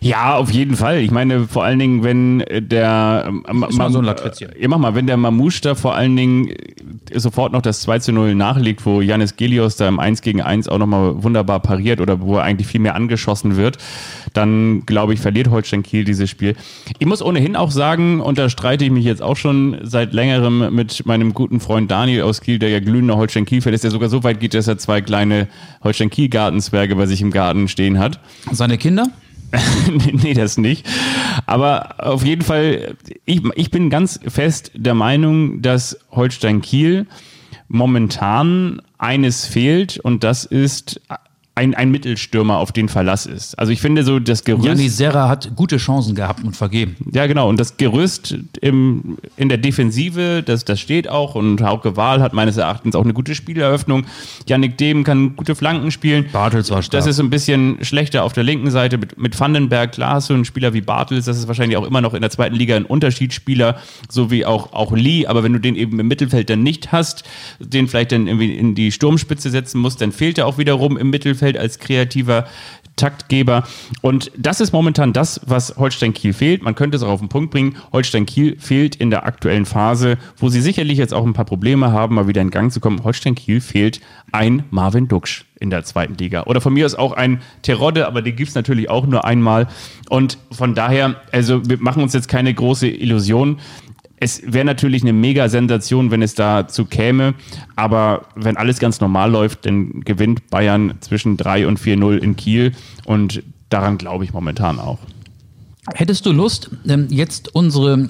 Ja, 0.00 0.36
auf 0.36 0.50
jeden 0.50 0.76
Fall. 0.76 1.00
Ich 1.00 1.10
meine, 1.10 1.48
vor 1.48 1.64
allen 1.64 1.78
Dingen, 1.78 2.04
wenn 2.04 2.40
äh, 2.42 2.62
der 2.62 3.24
ähm, 3.26 3.42
mal 3.48 3.90
so 3.90 3.98
ein 3.98 4.04
Lakritzchen. 4.04 4.50
äh, 4.52 4.62
Ja, 4.62 4.68
mach 4.68 4.78
mal, 4.78 4.94
wenn 4.94 5.06
der 5.06 5.16
Mamouche 5.16 5.60
da 5.62 5.74
vor 5.74 5.94
allen 5.94 6.16
Dingen 6.16 6.48
äh, 6.48 7.18
sofort 7.18 7.52
noch 7.52 7.62
das 7.62 7.80
2 7.82 7.98
zu 7.98 8.12
0 8.12 8.34
nachlegt, 8.34 8.86
wo 8.86 9.00
Janis 9.00 9.36
Gelios 9.36 9.76
da 9.76 9.88
im 9.88 9.98
1 9.98 10.22
gegen 10.22 10.40
1 10.40 10.68
auch 10.68 10.78
nochmal 10.78 11.22
wunderbar 11.22 11.60
pariert 11.60 12.00
oder 12.00 12.20
wo 12.20 12.36
er 12.36 12.44
eigentlich 12.44 12.68
viel 12.68 12.80
mehr 12.80 12.94
angeschossen 12.94 13.56
wird, 13.56 13.78
dann 14.34 14.86
glaube 14.86 15.14
ich, 15.14 15.20
verliert 15.20 15.50
Holstein 15.50 15.82
Kiel 15.82 16.04
dieses 16.04 16.30
Spiel. 16.30 16.54
Ich 16.98 17.06
muss 17.06 17.22
ohnehin 17.22 17.56
auch 17.56 17.70
sagen, 17.70 18.20
und 18.20 18.38
da 18.38 18.48
streite 18.48 18.84
ich 18.84 18.90
mich 18.90 19.04
jetzt 19.04 19.22
auch 19.22 19.36
schon 19.36 19.78
seit 19.82 20.12
längerem 20.12 20.74
mit 20.74 21.06
meinem 21.06 21.34
guten 21.34 21.60
Freund 21.60 21.90
Daniel 21.90 22.22
aus 22.22 22.40
Kiel, 22.40 22.58
der 22.58 22.68
ja 22.68 22.80
glühender 22.80 23.16
Holstein 23.16 23.44
Kiel-Fan 23.46 23.72
ist, 23.72 23.84
der 23.84 23.90
sogar 23.90 24.08
so 24.08 24.22
weit 24.22 24.38
geht, 24.40 24.54
dass 24.54 24.68
er 24.68 24.78
zwei 24.78 25.00
kleine 25.00 25.48
Holstein 25.82 26.10
Kiel-Gartenzwerge 26.10 26.94
bei 26.94 27.06
sich 27.06 27.20
im 27.20 27.30
Garten 27.30 27.68
stehen 27.68 27.98
hat. 27.98 28.20
Seine 28.52 28.78
Kinder? 28.78 29.08
nee, 30.12 30.34
das 30.34 30.58
nicht. 30.58 30.86
Aber 31.46 32.04
auf 32.06 32.24
jeden 32.24 32.42
Fall, 32.42 32.96
ich, 33.24 33.42
ich 33.54 33.70
bin 33.70 33.90
ganz 33.90 34.20
fest 34.26 34.70
der 34.74 34.94
Meinung, 34.94 35.62
dass 35.62 35.98
Holstein 36.10 36.60
Kiel 36.60 37.06
momentan 37.68 38.82
eines 38.98 39.46
fehlt 39.46 39.98
und 39.98 40.24
das 40.24 40.44
ist 40.44 41.00
ein, 41.58 41.74
ein 41.74 41.90
Mittelstürmer, 41.90 42.58
auf 42.58 42.70
den 42.70 42.88
Verlass 42.88 43.26
ist. 43.26 43.58
Also 43.58 43.72
ich 43.72 43.80
finde 43.80 44.04
so 44.04 44.20
das 44.20 44.44
Gerüst. 44.44 44.64
Janni 44.64 44.88
Serra 44.88 45.28
hat 45.28 45.56
gute 45.56 45.78
Chancen 45.78 46.14
gehabt 46.14 46.44
und 46.44 46.56
vergeben. 46.56 46.94
Ja, 47.12 47.26
genau. 47.26 47.48
Und 47.48 47.58
das 47.58 47.76
Gerüst 47.76 48.38
im, 48.60 49.18
in 49.36 49.48
der 49.48 49.58
Defensive, 49.58 50.44
das, 50.44 50.64
das 50.64 50.78
steht 50.78 51.08
auch. 51.08 51.34
Und 51.34 51.60
Hauke 51.60 51.96
Wahl 51.96 52.22
hat 52.22 52.32
meines 52.32 52.58
Erachtens 52.58 52.94
auch 52.94 53.02
eine 53.02 53.12
gute 53.12 53.34
Spieleröffnung. 53.34 54.06
Yannick 54.46 54.78
Dehm 54.78 55.02
kann 55.02 55.34
gute 55.34 55.56
Flanken 55.56 55.90
spielen. 55.90 56.26
Bartels 56.32 56.70
war 56.70 56.80
stark. 56.80 57.02
Das 57.02 57.10
ist 57.10 57.18
ein 57.18 57.28
bisschen 57.28 57.84
schlechter 57.84 58.22
auf 58.22 58.32
der 58.32 58.44
linken 58.44 58.70
Seite. 58.70 58.96
Mit, 58.96 59.18
mit 59.18 59.38
Vandenberg, 59.38 59.92
du 59.92 60.04
einen 60.04 60.44
Spieler 60.44 60.74
wie 60.74 60.80
Bartels. 60.80 61.24
Das 61.24 61.38
ist 61.38 61.48
wahrscheinlich 61.48 61.76
auch 61.76 61.86
immer 61.86 62.00
noch 62.00 62.14
in 62.14 62.20
der 62.20 62.30
zweiten 62.30 62.54
Liga 62.54 62.76
ein 62.76 62.84
Unterschiedsspieler. 62.84 63.78
So 64.08 64.30
wie 64.30 64.46
auch, 64.46 64.72
auch 64.72 64.92
Lee. 64.92 65.26
Aber 65.26 65.42
wenn 65.42 65.52
du 65.52 65.58
den 65.58 65.74
eben 65.74 65.98
im 65.98 66.06
Mittelfeld 66.06 66.50
dann 66.50 66.62
nicht 66.62 66.92
hast, 66.92 67.24
den 67.58 67.88
vielleicht 67.88 68.12
dann 68.12 68.28
irgendwie 68.28 68.54
in 68.54 68.76
die 68.76 68.92
Sturmspitze 68.92 69.50
setzen 69.50 69.80
musst, 69.80 70.00
dann 70.00 70.12
fehlt 70.12 70.38
er 70.38 70.46
auch 70.46 70.56
wiederum 70.56 70.96
im 70.96 71.10
Mittelfeld 71.10 71.47
als 71.56 71.78
kreativer 71.78 72.46
Taktgeber. 72.98 73.64
Und 74.02 74.30
das 74.36 74.60
ist 74.60 74.72
momentan 74.72 75.14
das, 75.14 75.40
was 75.46 75.76
Holstein 75.76 76.12
Kiel 76.12 76.34
fehlt. 76.34 76.62
Man 76.62 76.74
könnte 76.74 76.96
es 76.96 77.02
auch 77.02 77.08
auf 77.08 77.20
den 77.20 77.30
Punkt 77.30 77.50
bringen. 77.50 77.76
Holstein 77.92 78.26
Kiel 78.26 78.58
fehlt 78.58 78.96
in 78.96 79.10
der 79.10 79.24
aktuellen 79.24 79.64
Phase, 79.64 80.18
wo 80.36 80.50
sie 80.50 80.60
sicherlich 80.60 80.98
jetzt 80.98 81.14
auch 81.14 81.24
ein 81.24 81.32
paar 81.32 81.46
Probleme 81.46 81.92
haben, 81.92 82.16
mal 82.16 82.28
wieder 82.28 82.42
in 82.42 82.50
Gang 82.50 82.70
zu 82.70 82.80
kommen. 82.80 83.04
Holstein 83.04 83.34
Kiel 83.34 83.60
fehlt 83.60 84.00
ein 84.32 84.64
Marvin 84.70 85.08
Duksch 85.08 85.44
in 85.60 85.70
der 85.70 85.84
zweiten 85.84 86.14
Liga. 86.14 86.42
Oder 86.44 86.60
von 86.60 86.74
mir 86.74 86.84
ist 86.84 86.98
auch 86.98 87.12
ein 87.12 87.40
Terodde, 87.62 88.06
aber 88.06 88.20
den 88.20 88.36
gibt 88.36 88.50
es 88.50 88.54
natürlich 88.54 88.90
auch 88.90 89.06
nur 89.06 89.24
einmal. 89.24 89.68
Und 90.10 90.38
von 90.50 90.74
daher, 90.74 91.16
also 91.32 91.68
wir 91.68 91.78
machen 91.78 92.02
uns 92.02 92.12
jetzt 92.12 92.28
keine 92.28 92.52
große 92.52 92.88
Illusion. 92.88 93.58
Es 94.20 94.42
wäre 94.44 94.64
natürlich 94.64 95.02
eine 95.02 95.12
Mega-Sensation, 95.12 96.10
wenn 96.10 96.22
es 96.22 96.34
dazu 96.34 96.84
käme, 96.84 97.34
aber 97.76 98.26
wenn 98.34 98.56
alles 98.56 98.78
ganz 98.78 99.00
normal 99.00 99.30
läuft, 99.30 99.66
dann 99.66 100.00
gewinnt 100.00 100.50
Bayern 100.50 100.94
zwischen 101.00 101.36
3 101.36 101.66
und 101.66 101.78
4-0 101.78 102.18
in 102.18 102.36
Kiel 102.36 102.72
und 103.04 103.42
daran 103.70 103.98
glaube 103.98 104.24
ich 104.24 104.32
momentan 104.32 104.78
auch. 104.78 104.98
Hättest 105.94 106.26
du 106.26 106.32
Lust, 106.32 106.70
ähm, 106.86 107.06
jetzt 107.10 107.54
unsere 107.54 108.08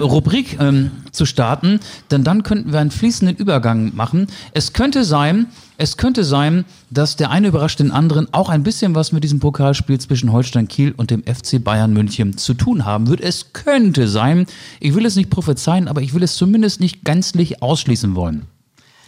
Rubrik 0.00 0.58
ähm, 0.60 0.90
zu 1.12 1.26
starten? 1.26 1.80
Denn 2.10 2.24
dann 2.24 2.42
könnten 2.42 2.72
wir 2.72 2.80
einen 2.80 2.90
fließenden 2.90 3.36
Übergang 3.36 3.94
machen. 3.94 4.26
Es 4.52 4.72
könnte 4.72 5.04
sein, 5.04 5.46
es 5.76 5.96
könnte 5.96 6.24
sein, 6.24 6.64
dass 6.90 7.16
der 7.16 7.30
eine 7.30 7.48
überrascht 7.48 7.80
den 7.80 7.90
anderen 7.90 8.32
auch 8.32 8.48
ein 8.48 8.62
bisschen 8.62 8.94
was 8.94 9.12
mit 9.12 9.24
diesem 9.24 9.40
Pokalspiel 9.40 9.98
zwischen 10.00 10.32
Holstein 10.32 10.68
Kiel 10.68 10.92
und 10.96 11.10
dem 11.10 11.22
FC 11.22 11.62
Bayern 11.62 11.92
München 11.92 12.36
zu 12.36 12.54
tun 12.54 12.84
haben 12.84 13.08
wird. 13.08 13.20
Es 13.20 13.52
könnte 13.52 14.08
sein. 14.08 14.46
Ich 14.80 14.94
will 14.94 15.06
es 15.06 15.16
nicht 15.16 15.30
prophezeien, 15.30 15.88
aber 15.88 16.02
ich 16.02 16.14
will 16.14 16.22
es 16.22 16.36
zumindest 16.36 16.80
nicht 16.80 17.04
gänzlich 17.04 17.62
ausschließen 17.62 18.14
wollen. 18.14 18.46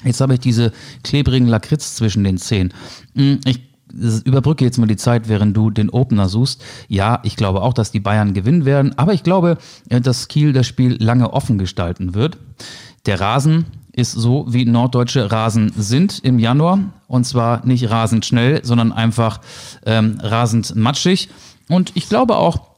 Jetzt 0.04 0.20
habe 0.20 0.34
ich 0.34 0.40
diese 0.40 0.72
klebrigen 1.04 1.46
Lakritz 1.46 1.94
zwischen 1.94 2.24
den 2.24 2.38
Zähnen. 2.38 2.72
Hm, 3.14 3.40
Ich 3.44 3.60
überbrücke 4.24 4.64
jetzt 4.64 4.78
mal 4.78 4.86
die 4.86 4.96
Zeit, 4.96 5.28
während 5.28 5.56
du 5.56 5.70
den 5.70 5.90
Opener 5.90 6.28
suchst. 6.28 6.62
Ja, 6.88 7.20
ich 7.22 7.36
glaube 7.36 7.62
auch, 7.62 7.74
dass 7.74 7.90
die 7.90 8.00
Bayern 8.00 8.34
gewinnen 8.34 8.64
werden, 8.64 8.96
aber 8.98 9.12
ich 9.12 9.22
glaube, 9.22 9.58
äh, 9.88 10.00
dass 10.00 10.28
Kiel 10.28 10.52
das 10.52 10.66
Spiel 10.66 10.96
lange 11.02 11.32
offen 11.32 11.58
gestalten 11.58 12.14
wird. 12.14 12.38
Der 13.06 13.20
Rasen 13.20 13.66
ist 13.92 14.12
so, 14.12 14.46
wie 14.48 14.64
norddeutsche 14.64 15.30
Rasen 15.30 15.72
sind 15.76 16.20
im 16.20 16.38
Januar. 16.38 16.78
Und 17.08 17.24
zwar 17.24 17.64
nicht 17.66 17.90
rasend 17.90 18.24
schnell, 18.24 18.64
sondern 18.64 18.92
einfach 18.92 19.40
ähm, 19.84 20.18
rasend 20.22 20.74
matschig. 20.74 21.28
Und 21.68 21.92
ich 21.94 22.08
glaube 22.08 22.36
auch, 22.36 22.72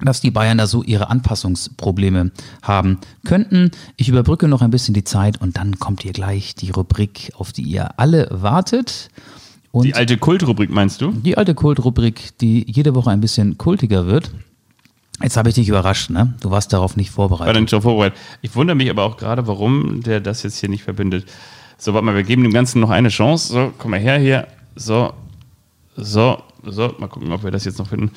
dass 0.00 0.20
die 0.20 0.30
Bayern 0.30 0.58
da 0.58 0.66
so 0.66 0.82
ihre 0.82 1.10
Anpassungsprobleme 1.10 2.30
haben 2.62 2.98
könnten. 3.24 3.70
Ich 3.96 4.08
überbrücke 4.08 4.48
noch 4.48 4.62
ein 4.62 4.70
bisschen 4.70 4.94
die 4.94 5.04
Zeit 5.04 5.40
und 5.40 5.56
dann 5.56 5.78
kommt 5.78 6.02
hier 6.02 6.12
gleich 6.12 6.54
die 6.54 6.70
Rubrik, 6.70 7.32
auf 7.36 7.52
die 7.52 7.62
ihr 7.62 7.98
alle 7.98 8.28
wartet. 8.30 9.10
Und 9.72 9.84
Die 9.84 9.94
alte 9.94 10.16
Kultrubrik 10.18 10.70
meinst 10.70 11.00
du? 11.00 11.10
die 11.12 11.36
alte 11.36 11.54
Kultrubrik, 11.54 12.36
die 12.40 12.64
jede 12.70 12.94
Woche 12.94 13.10
ein 13.10 13.20
bisschen 13.20 13.58
kultiger 13.58 14.06
wird. 14.06 14.30
Jetzt 15.22 15.36
habe 15.36 15.48
ich 15.48 15.54
dich 15.54 15.68
überrascht, 15.68 16.10
ne? 16.10 16.34
Du 16.40 16.50
warst 16.50 16.72
darauf 16.72 16.96
nicht 16.96 17.10
War 17.16 17.28
vorbereitet. 17.28 17.56
dann 17.56 17.68
schon 17.68 17.82
vorbereitet. 17.82 18.18
Ich 18.42 18.54
wundere 18.54 18.76
mich 18.76 18.90
aber 18.90 19.04
auch 19.04 19.16
gerade, 19.16 19.46
warum 19.46 20.02
der 20.02 20.20
das 20.20 20.42
jetzt 20.42 20.58
hier 20.58 20.68
nicht 20.68 20.82
verbindet. 20.84 21.26
So, 21.78 21.94
warte 21.94 22.04
mal, 22.04 22.14
wir 22.14 22.22
geben 22.22 22.42
dem 22.42 22.52
Ganzen 22.52 22.80
noch 22.80 22.90
eine 22.90 23.08
Chance. 23.08 23.52
So, 23.52 23.72
komm 23.78 23.92
mal 23.92 24.00
her 24.00 24.18
hier. 24.18 24.46
So, 24.76 25.12
so, 25.96 26.42
so. 26.64 26.94
Mal 26.98 27.08
gucken, 27.08 27.32
ob 27.32 27.42
wir 27.44 27.50
das 27.50 27.64
jetzt 27.64 27.78
noch 27.78 27.88
finden. 27.88 28.10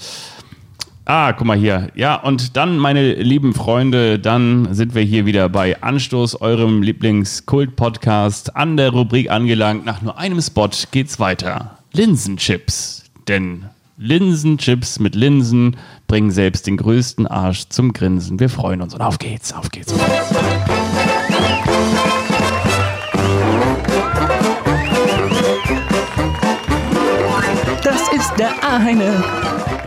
Ah, 1.07 1.33
guck 1.33 1.45
mal 1.45 1.55
hier. 1.55 1.91
Ja, 1.93 2.15
und 2.15 2.57
dann, 2.57 2.79
meine 2.79 3.13
lieben 3.13 3.53
Freunde, 3.53 4.17
dann 4.17 4.73
sind 4.73 4.95
wir 4.95 5.03
hier 5.03 5.27
wieder 5.27 5.49
bei 5.49 5.79
Anstoß, 5.83 6.41
eurem 6.41 6.81
Lieblingskult-Podcast, 6.81 8.55
an 8.55 8.75
der 8.75 8.89
Rubrik 8.89 9.29
angelangt. 9.29 9.85
Nach 9.85 10.01
nur 10.01 10.17
einem 10.17 10.41
Spot 10.41 10.71
geht's 10.89 11.19
weiter. 11.19 11.77
Linsenchips. 11.93 13.03
Denn 13.27 13.65
Linsenchips 13.97 14.97
mit 14.99 15.13
Linsen 15.13 15.77
bringen 16.07 16.31
selbst 16.31 16.65
den 16.65 16.77
größten 16.77 17.27
Arsch 17.27 17.69
zum 17.69 17.93
Grinsen. 17.93 18.39
Wir 18.39 18.49
freuen 18.49 18.81
uns 18.81 18.95
und 18.95 19.01
auf 19.01 19.19
geht's, 19.19 19.53
auf 19.53 19.69
geht's. 19.69 19.93
Das 27.83 28.11
ist 28.11 28.33
der 28.39 28.51
eine, 28.67 29.23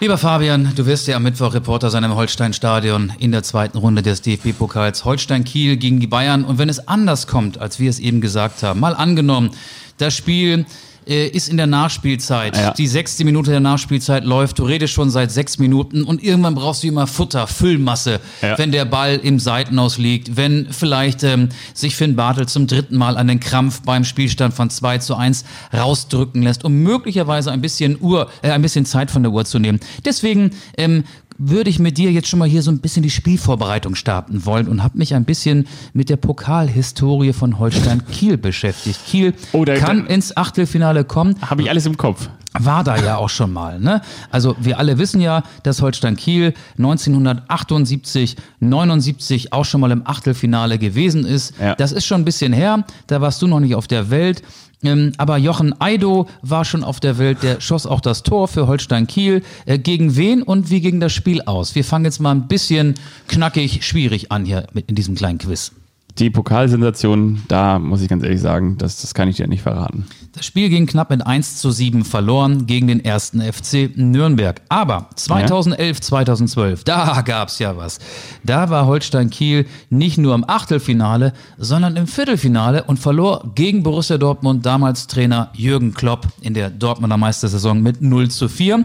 Lieber 0.00 0.18
Fabian, 0.18 0.72
du 0.74 0.86
wirst 0.86 1.06
ja 1.06 1.14
am 1.16 1.22
Mittwoch 1.22 1.54
Reporter 1.54 1.88
sein 1.88 2.02
im 2.02 2.16
Holstein-Stadion 2.16 3.12
in 3.20 3.30
der 3.30 3.44
zweiten 3.44 3.78
Runde 3.78 4.02
des 4.02 4.22
DFB-Pokals 4.22 5.04
Holstein-Kiel 5.04 5.76
gegen 5.76 6.00
die 6.00 6.08
Bayern. 6.08 6.44
Und 6.44 6.58
wenn 6.58 6.68
es 6.68 6.88
anders 6.88 7.28
kommt, 7.28 7.58
als 7.58 7.78
wir 7.78 7.88
es 7.88 8.00
eben 8.00 8.20
gesagt 8.20 8.64
haben, 8.64 8.80
mal 8.80 8.96
angenommen, 8.96 9.50
das 9.98 10.16
Spiel 10.16 10.66
äh, 11.06 11.26
ist 11.28 11.48
in 11.48 11.56
der 11.56 11.66
Nachspielzeit. 11.66 12.56
Ja. 12.56 12.72
Die 12.72 12.86
sechste 12.86 13.24
Minute 13.24 13.50
der 13.50 13.60
Nachspielzeit 13.60 14.24
läuft. 14.24 14.58
Du 14.58 14.64
redest 14.64 14.92
schon 14.94 15.10
seit 15.10 15.30
sechs 15.32 15.58
Minuten 15.58 16.04
und 16.04 16.22
irgendwann 16.22 16.54
brauchst 16.54 16.82
du 16.82 16.88
immer 16.88 17.06
Futter, 17.06 17.46
Füllmasse, 17.46 18.20
Ja. 18.42 18.58
wenn 18.58 18.72
der 18.72 18.84
Ball 18.84 19.16
im 19.22 19.38
Seitenaus 19.38 19.98
liegt, 19.98 20.36
wenn 20.36 20.68
vielleicht 20.70 21.22
ähm, 21.22 21.48
sich 21.72 21.96
Finn 21.96 22.16
Bartel 22.16 22.46
zum 22.46 22.66
dritten 22.66 22.96
Mal 22.96 23.16
an 23.16 23.28
den 23.28 23.40
Krampf 23.40 23.82
beim 23.82 24.04
Spielstand 24.04 24.54
von 24.54 24.70
2 24.70 24.98
zu 24.98 25.14
1 25.16 25.44
rausdrücken 25.72 26.42
lässt, 26.42 26.64
um 26.64 26.82
möglicherweise 26.82 27.50
ein 27.52 27.60
bisschen 27.60 27.98
Uhr, 28.00 28.28
äh, 28.42 28.50
ein 28.50 28.62
bisschen 28.62 28.86
Zeit 28.86 29.10
von 29.10 29.22
der 29.22 29.32
Uhr 29.32 29.44
zu 29.44 29.58
nehmen. 29.58 29.80
Deswegen 30.04 30.50
ähm, 30.76 31.04
würde 31.38 31.68
ich 31.70 31.78
mit 31.78 31.98
dir 31.98 32.10
jetzt 32.12 32.28
schon 32.28 32.38
mal 32.38 32.48
hier 32.48 32.62
so 32.62 32.70
ein 32.70 32.78
bisschen 32.78 33.02
die 33.02 33.10
Spielvorbereitung 33.10 33.94
starten 33.94 34.44
wollen 34.46 34.68
und 34.68 34.82
habe 34.82 34.98
mich 34.98 35.14
ein 35.14 35.24
bisschen 35.24 35.66
mit 35.92 36.08
der 36.08 36.16
Pokalhistorie 36.16 37.32
von 37.32 37.58
Holstein 37.58 38.02
Kiel 38.12 38.36
beschäftigt. 38.36 39.00
Kiel 39.06 39.34
Oh, 39.52 39.64
da- 39.64 39.76
kann 39.76 40.04
da- 40.06 40.14
ins 40.14 40.36
Achtelfinale 40.36 41.04
kommen, 41.04 41.36
Habe 41.42 41.62
ich 41.62 41.70
alles 41.70 41.86
im 41.86 41.96
Kopf. 41.96 42.28
war 42.58 42.84
da 42.84 42.96
ja 42.96 43.16
auch 43.16 43.28
schon 43.30 43.52
mal. 43.52 43.80
Ne? 43.80 44.00
Also 44.30 44.54
wir 44.60 44.78
alle 44.78 44.98
wissen 44.98 45.20
ja, 45.20 45.42
dass 45.64 45.82
Holstein 45.82 46.16
Kiel 46.16 46.54
1978, 46.78 48.36
79 48.60 49.52
auch 49.52 49.64
schon 49.64 49.80
mal 49.80 49.90
im 49.90 50.06
Achtelfinale 50.06 50.78
gewesen 50.78 51.24
ist. 51.24 51.54
Ja. 51.60 51.74
Das 51.74 51.92
ist 51.92 52.06
schon 52.06 52.20
ein 52.22 52.24
bisschen 52.24 52.52
her. 52.52 52.84
Da 53.06 53.20
warst 53.20 53.42
du 53.42 53.46
noch 53.46 53.60
nicht 53.60 53.74
auf 53.74 53.86
der 53.86 54.10
Welt. 54.10 54.42
Ähm, 54.84 55.12
aber 55.18 55.36
Jochen 55.36 55.74
Eido 55.80 56.28
war 56.42 56.64
schon 56.64 56.84
auf 56.84 57.00
der 57.00 57.18
Welt, 57.18 57.42
der 57.42 57.60
schoss 57.60 57.86
auch 57.86 58.00
das 58.00 58.22
Tor 58.22 58.48
für 58.48 58.66
Holstein 58.66 59.06
Kiel. 59.06 59.42
Äh, 59.66 59.78
gegen 59.78 60.16
wen 60.16 60.42
und 60.42 60.70
wie 60.70 60.80
ging 60.80 61.00
das 61.00 61.12
Spiel 61.12 61.42
aus? 61.42 61.74
Wir 61.74 61.84
fangen 61.84 62.04
jetzt 62.04 62.20
mal 62.20 62.32
ein 62.32 62.48
bisschen 62.48 62.94
knackig, 63.28 63.84
schwierig 63.84 64.30
an 64.30 64.44
hier 64.44 64.66
mit 64.72 64.88
in 64.88 64.94
diesem 64.94 65.14
kleinen 65.14 65.38
Quiz. 65.38 65.72
Die 66.18 66.30
Pokalsensation, 66.30 67.42
da 67.48 67.78
muss 67.78 68.00
ich 68.00 68.08
ganz 68.08 68.22
ehrlich 68.22 68.40
sagen, 68.40 68.78
das, 68.78 69.00
das 69.00 69.14
kann 69.14 69.28
ich 69.28 69.36
dir 69.36 69.48
nicht 69.48 69.62
verraten. 69.62 70.06
Das 70.34 70.46
Spiel 70.46 70.68
ging 70.68 70.86
knapp 70.86 71.10
mit 71.10 71.24
1 71.24 71.58
zu 71.58 71.70
7 71.70 72.04
verloren 72.04 72.66
gegen 72.66 72.88
den 72.88 73.04
ersten 73.04 73.40
FC 73.40 73.90
Nürnberg. 73.94 74.60
Aber 74.68 75.08
2011, 75.14 76.00
2012, 76.00 76.82
da 76.82 77.22
gab's 77.24 77.60
ja 77.60 77.76
was. 77.76 78.00
Da 78.42 78.68
war 78.68 78.86
Holstein 78.86 79.30
Kiel 79.30 79.64
nicht 79.90 80.18
nur 80.18 80.34
im 80.34 80.44
Achtelfinale, 80.48 81.34
sondern 81.56 81.96
im 81.96 82.08
Viertelfinale 82.08 82.82
und 82.82 82.98
verlor 82.98 83.52
gegen 83.54 83.84
Borussia 83.84 84.18
Dortmund 84.18 84.66
damals 84.66 85.06
Trainer 85.06 85.50
Jürgen 85.54 85.94
Klopp 85.94 86.26
in 86.40 86.52
der 86.54 86.68
Dortmunder 86.68 87.16
Meistersaison 87.16 87.80
mit 87.80 88.02
0 88.02 88.28
zu 88.28 88.48
4. 88.48 88.84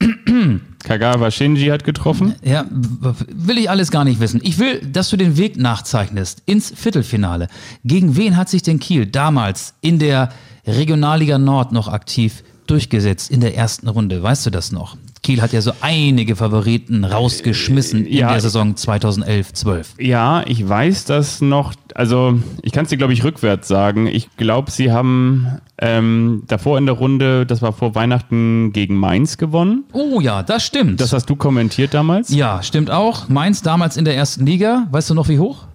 Kagawa 0.82 1.30
Shinji 1.30 1.66
hat 1.66 1.84
getroffen. 1.84 2.36
Ja, 2.42 2.64
will 2.70 3.58
ich 3.58 3.68
alles 3.68 3.90
gar 3.90 4.04
nicht 4.04 4.18
wissen. 4.18 4.40
Ich 4.42 4.58
will, 4.58 4.80
dass 4.80 5.10
du 5.10 5.18
den 5.18 5.36
Weg 5.36 5.58
nachzeichnest 5.58 6.42
ins 6.46 6.72
Viertelfinale. 6.74 7.48
Gegen 7.84 8.16
wen 8.16 8.38
hat 8.38 8.48
sich 8.48 8.62
denn 8.62 8.80
Kiel 8.80 9.04
damals 9.04 9.74
in 9.82 9.98
der 9.98 10.30
Regionalliga 10.66 11.38
Nord 11.38 11.72
noch 11.72 11.88
aktiv 11.88 12.42
durchgesetzt 12.66 13.30
in 13.30 13.40
der 13.40 13.56
ersten 13.56 13.88
Runde? 13.88 14.22
Weißt 14.22 14.46
du 14.46 14.50
das 14.50 14.72
noch? 14.72 14.96
Kiel 15.22 15.42
hat 15.42 15.52
ja 15.52 15.60
so 15.60 15.72
einige 15.82 16.34
Favoriten 16.34 17.04
rausgeschmissen 17.04 18.06
in 18.06 18.16
ja. 18.18 18.30
der 18.30 18.40
Saison 18.40 18.74
2011-12. 18.74 20.00
Ja, 20.00 20.42
ich 20.46 20.66
weiß 20.66 21.04
das 21.04 21.42
noch. 21.42 21.74
Also, 21.94 22.38
ich 22.62 22.72
kann 22.72 22.84
es 22.84 22.90
dir, 22.90 22.96
glaube 22.96 23.12
ich, 23.12 23.22
rückwärts 23.22 23.68
sagen. 23.68 24.06
Ich 24.06 24.34
glaube, 24.36 24.70
sie 24.70 24.92
haben 24.92 25.60
ähm, 25.76 26.44
davor 26.46 26.78
in 26.78 26.86
der 26.86 26.94
Runde, 26.94 27.44
das 27.44 27.60
war 27.60 27.72
vor 27.72 27.94
Weihnachten, 27.94 28.72
gegen 28.72 28.96
Mainz 28.96 29.36
gewonnen. 29.36 29.84
Oh 29.92 30.20
ja, 30.20 30.42
das 30.42 30.64
stimmt. 30.64 31.00
Das 31.00 31.12
hast 31.12 31.28
du 31.28 31.36
kommentiert 31.36 31.92
damals. 31.92 32.30
ja, 32.30 32.62
stimmt 32.62 32.90
auch. 32.90 33.28
Mainz 33.28 33.60
damals 33.60 33.98
in 33.98 34.06
der 34.06 34.16
ersten 34.16 34.46
Liga. 34.46 34.86
Weißt 34.90 35.10
du 35.10 35.14
noch 35.14 35.28
wie 35.28 35.38
hoch? 35.38 35.66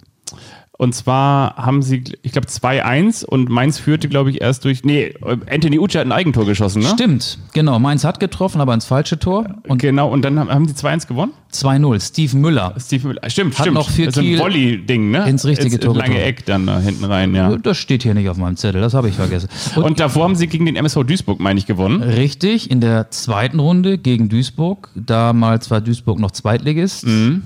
Und 0.78 0.94
zwar 0.94 1.56
haben 1.56 1.80
sie, 1.80 2.04
ich 2.22 2.32
glaube, 2.32 2.48
2-1 2.48 3.24
und 3.24 3.48
Mainz 3.48 3.78
führte, 3.78 4.08
glaube 4.08 4.30
ich, 4.30 4.42
erst 4.42 4.64
durch. 4.66 4.84
Nee, 4.84 5.14
Anthony 5.50 5.78
Ucci 5.78 5.96
hat 5.96 6.06
ein 6.06 6.12
Eigentor 6.12 6.44
geschossen, 6.44 6.82
ne? 6.82 6.88
Stimmt, 6.88 7.38
genau. 7.54 7.78
Mainz 7.78 8.04
hat 8.04 8.20
getroffen, 8.20 8.60
aber 8.60 8.74
ins 8.74 8.84
falsche 8.84 9.18
Tor. 9.18 9.46
Und 9.66 9.80
genau, 9.80 10.10
und 10.10 10.22
dann 10.22 10.38
haben, 10.38 10.66
die 10.66 10.74
2-1 10.74 11.06
gewonnen? 11.08 11.32
2-0. 11.50 12.00
Steve 12.06 12.36
Müller. 12.36 12.74
Steve 12.78 13.08
Müller. 13.08 13.30
Stimmt, 13.30 13.54
Hat 13.54 13.64
stimmt. 13.64 13.74
noch 13.74 13.88
für 13.88 14.04
das 14.04 14.18
ist 14.18 14.22
ein 14.22 14.38
Volley-Ding, 14.38 15.10
ne? 15.10 15.26
ins 15.26 15.46
richtige 15.46 15.76
Ins 15.76 15.84
Tor 15.84 15.96
lange. 15.96 16.22
Eck 16.22 16.44
dann 16.44 16.66
da 16.66 16.78
hinten 16.78 17.04
rein, 17.04 17.34
ja. 17.34 17.56
Das 17.56 17.78
steht 17.78 18.02
hier 18.02 18.12
nicht 18.12 18.28
auf 18.28 18.36
meinem 18.36 18.56
Zettel, 18.56 18.82
das 18.82 18.92
habe 18.92 19.08
ich 19.08 19.14
vergessen. 19.14 19.48
Und, 19.76 19.82
Und 19.84 20.00
davor 20.00 20.24
haben 20.24 20.36
sie 20.36 20.46
gegen 20.46 20.66
den 20.66 20.76
MSV 20.76 21.04
Duisburg, 21.04 21.40
meine 21.40 21.58
ich, 21.58 21.64
gewonnen. 21.64 22.02
richtig, 22.02 22.70
in 22.70 22.82
der 22.82 23.10
zweiten 23.10 23.60
Runde 23.60 23.96
gegen 23.96 24.28
Duisburg, 24.28 24.90
damals 24.94 25.70
war 25.70 25.80
Duisburg 25.80 26.18
noch 26.18 26.32
Zweitligist. 26.32 27.06
Mhm. 27.06 27.42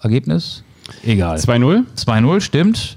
Ergebnis? 0.00 0.62
Egal. 1.02 1.36
2-0. 1.38 1.84
2-0, 1.96 2.40
stimmt. 2.40 2.96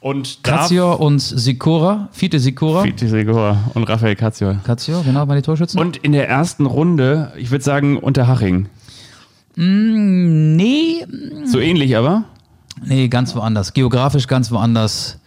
Und 0.00 0.44
Kazior 0.44 1.00
und 1.00 1.18
Sikora, 1.20 2.08
Fiete 2.12 2.38
Sikora. 2.38 2.82
Fiete 2.82 3.08
Segor 3.08 3.58
und 3.74 3.84
Raphael 3.84 4.14
Kazior. 4.14 4.56
Kazior, 4.62 5.02
genau, 5.02 5.26
waren 5.26 5.36
die 5.36 5.42
Torschützen. 5.42 5.80
Und 5.80 5.96
in 5.96 6.12
der 6.12 6.28
ersten 6.28 6.66
Runde, 6.66 7.32
ich 7.36 7.50
würde 7.50 7.64
sagen, 7.64 7.96
Unterhaching. 7.96 8.68
nee, 9.56 11.04
So 11.44 11.58
ähnlich 11.58 11.96
aber. 11.96 12.24
nee, 12.84 13.08
ganz 13.08 13.34
woanders. 13.34 13.72
Geografisch 13.72 14.26
ganz 14.28 14.50
woanders. 14.50 15.18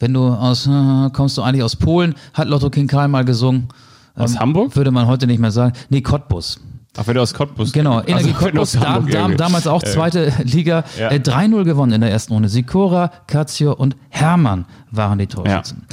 Wenn 0.00 0.14
du 0.14 0.28
aus, 0.28 0.66
äh, 0.66 1.10
kommst 1.12 1.36
du 1.36 1.42
eigentlich 1.42 1.62
aus 1.62 1.76
Polen, 1.76 2.14
hat 2.32 2.48
Lotto 2.48 2.70
King 2.70 2.86
Karl 2.86 3.08
mal 3.08 3.24
gesungen. 3.24 3.68
Aus 4.16 4.38
Hamburg? 4.38 4.74
Würde 4.76 4.90
man 4.90 5.06
heute 5.06 5.26
nicht 5.26 5.38
mehr 5.38 5.50
sagen. 5.50 5.74
Nee, 5.90 6.00
Cottbus. 6.00 6.58
Ach, 6.96 7.06
wenn 7.06 7.14
du 7.14 7.22
aus 7.22 7.32
Cottbus 7.34 7.72
Genau, 7.72 8.00
Energie 8.00 8.12
Also, 8.14 8.26
wenn 8.26 8.32
du 8.34 8.38
Cottbus, 8.40 8.76
aus 8.76 8.82
da, 8.82 8.88
Hamburg 8.94 9.12
da, 9.12 9.18
irgendwie- 9.20 9.36
damals 9.36 9.66
auch 9.66 9.82
Äh, 9.82 9.86
zweite 9.86 10.32
Liga, 10.44 10.84
Ja. 10.98 11.10
äh, 11.10 11.20
3-0 11.20 11.64
gewonnen 11.64 11.92
in 11.92 12.00
der 12.00 12.10
ersten 12.10 12.32
Runde. 12.32 12.48
Sikora, 12.48 13.10
Katio 13.26 13.72
und 13.72 13.96
Hermann 14.08 14.64
waren 14.90 15.18
die 15.18 15.26
Torschützen. 15.28 15.84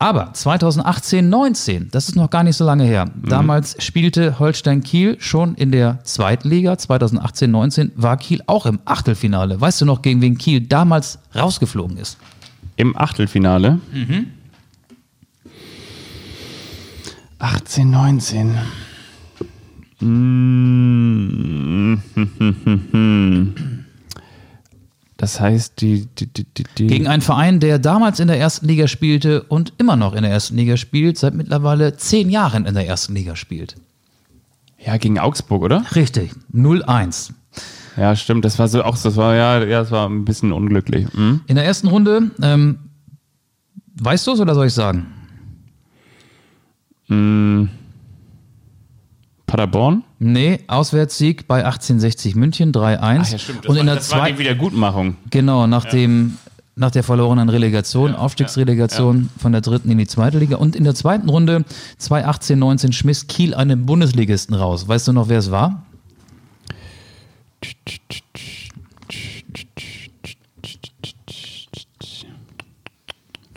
Aber 0.00 0.32
2018, 0.32 1.28
19, 1.30 1.88
das 1.92 2.08
ist 2.08 2.16
noch 2.16 2.28
gar 2.28 2.42
nicht 2.42 2.56
so 2.56 2.64
lange 2.64 2.82
her. 2.82 3.04
Mhm. 3.06 3.28
Damals 3.28 3.76
spielte 3.80 4.40
Holstein 4.40 4.82
Kiel 4.82 5.16
schon 5.20 5.54
in 5.54 5.70
der 5.70 6.00
zweiten 6.02 6.48
Liga. 6.48 6.76
2018, 6.76 7.48
19 7.52 7.92
war 7.94 8.16
Kiel 8.16 8.42
auch 8.48 8.66
im 8.66 8.80
Achtelfinale. 8.84 9.60
Weißt 9.60 9.80
du 9.80 9.84
noch, 9.84 10.02
gegen 10.02 10.20
wen 10.20 10.36
Kiel 10.38 10.60
damals 10.60 11.20
rausgeflogen 11.36 11.96
ist? 11.98 12.18
Im 12.74 12.96
Achtelfinale. 12.98 13.78
Mhm. 13.92 14.26
18, 17.38 17.88
19. 17.90 18.58
Mm. 20.02 21.98
Das 25.22 25.38
heißt, 25.38 25.80
die, 25.80 26.08
die, 26.18 26.26
die, 26.26 26.46
die, 26.76 26.86
Gegen 26.88 27.06
einen 27.06 27.22
Verein, 27.22 27.60
der 27.60 27.78
damals 27.78 28.18
in 28.18 28.26
der 28.26 28.40
ersten 28.40 28.66
Liga 28.66 28.88
spielte 28.88 29.44
und 29.44 29.72
immer 29.78 29.94
noch 29.94 30.14
in 30.14 30.22
der 30.22 30.32
ersten 30.32 30.56
Liga 30.56 30.76
spielt, 30.76 31.16
seit 31.16 31.34
mittlerweile 31.34 31.96
zehn 31.96 32.28
Jahren 32.28 32.66
in 32.66 32.74
der 32.74 32.88
ersten 32.88 33.14
Liga 33.14 33.36
spielt. 33.36 33.76
ja, 34.84 34.96
gegen 34.96 35.20
Augsburg, 35.20 35.62
oder? 35.62 35.84
Richtig, 35.94 36.32
0-1. 36.52 37.30
Ja, 37.96 38.16
stimmt. 38.16 38.44
Das 38.44 38.58
war 38.58 38.66
so 38.66 38.82
auch, 38.82 38.98
das 38.98 39.16
war 39.16 39.36
ja, 39.36 39.62
ja, 39.62 39.80
das 39.82 39.92
war 39.92 40.08
ein 40.08 40.24
bisschen 40.24 40.52
unglücklich. 40.52 41.06
Hm? 41.14 41.42
In 41.46 41.54
der 41.54 41.64
ersten 41.64 41.86
Runde, 41.86 42.30
ähm, 42.42 42.78
weißt 44.00 44.26
du 44.26 44.32
es 44.32 44.40
oder 44.40 44.56
soll 44.56 44.66
ich 44.66 44.74
sagen? 44.74 45.06
Paderborn? 49.46 50.04
Nee, 50.18 50.60
Auswärtssieg 50.66 51.46
bei 51.46 51.64
1860 51.64 52.36
München 52.36 52.72
3-1. 52.72 53.66
und 53.66 53.76
in 53.76 53.86
der 53.86 53.96
das 53.96 54.10
war 54.10 54.20
die 54.20 54.24
zweiten, 54.24 54.38
Wiedergutmachung. 54.38 55.16
genau, 55.30 55.66
nach 55.66 55.84
dem, 55.84 56.38
nach 56.74 56.90
der 56.90 57.02
verlorenen 57.02 57.48
Relegation, 57.48 58.14
Aufstiegsrelegation 58.14 59.28
von 59.38 59.52
der 59.52 59.60
dritten 59.60 59.90
in 59.90 59.98
die 59.98 60.06
zweite 60.06 60.38
Liga. 60.38 60.56
Und 60.56 60.74
in 60.74 60.84
der 60.84 60.94
zweiten 60.94 61.28
Runde 61.28 61.64
2018-19 62.00 62.92
schmiss 62.92 63.26
Kiel 63.26 63.54
einen 63.54 63.84
Bundesligisten 63.84 64.54
raus. 64.54 64.88
Weißt 64.88 65.08
du 65.08 65.12
noch, 65.12 65.28
wer 65.28 65.38
es 65.38 65.50
war? 65.50 65.82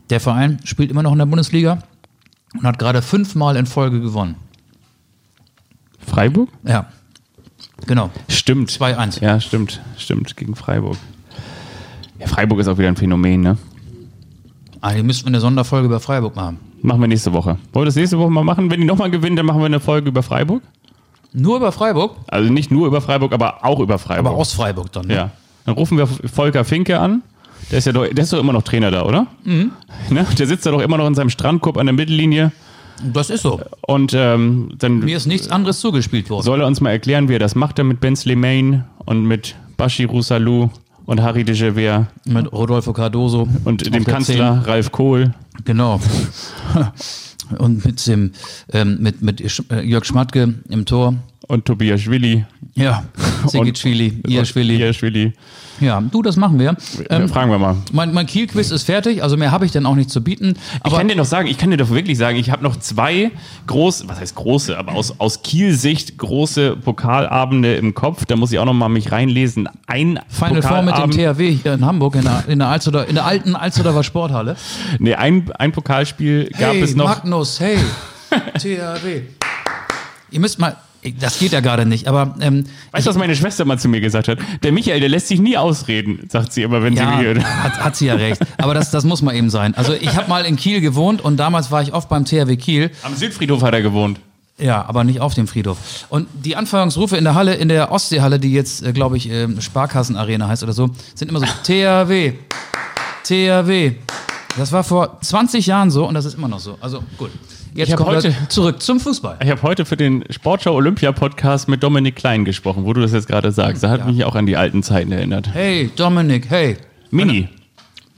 Der 0.10 0.20
Verein 0.20 0.60
spielt 0.64 0.92
immer 0.92 1.04
noch 1.04 1.14
in 1.14 1.18
der 1.18 1.26
Bundesliga 1.26 1.80
und 2.54 2.64
hat 2.64 2.80
gerade 2.80 3.02
fünfmal 3.02 3.56
in 3.56 3.66
Folge 3.66 4.02
gewonnen. 4.02 4.36
Freiburg? 6.16 6.50
Ja, 6.64 6.86
genau. 7.86 8.10
Stimmt. 8.30 8.72
2-1. 8.72 9.22
Ja, 9.22 9.40
stimmt. 9.40 9.82
Stimmt, 9.98 10.36
gegen 10.38 10.56
Freiburg. 10.56 10.96
Ja, 12.20 12.28
Freiburg 12.28 12.60
ist 12.60 12.68
auch 12.70 12.78
wieder 12.78 12.88
ein 12.88 12.96
Phänomen, 12.96 13.42
ne? 13.42 13.58
Ah, 14.80 14.92
hier 14.92 15.04
müssten 15.04 15.26
wir 15.26 15.30
eine 15.30 15.42
Sonderfolge 15.42 15.88
über 15.88 16.00
Freiburg 16.00 16.36
machen. 16.36 16.60
Machen 16.82 17.02
wir 17.02 17.08
nächste 17.08 17.34
Woche. 17.34 17.58
Wollen 17.74 17.84
wir 17.84 17.86
das 17.86 17.96
nächste 17.96 18.18
Woche 18.18 18.30
mal 18.32 18.44
machen? 18.44 18.72
Wenn 18.72 18.80
die 18.80 18.86
nochmal 18.86 19.12
gewinnen, 19.12 19.36
dann 19.36 19.46
machen 19.46 19.60
wir 19.60 19.66
eine 19.66 19.80
Folge 19.80 20.08
über 20.10 20.24
Freiburg. 20.24 20.62
Nur 21.34 21.58
über 21.58 21.74
Freiburg, 21.74 22.16
Also 22.28 22.50
nicht 22.50 22.72
nur 22.72 22.88
über 22.88 23.02
Freiburg, 23.02 23.34
aber 23.34 23.66
auch 23.66 23.82
über 23.82 24.00
Freiburg. 24.00 24.28
aber 24.28 24.38
aus 24.38 24.54
Freiburg 24.54 24.92
dann. 24.94 25.08
Ne? 25.08 25.16
Ja. 25.16 25.32
Dann 25.66 25.76
rufen 25.76 25.98
wir 25.98 26.08
Volker 26.08 26.64
Finke 26.64 27.00
an. 27.00 27.24
Der 27.72 27.80
ist 27.80 27.86
ja 27.86 27.92
doch, 27.92 28.08
der 28.08 28.24
ist 28.24 28.32
doch 28.32 28.40
immer 28.40 28.54
noch 28.54 28.62
Trainer 28.62 28.90
da, 28.92 29.04
oder? 29.04 29.28
Mhm. 29.44 29.72
Ne? 30.12 30.26
Der 30.38 30.48
sitzt 30.48 30.66
da 30.66 30.72
doch 30.72 30.82
immer 30.82 30.98
noch 30.98 31.08
in 31.08 31.16
seinem 31.16 31.30
Strandkorb 31.30 31.78
an 31.78 31.88
der 31.88 31.94
Mittellinie. 31.94 32.52
Das 33.14 33.30
ist 33.30 33.42
so. 33.44 33.62
Und 33.82 34.14
ähm, 34.16 34.70
dann 34.80 35.00
Mir 35.00 35.18
ist 35.18 35.26
nichts 35.28 35.50
anderes 35.50 35.80
zugespielt 35.80 36.30
worden. 36.30 36.44
soll 36.44 36.62
er 36.62 36.68
uns 36.68 36.82
mal 36.82 36.92
erklären, 36.92 37.28
wie 37.30 37.34
er 37.34 37.40
das 37.40 37.56
macht, 37.56 37.78
er 37.80 37.84
mit 37.86 38.00
Ben 38.00 38.16
Slimane 38.16 38.86
und 39.06 39.26
mit 39.26 39.56
Bashir 39.78 40.10
Salou 40.24 40.70
und 41.06 41.22
Harry 41.22 41.44
de 41.44 41.56
Gever 41.56 42.08
Mit 42.26 42.52
Rodolfo 42.52 42.94
Cardoso. 42.94 43.48
und 43.66 43.94
dem 43.94 44.06
Kanzler 44.06 44.64
Ralf 44.66 44.92
Kohl. 44.92 45.26
10. 45.58 45.66
Genau. 45.66 46.00
Und 47.60 47.86
mit 47.86 48.08
dem, 48.08 48.32
ähm, 48.74 48.98
mit, 49.02 49.22
mit 49.22 49.40
äh, 49.70 49.82
Jörg 49.82 50.04
Schmatke 50.06 50.56
im 50.68 50.86
Tor. 50.86 51.14
und 51.48 51.66
Tobias 51.66 52.02
Schwilli. 52.02 52.44
Ja. 52.74 53.04
Sigitschwili, 53.48 54.20
Iaschwili. 54.28 54.78
Iaschwili. 54.78 55.34
Ja, 55.80 56.02
du, 56.02 56.22
das 56.22 56.38
machen 56.38 56.60
wir. 56.60 56.76
Ähm, 57.10 57.28
Fragen 57.28 57.52
wir 57.52 57.60
mal. 57.60 57.76
mein 57.92 58.14
mein 58.14 58.26
Kiel-Quiz 58.26 58.72
ist 58.72 58.84
fertig, 58.84 59.22
also 59.24 59.38
mehr 59.38 59.52
habe 59.52 59.66
ich 59.66 59.72
dann 59.72 59.86
auch 59.86 59.96
nicht 59.96 60.10
zu 60.10 60.24
bieten. 60.24 60.56
Ich 60.86 60.94
kann 60.94 61.08
dir 61.08 61.16
noch 61.16 61.26
sagen, 61.26 61.48
ich 61.48 61.58
kann 61.58 61.72
dir 61.72 61.78
doch 61.78 61.90
wirklich 61.90 62.18
sagen, 62.18 62.38
ich 62.38 62.50
habe 62.50 62.64
noch 62.64 62.78
zwei 62.78 63.32
große, 63.68 64.08
was 64.08 64.20
heißt 64.20 64.36
große, 64.36 64.78
aber 64.78 64.94
aus, 64.94 65.20
aus 65.20 65.42
Kiel-Sicht 65.42 66.18
große 66.18 66.78
Pokalabende 66.78 67.76
im 67.76 67.94
Kopf. 67.94 68.26
Da 68.26 68.36
muss 68.36 68.52
ich 68.52 68.60
auch 68.60 68.66
noch 68.66 68.74
mal 68.74 68.90
mich 68.90 69.12
reinlesen. 69.12 69.70
Ein 69.88 70.20
Final 70.30 70.62
Four 70.62 70.82
mit 70.82 70.98
dem 70.98 71.12
THW 71.12 71.52
hier 71.52 71.74
in 71.74 71.86
Hamburg 71.86 72.16
in 72.16 72.24
der, 72.24 72.44
in 72.48 72.60
der, 72.60 72.70
Alsterder, 72.70 73.08
in 73.08 73.16
der 73.16 73.26
alten 73.26 73.56
Alsterdamer 73.56 74.04
Sporthalle. 74.04 74.56
Nee, 75.00 75.16
ein, 75.16 75.52
ein 75.58 75.72
Pokalspiel 75.72 76.50
gab 76.58 76.74
hey, 76.74 76.82
es 76.82 76.96
noch. 76.96 77.08
Magnus, 77.08 77.60
hey, 77.60 77.78
THW. 78.58 79.22
Ihr 80.32 80.40
müsst 80.40 80.60
mal, 80.60 80.76
das 81.14 81.40
geht 81.40 81.52
ja 81.52 81.60
gerade 81.60 81.86
nicht, 81.86 82.08
aber 82.08 82.36
ähm, 82.40 82.66
Weißt 82.92 83.06
du, 83.06 83.10
was 83.10 83.18
meine 83.18 83.36
Schwester 83.36 83.66
mal 83.66 83.78
zu 83.78 83.88
mir 83.88 84.02
gesagt 84.02 84.28
hat? 84.28 84.40
Der 84.64 84.72
Michael, 84.72 85.00
der 85.00 85.10
lässt 85.10 85.28
sich 85.28 85.40
nie 85.40 85.58
ausreden, 85.58 86.28
sagt 86.30 86.54
sie 86.54 86.64
immer, 86.64 86.82
wenn 86.84 86.94
ja, 86.94 87.18
sie 87.18 87.24
mir. 87.24 87.44
hat, 87.44 87.84
hat 87.84 87.96
sie 87.96 88.08
ja 88.08 88.16
recht. 88.16 88.42
Aber 88.58 88.74
das, 88.74 88.92
das 88.92 89.04
muss 89.04 89.22
mal 89.22 89.36
eben 89.36 89.50
sein. 89.50 89.76
Also 89.76 89.94
ich 89.94 90.16
habe 90.16 90.30
mal 90.30 90.46
in 90.46 90.56
Kiel 90.56 90.82
gewohnt 90.82 91.22
und 91.22 91.38
damals 91.38 91.72
war 91.72 91.82
ich 91.82 91.94
oft 91.94 92.10
beim 92.10 92.26
THW 92.26 92.56
Kiel. 92.58 92.92
Am 93.04 93.16
Südfriedhof 93.16 93.62
hat 93.62 93.74
er 93.74 93.82
gewohnt. 93.82 94.20
Ja, 94.58 94.86
aber 94.88 95.04
nicht 95.04 95.20
auf 95.20 95.34
dem 95.34 95.48
Friedhof. 95.48 95.78
Und 96.10 96.28
die 96.34 96.56
Anfeuerungsrufe 96.56 97.18
in 97.18 97.26
der 97.26 97.36
Halle, 97.36 97.56
in 97.56 97.68
der 97.68 97.92
Ostseehalle, 97.92 98.40
die 98.40 98.54
jetzt, 98.54 98.84
äh, 98.84 98.94
glaube 98.94 99.18
ich, 99.18 99.30
ähm, 99.30 99.60
Sparkassenarena 99.60 100.48
heißt 100.48 100.64
oder 100.64 100.72
so, 100.72 100.90
sind 101.14 101.30
immer 101.30 101.40
so 101.40 101.46
THW, 101.64 102.34
THW. 103.24 103.96
Das 104.58 104.72
war 104.72 104.86
vor 104.86 105.20
20 105.22 105.66
Jahren 105.66 105.92
so 105.92 106.08
und 106.08 106.14
das 106.14 106.24
ist 106.24 106.36
immer 106.36 106.48
noch 106.48 106.60
so. 106.60 106.78
Also 106.80 107.04
gut. 107.18 107.32
Jetzt 107.76 107.92
wir 107.92 108.06
heute- 108.06 108.34
zurück 108.48 108.82
zum 108.82 109.02
Fußball. 109.02 109.38
Ich 109.44 109.50
habe 109.50 109.62
heute 109.62 109.84
für 109.84 109.98
den 109.98 110.24
Sportschau 110.30 110.74
Olympia 110.74 111.12
Podcast 111.12 111.68
mit 111.68 111.84
Dominik 111.84 112.16
Klein 112.16 112.46
gesprochen, 112.46 112.86
wo 112.86 112.94
du 112.94 113.02
das 113.02 113.12
jetzt 113.12 113.28
gerade 113.28 113.52
sagst. 113.52 113.84
Da 113.84 113.90
hat 113.90 114.08
mich 114.08 114.24
auch 114.24 114.36
an 114.36 114.46
die 114.46 114.56
alten 114.56 114.82
Zeiten 114.82 115.12
erinnert. 115.12 115.50
Hey, 115.54 115.92
Dominik, 115.94 116.50
hey. 116.50 116.78
Mini. 117.12 117.50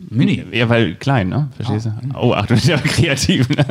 Mini. 0.09 0.43
Ja, 0.51 0.69
weil 0.69 0.93
klein, 0.95 1.29
ne? 1.29 1.49
Verstehst 1.55 1.87
du? 1.87 1.91
Oh, 2.19 2.33
ach, 2.35 2.45
du 2.45 2.53
bist 2.53 2.67
ja 2.67 2.77
kreativ. 2.83 3.49
Ne? 3.49 3.65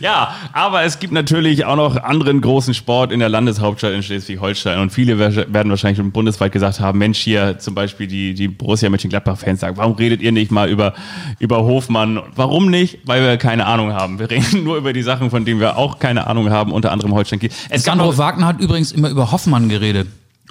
Ja, 0.00 0.34
aber 0.52 0.82
es 0.84 0.98
gibt 1.00 1.12
natürlich 1.12 1.64
auch 1.64 1.76
noch 1.76 1.96
anderen 1.96 2.40
großen 2.40 2.72
Sport 2.72 3.10
in 3.12 3.18
der 3.20 3.28
Landeshauptstadt 3.28 3.92
in 3.92 4.02
Schleswig-Holstein. 4.02 4.78
Und 4.78 4.90
viele 4.90 5.18
wer- 5.18 5.52
werden 5.52 5.70
wahrscheinlich 5.70 5.98
schon 5.98 6.12
bundesweit 6.12 6.52
gesagt 6.52 6.78
haben, 6.80 6.98
Mensch, 6.98 7.18
hier 7.18 7.58
zum 7.58 7.74
Beispiel 7.74 8.06
die, 8.06 8.34
die 8.34 8.48
Borussia 8.48 8.88
Mönchengladbach-Fans 8.90 9.60
sagen, 9.60 9.76
warum 9.76 9.94
redet 9.94 10.22
ihr 10.22 10.32
nicht 10.32 10.50
mal 10.50 10.68
über, 10.68 10.94
über 11.40 11.64
Hofmann? 11.64 12.20
Warum 12.36 12.70
nicht? 12.70 12.98
Weil 13.04 13.22
wir 13.22 13.36
keine 13.36 13.66
Ahnung 13.66 13.92
haben. 13.92 14.18
Wir 14.18 14.30
reden 14.30 14.62
nur 14.64 14.76
über 14.76 14.92
die 14.92 15.02
Sachen, 15.02 15.30
von 15.30 15.44
denen 15.44 15.58
wir 15.60 15.76
auch 15.76 15.98
keine 15.98 16.26
Ahnung 16.28 16.50
haben, 16.50 16.72
unter 16.72 16.92
anderem 16.92 17.12
Holstein 17.12 17.40
Kiel. 17.40 17.50
Es 17.70 17.84
gab 17.84 17.96
Sandro 17.96 18.16
Wagner 18.18 18.46
hat 18.46 18.60
übrigens 18.60 18.92
immer 18.92 19.10
über 19.10 19.32
Hoffmann 19.32 19.68
geredet. 19.68 20.06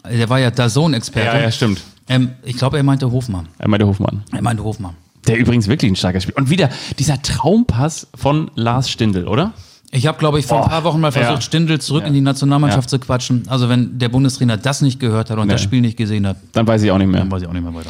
Der 0.10 0.30
war 0.30 0.39
ja 0.39 0.51
Dazon-Experte. 0.51 1.28
ja, 1.28 1.39
ja, 1.43 1.51
stimmt. 1.51 1.82
Ähm, 2.10 2.32
ich 2.43 2.58
glaube, 2.58 2.78
er 2.78 2.84
meinte 2.84 3.10
Hofmann. 3.12 3.47
Er 3.58 3.70
meinte 3.70 3.88
Hofmann. 3.88 4.24
Er 4.32 4.41
meinte 4.41 4.64
Hofmann. 4.64 4.95
Der 5.28 5.38
übrigens 5.38 5.68
wirklich 5.70 5.89
ein 5.91 5.95
starker 5.95 6.20
Spieler. 6.20 6.38
Und 6.38 6.49
wieder 6.49 6.70
dieser 6.99 7.22
Traumpass 7.22 8.08
von 8.14 8.51
Lars 8.56 8.89
Stindl, 8.89 9.28
oder? 9.28 9.54
Ich 9.91 10.08
habe, 10.08 10.18
glaube 10.18 10.39
ich, 10.39 10.45
vor 10.45 10.58
ein 10.58 10.64
Boah, 10.64 10.70
paar 10.70 10.84
Wochen 10.86 10.99
mal 10.99 11.12
versucht, 11.12 11.36
ja. 11.36 11.41
Stindl 11.41 11.80
zurück 11.80 12.04
in 12.06 12.14
die 12.14 12.20
Nationalmannschaft 12.22 12.89
zu 12.89 12.97
quatschen. 12.99 13.43
Also 13.47 13.70
wenn 13.70 13.99
der 13.99 14.10
Bundestrainer 14.10 14.58
das 14.58 14.82
nicht 14.82 14.99
gehört 14.99 15.30
hat 15.30 15.38
und 15.38 15.49
das 15.49 15.62
Spiel 15.62 15.82
nicht 15.82 15.97
gesehen 15.97 16.26
hat, 16.28 16.38
Dann 16.51 16.66
weiß 16.68 16.82
ich 16.82 16.91
auch 16.91 16.97
nicht 16.97 17.08
mehr. 17.08 17.22
dann 17.22 17.32
weiß 17.32 17.43
ich 17.43 17.47
auch 17.47 17.54
nicht 17.54 17.64
mehr 17.64 17.74
weiter. 17.74 17.89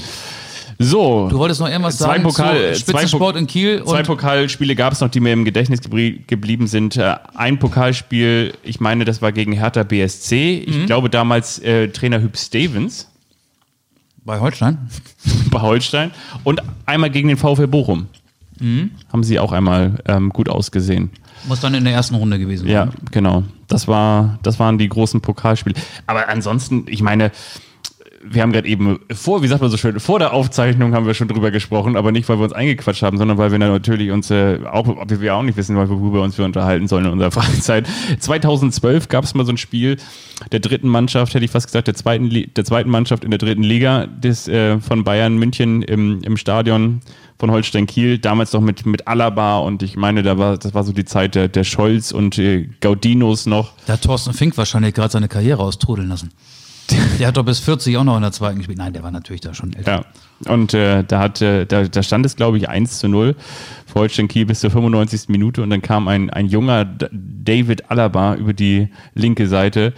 So, 0.83 1.27
Du 1.29 1.37
wolltest 1.39 1.59
noch 1.59 1.67
irgendwas 1.69 1.97
Zwei 1.97 2.05
sagen 2.07 2.23
Pokal- 2.23 2.73
zu 2.73 2.85
zwei 2.85 2.99
Spitzensport 2.99 3.33
Po- 3.33 3.39
in 3.39 3.47
Kiel 3.47 3.83
zwei 3.85 4.03
Pokalspiele 4.03 4.75
gab 4.75 4.93
es 4.93 4.99
noch, 5.01 5.09
die 5.09 5.19
mir 5.19 5.33
im 5.33 5.45
Gedächtnis 5.45 5.79
geblieben 5.81 6.67
sind. 6.67 6.97
Äh, 6.97 7.15
Ein 7.35 7.59
Pokalspiel, 7.59 8.53
ich 8.63 8.79
meine, 8.79 9.05
das 9.05 9.21
war 9.21 9.31
gegen 9.31 9.53
Hertha 9.53 9.83
BSC. 9.83 10.57
Ich 10.67 10.77
Mhm. 10.77 10.85
glaube 10.85 11.09
damals 11.09 11.59
äh, 11.59 11.89
Trainer 11.89 12.21
Hüb 12.21 12.37
Stevens 12.37 13.09
bei 14.25 14.39
Holstein. 14.39 14.77
bei 15.51 15.61
Holstein. 15.61 16.11
Und 16.43 16.61
einmal 16.85 17.09
gegen 17.09 17.27
den 17.27 17.37
VfL 17.37 17.67
Bochum. 17.67 18.07
Mhm. 18.59 18.91
Haben 19.11 19.23
sie 19.23 19.39
auch 19.39 19.51
einmal 19.51 19.99
ähm, 20.07 20.29
gut 20.29 20.47
ausgesehen. 20.47 21.09
Muss 21.47 21.59
dann 21.59 21.73
in 21.73 21.83
der 21.83 21.93
ersten 21.93 22.15
Runde 22.15 22.39
gewesen 22.39 22.67
Ja, 22.69 22.85
sein. 22.85 22.93
genau. 23.11 23.43
Das, 23.67 23.87
war, 23.87 24.39
das 24.43 24.59
waren 24.59 24.77
die 24.77 24.87
großen 24.87 25.19
Pokalspiele. 25.19 25.75
Aber 26.07 26.29
ansonsten, 26.29 26.85
ich 26.87 27.01
meine, 27.01 27.31
wir 28.25 28.41
haben 28.41 28.51
gerade 28.51 28.67
eben 28.67 28.99
vor, 29.11 29.43
wie 29.43 29.47
sagt 29.47 29.61
man 29.61 29.69
so 29.69 29.77
schön, 29.77 29.99
vor 29.99 30.19
der 30.19 30.33
Aufzeichnung 30.33 30.93
haben 30.93 31.05
wir 31.05 31.13
schon 31.13 31.27
drüber 31.27 31.51
gesprochen, 31.51 31.95
aber 31.95 32.11
nicht, 32.11 32.27
weil 32.29 32.37
wir 32.37 32.43
uns 32.43 32.53
eingequatscht 32.53 33.03
haben, 33.03 33.17
sondern 33.17 33.37
weil 33.37 33.51
wir 33.51 33.59
natürlich 33.59 34.11
uns 34.11 34.31
äh, 34.31 34.59
auch, 34.71 34.87
wir 35.07 35.35
auch 35.35 35.43
nicht 35.43 35.57
wissen, 35.57 35.75
worüber 35.75 36.21
uns 36.21 36.37
wir 36.37 36.45
unterhalten 36.45 36.87
sollen 36.87 37.05
in 37.05 37.11
unserer 37.11 37.31
Freizeit. 37.31 37.87
2012 38.19 39.09
gab 39.09 39.23
es 39.23 39.33
mal 39.33 39.45
so 39.45 39.51
ein 39.51 39.57
Spiel 39.57 39.97
der 40.51 40.59
dritten 40.59 40.87
Mannschaft, 40.87 41.33
hätte 41.33 41.45
ich 41.45 41.51
fast 41.51 41.67
gesagt, 41.67 41.87
der 41.87 41.95
zweiten, 41.95 42.29
der 42.29 42.65
zweiten 42.65 42.89
Mannschaft 42.89 43.23
in 43.23 43.31
der 43.31 43.37
dritten 43.37 43.63
Liga 43.63 44.07
des, 44.07 44.47
äh, 44.47 44.79
von 44.79 45.03
Bayern 45.03 45.37
München 45.37 45.81
im, 45.81 46.21
im 46.23 46.37
Stadion 46.37 47.01
von 47.39 47.51
Holstein 47.51 47.87
Kiel, 47.87 48.19
damals 48.19 48.53
noch 48.53 48.61
mit, 48.61 48.85
mit 48.85 49.07
Alaba 49.07 49.57
und 49.59 49.83
ich 49.83 49.97
meine, 49.97 50.23
da 50.23 50.37
war, 50.37 50.57
das 50.57 50.73
war 50.73 50.83
so 50.83 50.93
die 50.93 51.05
Zeit 51.05 51.35
der, 51.35 51.47
der 51.47 51.63
Scholz 51.63 52.11
und 52.11 52.37
äh, 52.37 52.69
Gaudinos 52.79 53.45
noch. 53.45 53.73
Da 53.85 53.93
hat 53.93 54.03
Thorsten 54.03 54.33
Fink 54.33 54.57
wahrscheinlich 54.57 54.93
gerade 54.93 55.11
seine 55.11 55.27
Karriere 55.27 55.61
austrudeln 55.61 56.09
lassen. 56.09 56.31
Der 57.19 57.27
hat 57.27 57.37
doch 57.37 57.45
bis 57.45 57.59
40 57.59 57.97
auch 57.97 58.03
noch 58.03 58.15
in 58.15 58.21
der 58.21 58.31
zweiten 58.31 58.57
gespielt. 58.57 58.77
Nein, 58.77 58.93
der 58.93 59.03
war 59.03 59.11
natürlich 59.11 59.41
da 59.41 59.53
schon 59.53 59.73
älter. 59.73 60.05
Ja, 60.45 60.51
und 60.51 60.73
äh, 60.73 61.03
da, 61.03 61.19
hat, 61.19 61.41
äh, 61.41 61.65
da, 61.65 61.83
da 61.83 62.03
stand 62.03 62.25
es, 62.25 62.35
glaube 62.35 62.57
ich, 62.57 62.69
1 62.69 62.99
zu 62.99 63.07
0 63.07 63.35
für 63.85 63.99
Holstein 63.99 64.27
Kiel 64.27 64.45
bis 64.45 64.59
zur 64.59 64.71
95. 64.71 65.29
Minute 65.29 65.61
und 65.61 65.69
dann 65.69 65.81
kam 65.81 66.07
ein, 66.07 66.29
ein 66.29 66.47
junger 66.47 66.85
David 66.85 67.89
Alaba 67.89 68.35
über 68.35 68.53
die 68.53 68.89
linke 69.13 69.47
Seite 69.47 69.93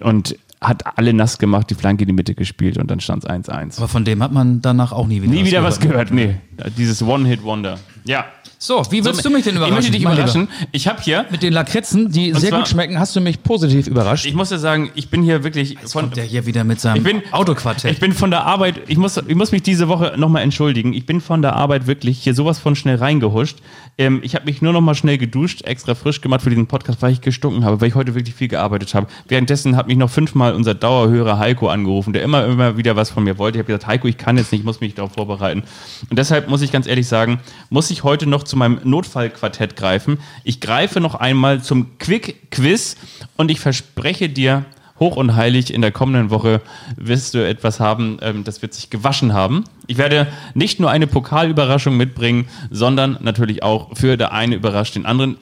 und 0.00 0.36
hat 0.60 0.98
alle 0.98 1.14
nass 1.14 1.38
gemacht, 1.38 1.70
die 1.70 1.74
Flanke 1.74 2.02
in 2.02 2.08
die 2.08 2.12
Mitte 2.12 2.34
gespielt 2.34 2.76
und 2.76 2.90
dann 2.90 3.00
stand 3.00 3.24
es 3.24 3.30
1-1. 3.30 3.78
Aber 3.78 3.88
von 3.88 4.04
dem 4.04 4.22
hat 4.22 4.32
man 4.32 4.60
danach 4.60 4.92
auch 4.92 5.06
nie 5.06 5.22
wieder 5.22 5.32
Nie 5.32 5.44
wieder 5.46 5.62
was 5.62 5.80
gehört, 5.80 6.10
nee. 6.10 6.36
Dieses 6.76 7.02
One-Hit-Wonder. 7.02 7.78
Ja. 8.04 8.26
So, 8.62 8.82
wie 8.90 9.02
willst 9.02 9.24
du 9.24 9.30
mich 9.30 9.42
denn 9.44 9.56
überraschen? 9.56 9.78
Ich 9.78 9.82
möchte 9.84 9.92
dich 9.92 10.02
überraschen. 10.02 10.48
Ich 10.70 10.86
habe 10.86 11.00
hier, 11.00 11.24
Mit 11.30 11.42
den 11.42 11.54
Lakritzen, 11.54 12.12
die 12.12 12.30
sehr 12.34 12.50
zwar- 12.50 12.58
gut 12.58 12.68
schmecken, 12.68 12.98
hast 12.98 13.16
du 13.16 13.22
mich 13.22 13.42
positiv 13.42 13.86
überrascht. 13.86 14.26
ich 14.26 14.34
muss 14.34 14.50
ja 14.50 14.58
sagen, 14.58 14.90
ich 14.94 15.08
bin 15.08 15.22
hier 15.22 15.42
wirklich 15.44 15.78
von, 15.86 16.02
Kommt 16.02 16.18
der 16.18 16.24
hier 16.24 16.44
wieder 16.44 16.62
mit 16.62 16.78
seinem 16.78 16.96
Ich 16.98 17.02
bin- 17.02 17.22
Autoquartett. 17.32 17.90
Ich 17.92 18.00
bin 18.00 18.12
von 18.12 18.30
der 18.30 18.44
Arbeit, 18.44 18.82
ich 18.86 18.98
muss, 18.98 19.16
ich 19.16 19.34
muss 19.34 19.50
mich 19.50 19.62
diese 19.62 19.88
Woche 19.88 20.12
nochmal 20.18 20.42
entschuldigen. 20.42 20.92
Ich 20.92 21.06
bin 21.06 21.22
von 21.22 21.40
der 21.40 21.56
Arbeit 21.56 21.86
wirklich 21.86 22.18
hier 22.22 22.34
sowas 22.34 22.58
von 22.58 22.76
schnell 22.76 22.96
reingehuscht. 22.96 23.56
Ähm, 24.00 24.20
ich 24.22 24.34
habe 24.34 24.46
mich 24.46 24.62
nur 24.62 24.72
nochmal 24.72 24.94
schnell 24.94 25.18
geduscht, 25.18 25.60
extra 25.66 25.94
frisch 25.94 26.22
gemacht 26.22 26.40
für 26.40 26.48
diesen 26.48 26.66
Podcast, 26.66 27.02
weil 27.02 27.12
ich 27.12 27.20
gestunken 27.20 27.66
habe, 27.66 27.82
weil 27.82 27.88
ich 27.88 27.94
heute 27.94 28.14
wirklich 28.14 28.34
viel 28.34 28.48
gearbeitet 28.48 28.94
habe. 28.94 29.08
Währenddessen 29.28 29.76
hat 29.76 29.88
mich 29.88 29.98
noch 29.98 30.08
fünfmal 30.08 30.54
unser 30.54 30.74
Dauerhörer 30.74 31.38
Heiko 31.38 31.68
angerufen, 31.68 32.14
der 32.14 32.22
immer, 32.22 32.46
immer 32.46 32.78
wieder 32.78 32.96
was 32.96 33.10
von 33.10 33.24
mir 33.24 33.36
wollte. 33.36 33.58
Ich 33.58 33.60
habe 33.60 33.66
gesagt, 33.66 33.86
Heiko, 33.86 34.08
ich 34.08 34.16
kann 34.16 34.38
jetzt 34.38 34.52
nicht, 34.52 34.60
ich 34.60 34.64
muss 34.64 34.80
mich 34.80 34.94
darauf 34.94 35.12
vorbereiten. 35.12 35.64
Und 36.08 36.18
deshalb 36.18 36.48
muss 36.48 36.62
ich 36.62 36.72
ganz 36.72 36.86
ehrlich 36.86 37.08
sagen, 37.08 37.40
muss 37.68 37.90
ich 37.90 38.02
heute 38.02 38.26
noch 38.26 38.42
zu 38.42 38.56
meinem 38.56 38.80
Notfallquartett 38.84 39.76
greifen. 39.76 40.16
Ich 40.44 40.60
greife 40.60 41.00
noch 41.00 41.14
einmal 41.14 41.62
zum 41.62 41.98
Quick-Quiz 41.98 42.96
und 43.36 43.50
ich 43.50 43.60
verspreche 43.60 44.30
dir, 44.30 44.64
hoch 45.00 45.16
und 45.16 45.34
heilig, 45.34 45.72
in 45.72 45.80
der 45.80 45.90
kommenden 45.90 46.30
Woche 46.30 46.60
wirst 46.96 47.34
du 47.34 47.44
etwas 47.44 47.80
haben, 47.80 48.18
ähm, 48.20 48.44
das 48.44 48.62
wird 48.62 48.74
sich 48.74 48.90
gewaschen 48.90 49.32
haben. 49.32 49.64
Ich 49.86 49.96
werde 49.96 50.28
nicht 50.54 50.78
nur 50.78 50.90
eine 50.90 51.06
Pokalüberraschung 51.06 51.96
mitbringen, 51.96 52.48
sondern 52.70 53.18
natürlich 53.20 53.62
auch 53.62 53.96
für 53.96 54.16
der 54.16 54.32
eine 54.32 54.54
überrascht 54.54 54.94
den 54.94 55.06
anderen. 55.06 55.38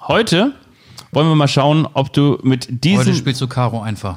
Heute 0.00 0.52
wollen 1.12 1.28
wir 1.28 1.36
mal 1.36 1.46
schauen, 1.46 1.86
ob 1.92 2.12
du 2.12 2.38
mit 2.42 2.64
Heute 2.64 2.74
diesen 2.74 3.14
spielst 3.14 3.40
du 3.42 3.46
Karo 3.46 3.82
einfach. 3.82 4.16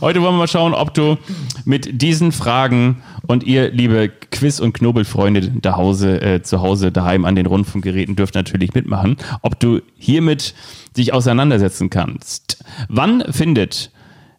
Heute 0.00 0.20
wollen 0.20 0.34
wir 0.34 0.38
mal 0.38 0.48
schauen, 0.48 0.74
ob 0.74 0.94
du 0.94 1.16
mit 1.64 2.02
diesen 2.02 2.32
Fragen 2.32 3.02
und 3.26 3.44
ihr, 3.44 3.70
liebe 3.70 4.10
Quiz- 4.30 4.60
und 4.60 4.74
Knobelfreunde 4.74 5.52
da 5.60 5.76
Hause, 5.76 6.20
äh, 6.20 6.42
zu 6.42 6.60
Hause, 6.60 6.92
daheim 6.92 7.24
an 7.24 7.34
den 7.34 7.46
Rundfunkgeräten, 7.46 8.16
dürft 8.16 8.34
natürlich 8.34 8.74
mitmachen, 8.74 9.16
ob 9.42 9.58
du 9.60 9.80
hiermit 9.96 10.54
dich 10.96 11.12
auseinandersetzen 11.12 11.90
kannst. 11.90 12.64
Wann 12.88 13.24
findet 13.32 13.90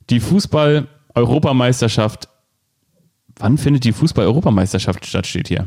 die 0.09 0.19
Fußball-Europameisterschaft, 0.19 2.29
wann 3.37 3.57
findet 3.57 3.83
die 3.83 3.93
Fußball-Europameisterschaft 3.93 5.05
statt, 5.05 5.25
steht 5.25 5.47
hier? 5.47 5.65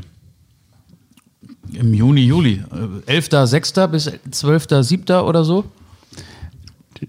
Im 1.72 1.92
Juni, 1.92 2.22
Juli. 2.22 2.62
Äh, 3.06 3.18
11.06. 3.18 3.86
bis 3.88 4.09
12.07. 4.09 5.22
oder 5.22 5.44
so. 5.44 5.64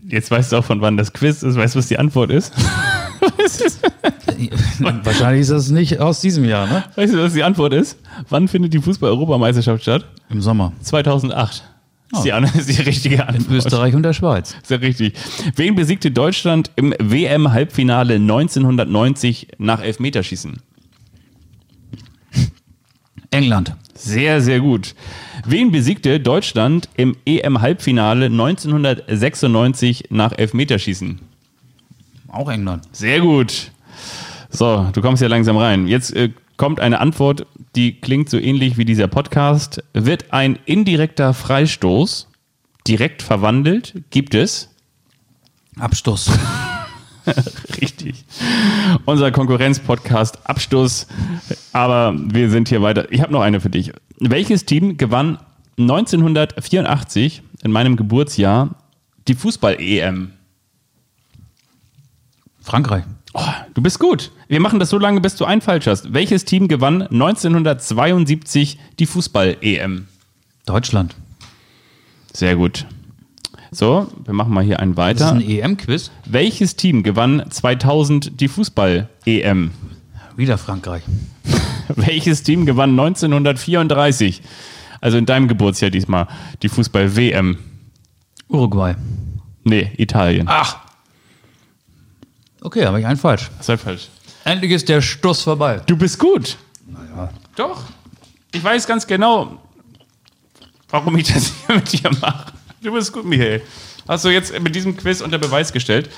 Jetzt 0.08 0.32
weißt 0.32 0.52
du 0.52 0.58
auch, 0.58 0.64
von 0.66 0.82
wann 0.82 0.98
das 0.98 1.14
Quiz 1.14 1.44
ist, 1.44 1.56
weißt 1.56 1.76
du, 1.76 1.80
was 1.80 1.88
die 1.88 1.98
Antwort 2.00 2.32
ist? 2.32 2.54
Wahrscheinlich 5.04 5.42
ist 5.42 5.52
das 5.52 5.70
nicht 5.70 6.00
aus 6.00 6.22
diesem 6.22 6.46
Jahr, 6.46 6.68
ne? 6.68 6.84
Weißt 6.96 7.14
du, 7.14 7.22
was 7.24 7.34
die 7.34 7.44
Antwort 7.44 7.74
ist? 7.74 7.98
Wann 8.30 8.48
findet 8.48 8.74
die 8.74 8.80
Fußball-Europameisterschaft 8.80 9.82
statt? 9.84 10.06
Im 10.30 10.42
Sommer. 10.42 10.74
2008. 10.82 11.64
Ist, 12.12 12.24
die, 12.24 12.34
An- 12.34 12.44
ist 12.58 12.70
die 12.70 12.82
richtige 12.82 13.28
Antwort. 13.28 13.52
Österreich 13.52 13.94
und 13.94 14.04
der 14.04 14.14
Schweiz. 14.14 14.56
Ist 14.62 14.72
ja 14.72 14.78
richtig. 14.78 15.14
Wen 15.56 15.76
besiegte 15.76 16.10
Deutschland 16.12 16.72
im 16.76 16.94
WM-Halbfinale 17.00 18.16
1990 18.16 19.50
nach 19.60 19.82
Elfmeterschießen? 19.82 20.58
England. 23.32 23.76
Sehr, 23.94 24.42
sehr 24.42 24.60
gut. 24.60 24.96
Wen 25.46 25.72
besiegte 25.72 26.20
Deutschland 26.20 26.90
im 26.96 27.16
EM-Halbfinale 27.26 28.26
1996 28.26 30.06
nach 30.10 30.32
Elfmeterschießen? 30.38 31.20
Auch 32.30 32.50
England. 32.50 32.84
Sehr 32.92 33.20
gut. 33.20 33.72
So, 34.50 34.90
du 34.94 35.02
kommst 35.02 35.22
ja 35.22 35.28
langsam 35.28 35.58
rein. 35.58 35.88
Jetzt 35.88 36.16
äh, 36.16 36.30
kommt 36.58 36.80
eine 36.80 37.00
Antwort, 37.00 37.46
die 37.76 38.00
klingt 38.00 38.30
so 38.30 38.38
ähnlich 38.38 38.78
wie 38.78 38.86
dieser 38.86 39.08
Podcast. 39.08 39.84
Wird 39.94 40.32
ein 40.34 40.58
indirekter 40.66 41.34
Freistoß 41.34 42.28
direkt 42.88 43.22
verwandelt? 43.22 44.04
Gibt 44.10 44.34
es? 44.34 44.70
Abstoß. 45.78 46.32
Richtig. 47.82 48.26
Unser 49.06 49.32
Konkurrenz-Podcast 49.32 50.40
Abstoß. 50.48 51.08
Aber 51.74 52.16
wir 52.18 52.50
sind 52.50 52.70
hier 52.70 52.82
weiter. 52.82 53.12
Ich 53.12 53.22
habe 53.22 53.32
noch 53.32 53.42
eine 53.42 53.62
für 53.62 53.70
dich. 53.70 53.92
Welches 54.20 54.66
Team 54.66 54.98
gewann 54.98 55.40
1984 55.78 57.42
in 57.64 57.72
meinem 57.72 57.96
Geburtsjahr 57.96 58.76
die 59.28 59.36
Fußball-EM? 59.36 60.32
Frankreich. 62.62 63.04
Oh, 63.34 63.42
du 63.74 63.82
bist 63.82 64.00
gut. 64.00 64.32
Wir 64.48 64.60
machen 64.60 64.80
das 64.80 64.90
so 64.90 64.98
lange, 64.98 65.22
bis 65.22 65.36
du 65.36 65.46
einen 65.46 65.62
falsch 65.62 65.88
hast. 65.88 66.14
Welches 66.14 66.46
Team 66.46 66.68
gewann 66.68 67.04
1972 67.04 68.80
die 68.98 69.06
Fußball-EM? 69.06 70.08
Deutschland. 70.66 71.16
Sehr 72.34 72.56
gut. 72.56 72.86
So, 73.72 74.08
wir 74.26 74.34
machen 74.34 74.54
mal 74.54 74.64
hier 74.64 74.80
einen 74.80 74.96
Das 74.96 75.14
ist 75.16 75.22
weiter. 75.22 75.32
ein 75.34 75.42
EM-Quiz. 75.42 76.12
Welches 76.26 76.76
Team 76.76 77.04
gewann 77.04 77.44
2000 77.50 78.40
die 78.42 78.48
Fußball-EM? 78.48 79.72
Wieder 80.36 80.58
Frankreich. 80.58 81.04
Welches 81.90 82.44
Team 82.44 82.66
gewann 82.66 82.92
1934? 82.92 84.42
Also 85.02 85.18
in 85.18 85.26
deinem 85.26 85.48
Geburtsjahr 85.48 85.92
diesmal 85.92 86.28
die 86.62 86.70
Fußball-WM. 86.70 87.58
Uruguay. 88.48 88.96
Nee, 89.64 89.92
Italien. 89.98 90.48
Ach. 90.50 90.78
Okay, 92.62 92.86
habe 92.86 93.00
ich 93.00 93.06
einen 93.06 93.18
falsch. 93.18 93.50
Halt 93.68 93.80
falsch. 93.80 94.10
Endlich 94.44 94.72
ist 94.72 94.90
der 94.90 95.02
Stoß 95.02 95.44
vorbei. 95.44 95.82
Du 95.86 95.96
bist 95.96 96.18
gut. 96.18 96.58
Naja. 96.88 97.30
Doch. 97.56 97.84
Ich 98.52 98.64
weiß 98.64 98.88
ganz 98.88 99.06
genau, 99.06 99.60
warum 100.90 101.16
ich 101.18 101.32
das 101.32 101.54
hier 101.68 101.76
mit 101.76 101.92
dir 101.94 102.10
mache. 102.20 102.54
Du 102.82 102.94
bist 102.94 103.12
gut, 103.12 103.26
Michael. 103.26 103.62
Hast 104.08 104.24
du 104.24 104.30
jetzt 104.30 104.58
mit 104.62 104.74
diesem 104.74 104.96
Quiz 104.96 105.20
unter 105.20 105.38
Beweis 105.38 105.74
gestellt. 105.74 106.10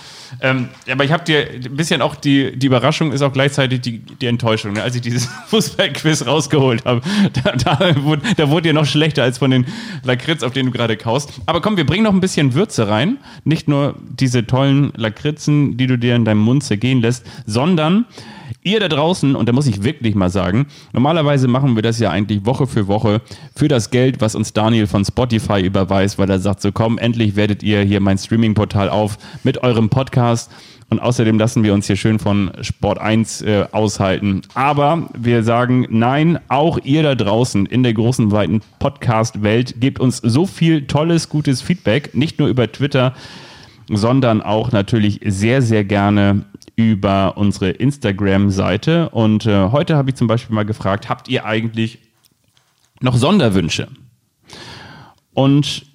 Ähm, 0.41 0.69
aber 0.89 1.03
ich 1.03 1.11
habe 1.11 1.23
dir 1.23 1.47
ein 1.49 1.75
bisschen 1.75 2.03
auch 2.03 2.15
die, 2.15 2.55
die 2.55 2.67
Überraschung 2.67 3.11
ist 3.11 3.23
auch 3.23 3.33
gleichzeitig 3.33 3.81
die, 3.81 3.97
die 3.99 4.27
Enttäuschung. 4.27 4.73
Ne? 4.73 4.83
Als 4.83 4.95
ich 4.95 5.01
dieses 5.01 5.25
Fußballquiz 5.47 6.25
rausgeholt 6.27 6.85
habe, 6.85 7.01
da, 7.43 7.51
da, 7.53 8.03
wurde, 8.03 8.21
da 8.37 8.49
wurde 8.49 8.69
dir 8.69 8.73
noch 8.73 8.85
schlechter 8.85 9.23
als 9.23 9.39
von 9.39 9.49
den 9.49 9.65
Lakritz, 10.03 10.43
auf 10.43 10.53
denen 10.53 10.71
du 10.71 10.77
gerade 10.77 10.97
kaust. 10.97 11.31
Aber 11.47 11.61
komm, 11.61 11.77
wir 11.77 11.85
bringen 11.85 12.03
noch 12.03 12.13
ein 12.13 12.21
bisschen 12.21 12.53
Würze 12.53 12.87
rein. 12.87 13.17
Nicht 13.43 13.67
nur 13.67 13.95
diese 13.99 14.45
tollen 14.45 14.93
Lakritzen, 14.95 15.77
die 15.77 15.87
du 15.87 15.97
dir 15.97 16.15
in 16.15 16.25
deinem 16.25 16.41
Mund 16.41 16.63
zergehen 16.63 17.01
lässt, 17.01 17.25
sondern 17.47 18.05
Ihr 18.63 18.79
da 18.79 18.87
draußen, 18.87 19.35
und 19.35 19.49
da 19.49 19.53
muss 19.53 19.65
ich 19.65 19.83
wirklich 19.83 20.13
mal 20.13 20.29
sagen, 20.29 20.67
normalerweise 20.93 21.47
machen 21.47 21.75
wir 21.75 21.81
das 21.81 21.97
ja 21.97 22.11
eigentlich 22.11 22.45
Woche 22.45 22.67
für 22.67 22.87
Woche 22.87 23.21
für 23.55 23.67
das 23.67 23.89
Geld, 23.89 24.21
was 24.21 24.35
uns 24.35 24.53
Daniel 24.53 24.85
von 24.85 25.03
Spotify 25.03 25.61
überweist, 25.61 26.19
weil 26.19 26.29
er 26.29 26.37
sagt, 26.37 26.61
so 26.61 26.71
komm, 26.71 26.99
endlich 26.99 27.35
werdet 27.35 27.63
ihr 27.63 27.81
hier 27.81 27.99
mein 28.01 28.19
Streaming-Portal 28.19 28.89
auf 28.89 29.17
mit 29.43 29.63
eurem 29.63 29.89
Podcast. 29.89 30.51
Und 30.91 30.99
außerdem 30.99 31.39
lassen 31.39 31.63
wir 31.63 31.73
uns 31.73 31.87
hier 31.87 31.95
schön 31.95 32.19
von 32.19 32.51
Sport 32.61 32.99
1 32.99 33.41
äh, 33.41 33.65
aushalten. 33.71 34.41
Aber 34.53 35.09
wir 35.17 35.41
sagen, 35.41 35.87
nein, 35.89 36.37
auch 36.49 36.77
ihr 36.83 37.01
da 37.01 37.15
draußen 37.15 37.65
in 37.65 37.81
der 37.81 37.93
großen, 37.93 38.31
weiten 38.31 38.61
Podcast-Welt 38.77 39.79
gebt 39.79 39.99
uns 39.99 40.17
so 40.17 40.45
viel 40.45 40.85
tolles, 40.85 41.29
gutes 41.29 41.61
Feedback, 41.61 42.13
nicht 42.13 42.39
nur 42.39 42.49
über 42.49 42.71
Twitter, 42.71 43.15
sondern 43.89 44.41
auch 44.41 44.71
natürlich 44.71 45.21
sehr, 45.25 45.61
sehr 45.61 45.83
gerne 45.83 46.43
über 46.89 47.37
unsere 47.37 47.69
Instagram-Seite. 47.69 49.09
Und 49.09 49.45
äh, 49.45 49.69
heute 49.69 49.95
habe 49.95 50.09
ich 50.09 50.15
zum 50.15 50.27
Beispiel 50.27 50.55
mal 50.55 50.65
gefragt, 50.65 51.09
habt 51.09 51.27
ihr 51.27 51.45
eigentlich 51.45 51.99
noch 52.99 53.15
Sonderwünsche? 53.15 53.87
Und 55.33 55.85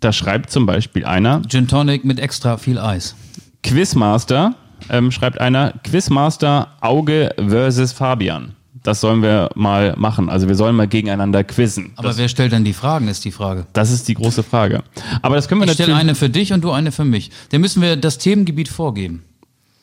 da 0.00 0.12
schreibt 0.12 0.50
zum 0.50 0.66
Beispiel 0.66 1.04
einer, 1.04 1.42
Gin 1.48 1.68
Tonic 1.68 2.04
mit 2.04 2.18
extra 2.18 2.56
viel 2.56 2.78
Eis. 2.78 3.14
Quizmaster 3.62 4.54
ähm, 4.90 5.10
schreibt 5.10 5.40
einer, 5.40 5.74
Quizmaster 5.84 6.76
Auge 6.80 7.34
versus 7.36 7.92
Fabian. 7.92 8.56
Das 8.82 9.00
sollen 9.00 9.22
wir 9.22 9.50
mal 9.54 9.94
machen. 9.96 10.28
Also 10.28 10.48
wir 10.48 10.56
sollen 10.56 10.74
mal 10.74 10.88
gegeneinander 10.88 11.44
quizzen. 11.44 11.92
Aber 11.94 12.16
wer 12.16 12.28
stellt 12.28 12.50
denn 12.50 12.64
die 12.64 12.72
Fragen, 12.72 13.06
ist 13.06 13.24
die 13.24 13.30
Frage. 13.30 13.66
Das 13.72 13.92
ist 13.92 14.08
die 14.08 14.14
große 14.14 14.42
Frage. 14.42 14.82
Aber 15.22 15.36
das 15.36 15.46
können 15.46 15.60
wir 15.60 15.68
Ich 15.68 15.74
stelle 15.74 15.92
natürlich. 15.92 16.10
eine 16.10 16.14
für 16.16 16.28
dich 16.28 16.52
und 16.52 16.64
du 16.64 16.72
eine 16.72 16.90
für 16.90 17.04
mich. 17.04 17.30
Dann 17.50 17.60
müssen 17.60 17.80
wir 17.80 17.94
das 17.96 18.18
Themengebiet 18.18 18.68
vorgeben. 18.68 19.22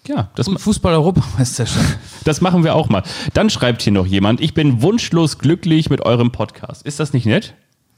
Ja, 0.08 0.30
das, 0.36 0.48
Fußball-Europameisterschaft. 0.48 2.00
das 2.24 2.42
machen 2.42 2.64
wir 2.64 2.76
auch 2.76 2.90
mal. 2.90 3.04
Dann 3.34 3.50
schreibt 3.50 3.82
hier 3.82 3.94
noch 3.94 4.06
jemand, 4.06 4.42
ich 4.42 4.54
bin 4.54 4.82
wunschlos 4.82 5.38
glücklich 5.38 5.90
mit 5.90 6.02
eurem 6.02 6.32
Podcast. 6.32 6.86
Ist 6.86 7.00
das 7.00 7.14
nicht 7.14 7.26
nett? 7.26 7.54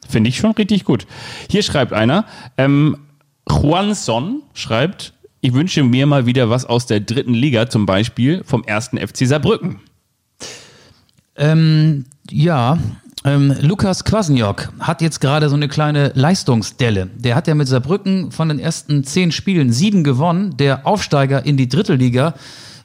Finde 0.08 0.30
ich 0.30 0.38
schon 0.38 0.52
richtig 0.52 0.84
gut. 0.84 1.08
Hier 1.50 1.64
schreibt 1.64 1.94
einer, 1.94 2.26
ähm, 2.58 2.98
Juanson 3.50 4.42
schreibt, 4.54 5.14
ich 5.42 5.54
wünsche 5.54 5.84
mir 5.84 6.06
mal 6.06 6.26
wieder 6.26 6.50
was 6.50 6.66
aus 6.66 6.86
der 6.86 7.00
dritten 7.00 7.34
Liga, 7.34 7.70
zum 7.70 7.86
Beispiel 7.86 8.44
vom 8.46 8.64
ersten 8.64 8.98
FC 8.98 9.28
Saarbrücken. 9.28 9.80
Ähm, 11.36 12.06
ja, 12.30 12.78
ähm, 13.24 13.56
Lukas 13.62 14.04
Kwasniok 14.04 14.74
hat 14.80 15.02
jetzt 15.02 15.22
gerade 15.22 15.48
so 15.50 15.56
eine 15.56 15.68
kleine 15.68 16.12
Leistungsdelle. 16.16 17.08
Der 17.16 17.36
hat 17.36 17.48
ja 17.48 17.56
mit 17.56 17.68
Saarbrücken 17.68 18.32
von 18.32 18.50
den 18.50 18.58
ersten 18.58 19.04
zehn 19.04 19.32
Spielen 19.32 19.72
sieben 19.72 20.04
gewonnen. 20.04 20.58
Der 20.58 20.88
Aufsteiger 20.88 21.46
in 21.46 21.56
die 21.56 21.70
dritte 21.70 21.94
Liga 21.94 22.34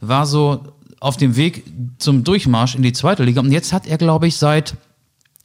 war 0.01 0.27
so 0.27 0.65
auf 1.01 1.17
dem 1.17 1.37
Weg 1.37 1.65
zum 1.99 2.23
Durchmarsch 2.25 2.75
in 2.75 2.83
die 2.83 2.93
zweite 2.93 3.25
Liga. 3.25 3.41
Und 3.41 3.53
jetzt 3.53 3.73
hat 3.73 3.87
er, 3.87 3.97
glaube 3.97 4.27
ich, 4.27 4.37
seit 4.37 4.75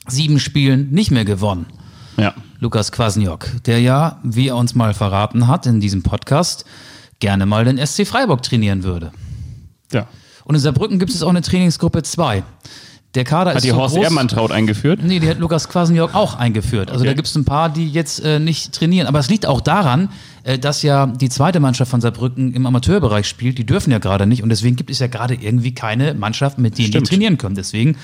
sieben 0.06 0.38
Spielen 0.38 0.90
nicht 0.90 1.10
mehr 1.10 1.24
gewonnen. 1.24 1.66
Ja. 2.18 2.34
Lukas 2.58 2.92
Kwasniok, 2.92 3.48
der 3.64 3.80
ja, 3.80 4.20
wie 4.22 4.48
er 4.48 4.56
uns 4.56 4.74
mal 4.74 4.92
verraten 4.92 5.48
hat 5.48 5.66
in 5.66 5.80
diesem 5.80 6.02
Podcast, 6.02 6.64
gerne 7.18 7.46
mal 7.46 7.64
den 7.64 7.84
SC 7.84 8.06
Freiburg 8.06 8.42
trainieren 8.42 8.82
würde. 8.82 9.12
ja. 9.92 10.06
Und 10.44 10.56
in 10.56 10.60
Saarbrücken 10.60 10.98
gibt 10.98 11.12
es 11.12 11.22
auch 11.22 11.28
eine 11.28 11.40
Trainingsgruppe 11.40 12.02
2. 12.02 12.42
Der 13.14 13.24
Kader 13.24 13.50
Hat 13.50 13.58
ist 13.58 13.64
die 13.64 13.70
so 13.70 13.76
Horst 13.76 13.94
groß, 13.94 14.04
Ehrmantraut 14.04 14.50
eingeführt? 14.52 15.00
Nee, 15.02 15.18
die 15.20 15.28
hat 15.28 15.38
Lukas 15.38 15.68
Kwasniok 15.68 16.14
auch 16.14 16.34
eingeführt. 16.34 16.90
Also 16.90 17.02
Okay. 17.02 17.10
da 17.10 17.14
gibt 17.14 17.28
es 17.28 17.34
ein 17.36 17.44
paar, 17.44 17.68
die 17.68 17.86
jetzt 17.90 18.24
äh, 18.24 18.38
nicht 18.38 18.72
trainieren. 18.72 19.06
Aber 19.06 19.18
es 19.18 19.28
liegt 19.28 19.44
auch 19.44 19.60
daran, 19.60 20.08
äh, 20.44 20.58
dass 20.58 20.82
ja 20.82 21.06
die 21.06 21.28
zweite 21.28 21.60
Mannschaft 21.60 21.90
von 21.90 22.00
Saarbrücken 22.00 22.54
im 22.54 22.64
Amateurbereich 22.64 23.26
spielt. 23.28 23.58
Die 23.58 23.66
dürfen 23.66 23.90
ja 23.90 23.98
gerade 23.98 24.26
nicht. 24.26 24.42
Und 24.42 24.48
deswegen 24.48 24.76
gibt 24.76 24.88
es 24.90 24.98
ja 24.98 25.08
gerade 25.08 25.34
irgendwie 25.34 25.74
keine 25.74 26.14
Mannschaft, 26.14 26.56
mit 26.58 26.78
denen 26.78 26.88
Stimmt. 26.88 27.06
die 27.06 27.10
trainieren 27.10 27.36
können. 27.36 27.54
Deswegen 27.54 27.96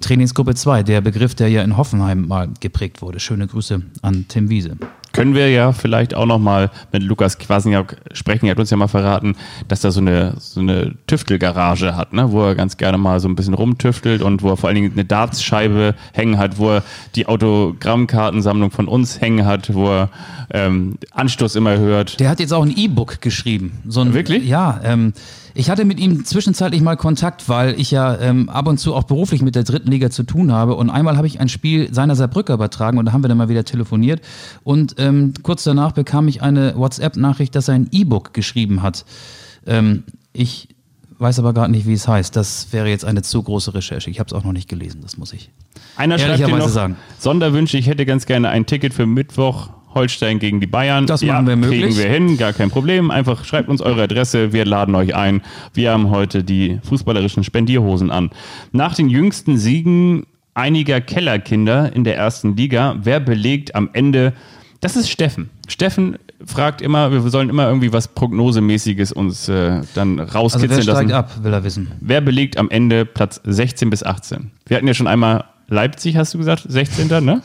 Trainingsgruppe 0.00 0.56
2, 0.56 0.82
der 0.82 1.00
Begriff, 1.00 1.36
der 1.36 1.48
ja 1.48 1.62
in 1.62 1.76
Hoffenheim 1.76 2.26
mal 2.26 2.48
geprägt 2.58 3.02
wurde. 3.02 3.20
Schöne 3.20 3.46
Grüße 3.46 3.82
an 4.02 4.24
Tim 4.26 4.48
Wiese. 4.50 4.76
Können 5.16 5.34
wir 5.34 5.48
ja 5.48 5.72
vielleicht 5.72 6.14
auch 6.14 6.26
noch 6.26 6.38
mal 6.38 6.70
mit 6.92 7.02
Lukas 7.02 7.38
Kwasniok 7.38 7.96
sprechen. 8.12 8.44
Er 8.44 8.50
hat 8.50 8.58
uns 8.58 8.68
ja 8.68 8.76
mal 8.76 8.86
verraten, 8.86 9.34
dass 9.66 9.82
er 9.82 9.90
so 9.90 10.00
eine, 10.00 10.34
so 10.38 10.60
eine 10.60 10.92
Tüftelgarage 11.06 11.96
hat, 11.96 12.12
ne? 12.12 12.32
wo 12.32 12.42
er 12.44 12.54
ganz 12.54 12.76
gerne 12.76 12.98
mal 12.98 13.18
so 13.18 13.26
ein 13.26 13.34
bisschen 13.34 13.54
rumtüftelt 13.54 14.20
und 14.20 14.42
wo 14.42 14.50
er 14.50 14.58
vor 14.58 14.68
allen 14.68 14.74
Dingen 14.74 14.92
eine 14.92 15.06
Dartscheibe 15.06 15.94
hängen 16.12 16.36
hat, 16.36 16.58
wo 16.58 16.68
er 16.68 16.82
die 17.14 17.24
Autogrammkartensammlung 17.24 18.70
von 18.70 18.88
uns 18.88 19.18
hängen 19.18 19.46
hat, 19.46 19.72
wo 19.72 19.88
er 19.88 20.10
ähm, 20.50 20.98
Anstoß 21.12 21.56
immer 21.56 21.78
hört. 21.78 22.20
Der 22.20 22.28
hat 22.28 22.38
jetzt 22.38 22.52
auch 22.52 22.62
ein 22.62 22.76
E-Book 22.76 23.22
geschrieben. 23.22 23.80
So 23.88 24.02
ein, 24.02 24.12
Wirklich? 24.12 24.46
Ja. 24.46 24.82
Ähm, 24.84 25.14
ich 25.56 25.70
hatte 25.70 25.84
mit 25.84 25.98
ihm 25.98 26.24
zwischenzeitlich 26.24 26.82
mal 26.82 26.96
Kontakt, 26.96 27.48
weil 27.48 27.80
ich 27.80 27.90
ja 27.90 28.18
ähm, 28.20 28.48
ab 28.48 28.66
und 28.68 28.78
zu 28.78 28.94
auch 28.94 29.04
beruflich 29.04 29.40
mit 29.40 29.54
der 29.54 29.64
dritten 29.64 29.90
Liga 29.90 30.10
zu 30.10 30.22
tun 30.22 30.52
habe. 30.52 30.74
Und 30.74 30.90
einmal 30.90 31.16
habe 31.16 31.26
ich 31.26 31.40
ein 31.40 31.48
Spiel 31.48 31.92
seiner 31.92 32.14
Saarbrücker 32.14 32.54
übertragen 32.54 32.98
und 32.98 33.06
da 33.06 33.12
haben 33.12 33.24
wir 33.24 33.28
dann 33.28 33.38
mal 33.38 33.48
wieder 33.48 33.64
telefoniert. 33.64 34.20
Und 34.64 34.96
ähm, 34.98 35.32
kurz 35.42 35.64
danach 35.64 35.92
bekam 35.92 36.28
ich 36.28 36.42
eine 36.42 36.76
WhatsApp-Nachricht, 36.76 37.54
dass 37.54 37.68
er 37.68 37.74
ein 37.74 37.88
E-Book 37.90 38.34
geschrieben 38.34 38.82
hat. 38.82 39.06
Ähm, 39.66 40.04
ich 40.34 40.68
weiß 41.18 41.38
aber 41.38 41.54
gerade 41.54 41.72
nicht, 41.72 41.86
wie 41.86 41.94
es 41.94 42.06
heißt. 42.06 42.36
Das 42.36 42.68
wäre 42.72 42.88
jetzt 42.88 43.06
eine 43.06 43.22
zu 43.22 43.42
große 43.42 43.72
Recherche. 43.72 44.10
Ich 44.10 44.20
habe 44.20 44.26
es 44.26 44.34
auch 44.34 44.44
noch 44.44 44.52
nicht 44.52 44.68
gelesen, 44.68 45.00
das 45.02 45.16
muss 45.16 45.32
ich. 45.32 45.50
Einer 45.96 46.18
schreibt 46.18 46.36
hier 46.36 46.40
Ehrlicherweise 46.48 46.66
noch, 46.66 46.74
sagen. 46.74 46.96
Sonderwünsche, 47.18 47.78
ich 47.78 47.86
hätte 47.86 48.04
ganz 48.04 48.26
gerne 48.26 48.50
ein 48.50 48.66
Ticket 48.66 48.92
für 48.92 49.06
Mittwoch. 49.06 49.70
Holstein 49.96 50.38
gegen 50.38 50.60
die 50.60 50.68
Bayern. 50.68 51.06
Das 51.06 51.22
machen 51.24 51.48
wir 51.48 51.56
möglich. 51.56 51.80
Kriegen 51.80 51.96
wir 51.96 52.08
hin, 52.08 52.36
gar 52.36 52.52
kein 52.52 52.70
Problem. 52.70 53.10
Einfach 53.10 53.44
schreibt 53.44 53.68
uns 53.68 53.80
eure 53.82 54.04
Adresse, 54.04 54.52
wir 54.52 54.64
laden 54.64 54.94
euch 54.94 55.16
ein. 55.16 55.42
Wir 55.74 55.90
haben 55.90 56.10
heute 56.10 56.44
die 56.44 56.78
fußballerischen 56.84 57.42
Spendierhosen 57.42 58.12
an. 58.12 58.30
Nach 58.70 58.94
den 58.94 59.08
jüngsten 59.08 59.58
Siegen 59.58 60.26
einiger 60.54 61.00
Kellerkinder 61.00 61.92
in 61.92 62.04
der 62.04 62.16
ersten 62.16 62.56
Liga, 62.56 62.96
wer 63.02 63.18
belegt 63.18 63.74
am 63.74 63.90
Ende, 63.92 64.32
das 64.80 64.94
ist 64.96 65.10
Steffen. 65.10 65.50
Steffen 65.68 66.16
fragt 66.44 66.80
immer, 66.82 67.10
wir 67.12 67.20
sollen 67.22 67.48
immer 67.48 67.66
irgendwie 67.66 67.92
was 67.92 68.08
Prognosemäßiges 68.08 69.12
uns 69.12 69.48
äh, 69.48 69.80
dann 69.94 70.20
Also 70.20 70.38
rauskitzeln 70.38 70.70
wer 70.70 70.82
steigt 70.82 71.10
lassen. 71.10 71.12
ab, 71.12 71.42
will 71.42 71.52
er 71.52 71.64
wissen. 71.64 71.88
Wer 72.00 72.20
belegt 72.20 72.58
am 72.58 72.70
Ende 72.70 73.04
Platz 73.04 73.40
16 73.44 73.90
bis 73.90 74.02
18? 74.02 74.50
Wir 74.66 74.76
hatten 74.76 74.86
ja 74.86 74.94
schon 74.94 75.06
einmal 75.06 75.44
Leipzig, 75.68 76.16
hast 76.16 76.34
du 76.34 76.38
gesagt, 76.38 76.64
16. 76.68 77.08
ne? 77.24 77.42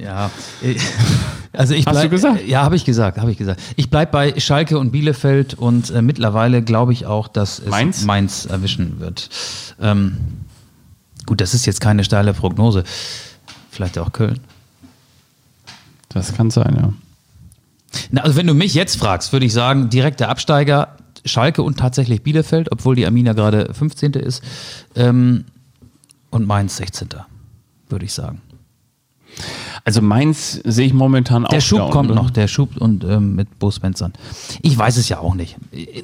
Ja, 0.00 0.30
äh, 0.62 0.76
also 1.52 1.74
ich 1.74 1.86
Hast 1.86 1.94
bleib, 1.94 2.04
du 2.04 2.10
gesagt? 2.10 2.46
Ja, 2.46 2.62
habe 2.62 2.76
ich 2.76 2.84
gesagt, 2.84 3.18
habe 3.18 3.30
ich 3.30 3.38
gesagt. 3.38 3.60
Ich 3.76 3.90
bleibe 3.90 4.12
bei 4.12 4.38
Schalke 4.38 4.78
und 4.78 4.90
Bielefeld 4.90 5.54
und 5.54 5.90
äh, 5.90 6.02
mittlerweile 6.02 6.62
glaube 6.62 6.92
ich 6.92 7.06
auch, 7.06 7.28
dass 7.28 7.58
es 7.58 7.68
Mainz? 7.68 8.04
Mainz 8.04 8.44
erwischen 8.44 9.00
wird. 9.00 9.30
Ähm, 9.80 10.18
gut, 11.24 11.40
das 11.40 11.54
ist 11.54 11.66
jetzt 11.66 11.80
keine 11.80 12.04
steile 12.04 12.34
Prognose. 12.34 12.84
Vielleicht 13.70 13.98
auch 13.98 14.12
Köln. 14.12 14.40
Das 16.10 16.34
kann 16.34 16.50
sein, 16.50 16.76
ja. 16.78 16.92
Na, 18.10 18.22
also 18.22 18.36
wenn 18.36 18.46
du 18.46 18.54
mich 18.54 18.74
jetzt 18.74 18.96
fragst, 18.98 19.32
würde 19.32 19.46
ich 19.46 19.52
sagen, 19.52 19.88
direkter 19.88 20.28
Absteiger 20.28 20.96
Schalke 21.24 21.62
und 21.62 21.78
tatsächlich 21.78 22.22
Bielefeld, 22.22 22.70
obwohl 22.70 22.94
die 22.94 23.06
Amina 23.06 23.32
gerade 23.32 23.72
15. 23.72 24.12
ist. 24.12 24.42
Ähm, 24.94 25.44
und 26.30 26.46
Mainz 26.46 26.76
16. 26.76 27.08
würde 27.88 28.04
ich 28.04 28.12
sagen. 28.12 28.40
Also 29.84 30.02
Mainz 30.02 30.60
sehe 30.64 30.86
ich 30.86 30.94
momentan 30.94 31.44
auch. 31.46 31.50
Der 31.50 31.60
Schub 31.60 31.78
da 31.78 31.90
kommt 31.90 32.10
unten. 32.10 32.22
noch, 32.22 32.30
der 32.30 32.48
Schub 32.48 32.76
und 32.78 33.04
ähm, 33.04 33.34
mit 33.36 33.58
Bo 33.58 33.70
Svensson. 33.70 34.12
Ich 34.62 34.76
weiß 34.76 34.96
es 34.96 35.08
ja 35.08 35.18
auch 35.18 35.34
nicht. 35.34 35.56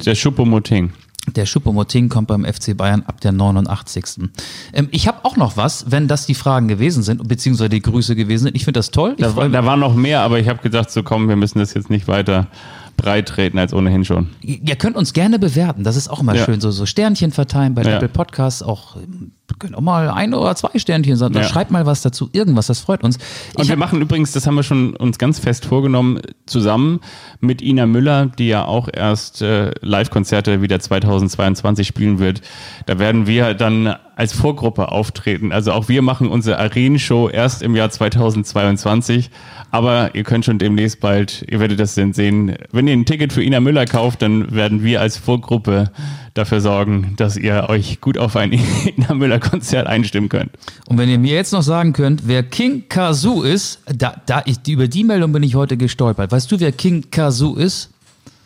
Der 0.05 0.15
Schuppomoting. 0.15 0.93
Der 1.37 1.47
Schuppomoting 1.47 2.09
kommt 2.09 2.29
beim 2.29 2.45
FC 2.45 2.77
Bayern 2.77 3.03
ab 3.07 3.21
der 3.21 3.31
89. 3.33 4.29
Ähm, 4.73 4.89
ich 4.91 5.07
habe 5.09 5.25
auch 5.25 5.37
noch 5.37 5.57
was, 5.57 5.91
wenn 5.91 6.09
das 6.09 6.27
die 6.27 6.35
Fragen 6.35 6.67
gewesen 6.69 7.03
sind, 7.03 7.27
beziehungsweise 7.29 7.71
die 7.71 7.81
Grüße 7.81 8.17
gewesen 8.17 8.45
sind. 8.45 8.57
Ich 8.57 8.65
finde 8.65 8.79
das 8.79 8.91
toll. 8.91 9.15
Da, 9.19 9.35
war- 9.37 9.49
da 9.49 9.65
war 9.65 9.77
noch 9.77 9.95
mehr, 9.95 10.21
aber 10.23 10.39
ich 10.41 10.49
habe 10.49 10.61
gedacht, 10.63 10.91
so 10.91 11.03
komm, 11.03 11.29
wir 11.29 11.37
müssen 11.37 11.59
das 11.59 11.75
jetzt 11.75 11.91
nicht 11.91 12.09
weiter 12.09 12.49
breit 12.97 13.29
treten 13.29 13.59
als 13.59 13.73
ohnehin 13.73 14.05
schon. 14.05 14.29
Ihr 14.43 14.77
könnt 14.77 14.97
uns 14.97 15.13
gerne 15.13 15.39
bewerten, 15.39 15.83
das 15.85 15.97
ist 15.97 16.09
auch 16.09 16.21
immer 16.21 16.35
Ja. 16.35 16.45
schön. 16.45 16.61
So, 16.61 16.71
so 16.71 16.85
Sternchen 16.87 17.31
verteilen 17.33 17.75
bei 17.75 17.83
Ja. 17.85 17.97
Apple 17.97 18.09
Podcasts, 18.09 18.63
auch 18.63 18.97
ähm, 18.97 19.31
können 19.59 19.75
auch 19.75 19.81
mal 19.81 20.11
ein 20.11 20.35
oder 20.35 20.55
zwei 20.57 20.79
Sternchen 20.79 21.17
sein. 21.17 21.33
Ja. 21.33 21.45
Schreibt 21.45 21.71
mal 21.71 21.87
was 21.87 22.03
dazu, 22.03 22.29
irgendwas, 22.33 22.67
das 22.67 22.81
freut 22.81 23.03
uns. 23.03 23.17
Und 23.55 23.63
Ich 23.63 23.69
wir 23.69 23.73
hab, 23.73 23.79
machen 23.79 24.01
übrigens, 24.01 24.33
das 24.33 24.47
haben 24.47 24.55
wir 24.55 24.63
schon 24.63 24.95
uns 24.97 25.19
ganz 25.19 25.39
fest 25.39 25.65
vorgenommen, 25.65 26.21
zusammen 26.47 27.01
mit 27.41 27.63
Ina 27.63 27.87
Müller, 27.87 28.27
die 28.27 28.49
ja 28.49 28.65
auch 28.65 28.89
erst 28.93 29.43
äh, 29.43 29.73
Live-Konzerte 29.81 30.63
wieder 30.63 30.81
2022 30.81 31.87
spielen 31.87 32.19
wird. 32.19 32.43
Da 32.87 32.99
werden 32.99 33.27
wir 33.27 33.55
dann 33.55 33.97
als 34.17 34.33
Vorgruppe 34.33 34.93
auftreten. 34.93 35.53
Also 35.53 35.73
auch 35.73 35.89
wir 35.89 36.03
machen 36.03 36.29
unsere 36.29 36.59
Arenenshow 36.59 37.29
erst 37.29 37.63
im 37.63 37.75
Jahr 37.75 37.91
2022. 37.91 39.31
Aber 39.71 40.15
ihr 40.15 40.23
könnt 40.23 40.45
schon 40.45 40.59
demnächst 40.59 41.01
bald, 41.01 41.45
ihr 41.49 41.59
werdet 41.59 41.81
das 41.81 41.95
dann 41.95 42.13
sehen, 42.13 42.57
wenn 42.73 42.87
ihr 42.87 42.93
ein 42.93 43.07
Ticket 43.07 43.33
für 43.33 43.43
Ina 43.43 43.61
Müller 43.61 43.87
kauft, 43.87 44.21
dann 44.23 44.55
werden 44.55 44.85
wir 44.85 45.01
als 45.01 45.17
Vorgruppe 45.17 45.91
dafür 46.35 46.61
sorgen, 46.61 47.15
dass 47.17 47.37
ihr 47.37 47.67
euch 47.69 48.01
gut 48.01 48.19
auf 48.19 48.37
ein 48.37 48.53
Ina 48.97 49.15
Müller 49.15 49.39
Konzert 49.39 49.87
einstimmen 49.87 50.29
könnt. 50.29 50.51
und 50.87 50.99
wenn 50.99 51.09
ihr 51.09 51.19
mir 51.19 51.35
jetzt 51.35 51.53
noch 51.53 51.63
sagen 51.63 51.93
könnt, 51.93 52.27
wer 52.27 52.43
King 52.43 52.85
Kazoo 52.89 53.43
ist, 53.43 53.81
da, 53.87 54.21
da 54.27 54.43
ich, 54.47 54.67
über 54.69 54.89
die 54.89 55.05
Meldung 55.05 55.33
bin 55.33 55.43
ich 55.43 55.55
heute 55.55 55.77
gestolpert. 55.77 56.33
Weißt 56.33 56.51
du, 56.51 56.61
wer 56.61 56.73
King 56.73 57.05
Kazoo 57.11 57.55
ist? 57.55 57.91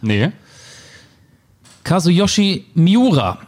Nee, 0.02 0.30
Kazuyoshi 1.84 2.64
Miura. 2.74 3.38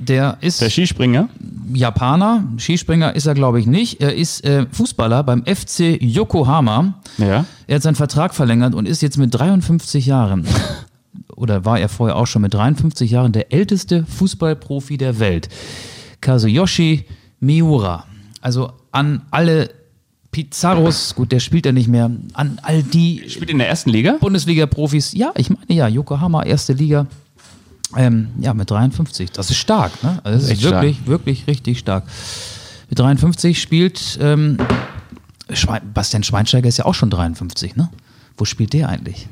Der 0.00 0.38
ist 0.40 0.60
der 0.60 0.70
Skispringer. 0.70 1.28
Japaner. 1.72 2.44
Skispringer 2.58 3.14
ist 3.14 3.26
er, 3.26 3.34
glaube 3.34 3.60
ich, 3.60 3.66
nicht. 3.66 4.00
Er 4.00 4.14
ist 4.14 4.44
äh, 4.44 4.66
Fußballer 4.70 5.22
beim 5.22 5.44
FC 5.46 6.02
Yokohama. 6.02 6.94
Ja. 7.16 7.44
Er 7.68 7.76
hat 7.76 7.82
seinen 7.82 7.94
Vertrag 7.94 8.34
verlängert 8.34 8.74
und 8.74 8.86
ist 8.86 9.02
jetzt 9.02 9.18
mit 9.18 9.32
53 9.32 10.04
Jahren, 10.04 10.44
oder 11.36 11.64
war 11.64 11.78
er 11.78 11.88
vorher 11.88 12.16
auch 12.16 12.26
schon 12.26 12.42
mit 12.42 12.54
53 12.54 13.10
Jahren, 13.10 13.32
der 13.32 13.52
älteste 13.52 14.04
Fußballprofi 14.04 14.96
der 14.96 15.18
Welt. 15.18 15.48
Kazuyoshi 16.20 17.04
Miura. 17.40 18.04
Also 18.40 18.72
an 18.92 19.22
alle 19.30 19.70
Pizarros, 20.30 21.14
gut, 21.14 21.30
der 21.30 21.38
spielt 21.38 21.64
ja 21.64 21.72
nicht 21.72 21.88
mehr, 21.88 22.10
an 22.32 22.58
all 22.62 22.82
die 22.82 23.22
Spielt 23.28 23.50
in 23.50 23.58
der 23.58 23.68
ersten 23.68 23.90
Liga? 23.90 24.16
Bundesliga-Profis, 24.20 25.12
ja, 25.12 25.32
ich 25.36 25.48
meine 25.48 25.72
ja, 25.72 25.86
Yokohama, 25.86 26.42
erste 26.42 26.72
Liga. 26.72 27.06
Ähm, 27.96 28.30
ja, 28.40 28.52
mit 28.54 28.68
53. 28.68 29.30
Das 29.30 29.50
ist 29.50 29.58
stark, 29.58 30.02
ne? 30.02 30.18
Also 30.24 30.48
das 30.48 30.58
ist 30.58 30.62
wirklich, 30.62 31.06
wirklich 31.06 31.46
richtig 31.46 31.78
stark. 31.78 32.04
Mit 32.90 32.98
53 32.98 33.60
spielt 33.60 34.18
ähm, 34.20 34.58
Schwein, 35.52 35.82
Bastian 35.92 36.24
Schweinsteiger 36.24 36.68
ist 36.68 36.78
ja 36.78 36.86
auch 36.86 36.94
schon 36.94 37.10
53, 37.10 37.76
ne? 37.76 37.90
Wo 38.36 38.44
spielt 38.44 38.72
der 38.72 38.88
eigentlich? 38.88 39.28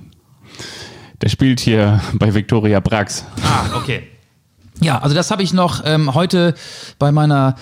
Der 1.22 1.28
spielt 1.28 1.60
hier 1.60 2.00
bei 2.14 2.34
Viktoria 2.34 2.80
Brax. 2.80 3.24
Ah, 3.42 3.76
okay. 3.76 4.02
Ja, 4.80 4.98
also 4.98 5.14
das 5.14 5.30
habe 5.30 5.44
ich 5.44 5.52
noch 5.52 5.82
ähm, 5.84 6.14
heute 6.14 6.54
bei 6.98 7.12
meiner 7.12 7.54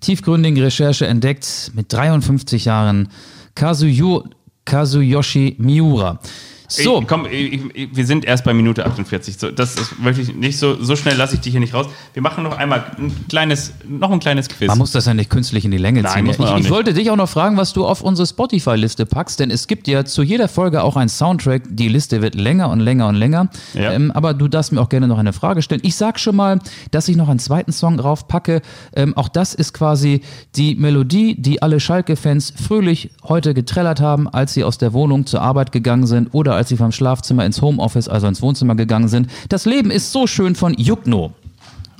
tiefgründigen 0.00 0.60
Recherche 0.60 1.06
entdeckt 1.06 1.70
mit 1.74 1.92
53 1.92 2.64
Jahren. 2.64 3.08
Kazuyo, 3.54 4.24
Kazuyoshi 4.64 5.54
Miura. 5.58 6.18
So, 6.66 7.00
Ey, 7.00 7.04
komm, 7.06 7.26
ich, 7.30 7.60
ich, 7.74 7.96
wir 7.96 8.06
sind 8.06 8.24
erst 8.24 8.44
bei 8.44 8.54
Minute 8.54 8.86
48. 8.86 9.36
So, 9.36 9.50
das 9.50 9.74
ist 9.76 10.02
wirklich 10.02 10.34
nicht 10.34 10.58
so, 10.58 10.82
so 10.82 10.96
schnell 10.96 11.16
lasse 11.16 11.34
ich 11.34 11.40
dich 11.40 11.52
hier 11.52 11.60
nicht 11.60 11.74
raus. 11.74 11.86
Wir 12.14 12.22
machen 12.22 12.42
noch 12.42 12.56
einmal 12.56 12.84
ein 12.98 13.12
kleines, 13.28 13.72
noch 13.86 14.10
ein 14.10 14.18
kleines 14.20 14.48
Quiz. 14.48 14.68
man 14.68 14.78
muss 14.78 14.92
das 14.92 15.04
ja 15.04 15.12
nicht 15.12 15.28
künstlich 15.28 15.64
in 15.64 15.70
die 15.70 15.78
Länge 15.78 16.02
Nein, 16.02 16.12
ziehen. 16.12 16.24
muss 16.24 16.38
man 16.38 16.58
ich, 16.58 16.64
ich 16.64 16.70
wollte 16.70 16.94
dich 16.94 17.10
auch 17.10 17.16
noch 17.16 17.28
fragen, 17.28 17.56
was 17.58 17.74
du 17.74 17.84
auf 17.84 18.00
unsere 18.00 18.26
Spotify-Liste 18.26 19.04
packst, 19.04 19.40
denn 19.40 19.50
es 19.50 19.66
gibt 19.66 19.88
ja 19.88 20.04
zu 20.04 20.22
jeder 20.22 20.48
Folge 20.48 20.82
auch 20.82 20.96
einen 20.96 21.10
Soundtrack. 21.10 21.62
Die 21.68 21.88
Liste 21.88 22.22
wird 22.22 22.34
länger 22.34 22.70
und 22.70 22.80
länger 22.80 23.08
und 23.08 23.16
länger. 23.16 23.48
Ja. 23.74 23.92
Ähm, 23.92 24.10
aber 24.12 24.32
du 24.32 24.48
darfst 24.48 24.72
mir 24.72 24.80
auch 24.80 24.88
gerne 24.88 25.06
noch 25.06 25.18
eine 25.18 25.34
Frage 25.34 25.60
stellen. 25.60 25.82
Ich 25.84 25.96
sag 25.96 26.18
schon 26.18 26.36
mal, 26.36 26.60
dass 26.90 27.08
ich 27.08 27.16
noch 27.16 27.28
einen 27.28 27.40
zweiten 27.40 27.72
Song 27.72 27.98
drauf 27.98 28.26
packe. 28.26 28.62
Ähm, 28.96 29.14
auch 29.16 29.28
das 29.28 29.54
ist 29.54 29.74
quasi 29.74 30.22
die 30.56 30.76
Melodie, 30.76 31.34
die 31.38 31.60
alle 31.60 31.78
Schalke-Fans 31.78 32.54
fröhlich 32.56 33.10
heute 33.24 33.52
getrellert 33.52 34.00
haben, 34.00 34.28
als 34.28 34.54
sie 34.54 34.64
aus 34.64 34.78
der 34.78 34.94
Wohnung 34.94 35.26
zur 35.26 35.42
Arbeit 35.42 35.70
gegangen 35.70 36.06
sind 36.06 36.32
oder 36.32 36.53
als 36.54 36.68
sie 36.68 36.76
vom 36.76 36.92
Schlafzimmer 36.92 37.44
ins 37.44 37.60
Homeoffice, 37.62 38.08
also 38.08 38.26
ins 38.26 38.42
Wohnzimmer 38.42 38.74
gegangen 38.74 39.08
sind. 39.08 39.30
Das 39.48 39.64
Leben 39.64 39.90
ist 39.90 40.12
so 40.12 40.26
schön 40.26 40.54
von 40.54 40.74
Jukno. 40.74 41.32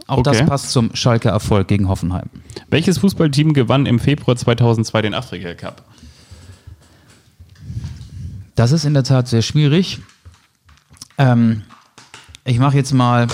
Auch 0.07 0.23
das 0.23 0.37
Okay. 0.39 0.47
passt 0.47 0.71
zum 0.71 0.95
Schalke-Erfolg 0.95 1.67
gegen 1.69 1.89
Hoffenheim. 1.89 2.29
Welches 2.69 2.99
Fußballteam 2.99 3.55
gewann 3.55 3.87
im 3.87 3.99
Februar 3.99 4.37
2002 4.37 5.03
den 5.03 5.15
Afrika 5.15 5.55
Cup? 5.55 5.83
Das 8.55 8.73
ist 8.73 8.85
in 8.85 8.95
der 8.95 9.03
Tat 9.05 9.29
sehr 9.29 9.43
schwierig. 9.43 10.01
Ähm, 11.19 11.63
ich 12.45 12.59
mache 12.59 12.77
jetzt 12.77 12.93
mal 12.93 13.27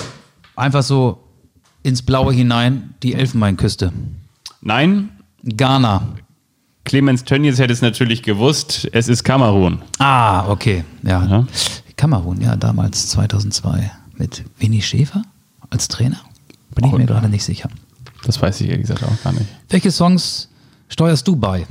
einfach 0.55 0.83
so 0.83 1.23
ins 1.83 2.01
Blaue 2.01 2.33
hinein 2.33 2.93
die 3.03 3.13
Elfenbeinküste. 3.15 3.91
Nein, 4.61 5.09
Ghana. 5.43 6.03
Clemens 6.91 7.23
Tönnies 7.23 7.57
hätte 7.57 7.71
es 7.71 7.81
natürlich 7.81 8.21
gewusst. 8.21 8.89
Es 8.91 9.07
ist 9.07 9.23
Kamerun. 9.23 9.81
Ah, 9.97 10.49
okay. 10.49 10.83
Ja. 11.03 11.25
Ja. 11.25 11.47
Kamerun, 11.95 12.41
ja, 12.41 12.57
damals 12.57 13.07
2002 13.11 13.89
mit 14.17 14.43
Winnie 14.59 14.81
Schäfer 14.81 15.21
als 15.69 15.87
Trainer. 15.87 16.19
Bin 16.75 16.85
ich 16.87 16.91
Oh, 16.91 16.97
mir 16.97 17.05
gerade 17.05 17.29
nicht 17.29 17.45
sicher. 17.45 17.69
Das 18.25 18.41
weiß 18.41 18.59
ich 18.59 18.67
ehrlich 18.67 18.87
gesagt 18.87 19.05
auch 19.05 19.23
gar 19.23 19.31
nicht. 19.31 19.45
Welche 19.69 19.89
Songs 19.89 20.49
steuerst 20.89 21.25
du 21.29 21.37
bei? 21.37 21.65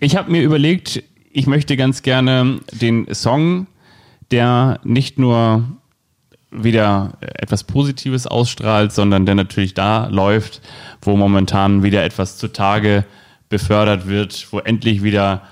Ich 0.00 0.16
habe 0.16 0.30
mir 0.30 0.42
überlegt, 0.42 1.02
ich 1.32 1.46
möchte 1.46 1.78
ganz 1.78 2.02
gerne 2.02 2.60
den 2.70 3.06
Song, 3.14 3.68
der 4.30 4.80
nicht 4.84 5.18
nur 5.18 5.64
wieder 6.50 7.14
etwas 7.22 7.64
Positives 7.64 8.26
ausstrahlt, 8.26 8.92
sondern 8.92 9.24
der 9.24 9.34
natürlich 9.34 9.72
da 9.72 10.08
läuft, 10.08 10.60
wo 11.00 11.16
momentan 11.16 11.82
wieder 11.82 12.04
etwas 12.04 12.36
zutage 12.36 13.06
befördert 13.48 14.06
wird, 14.06 14.48
wo 14.50 14.58
endlich 14.58 15.02
wieder 15.02 15.42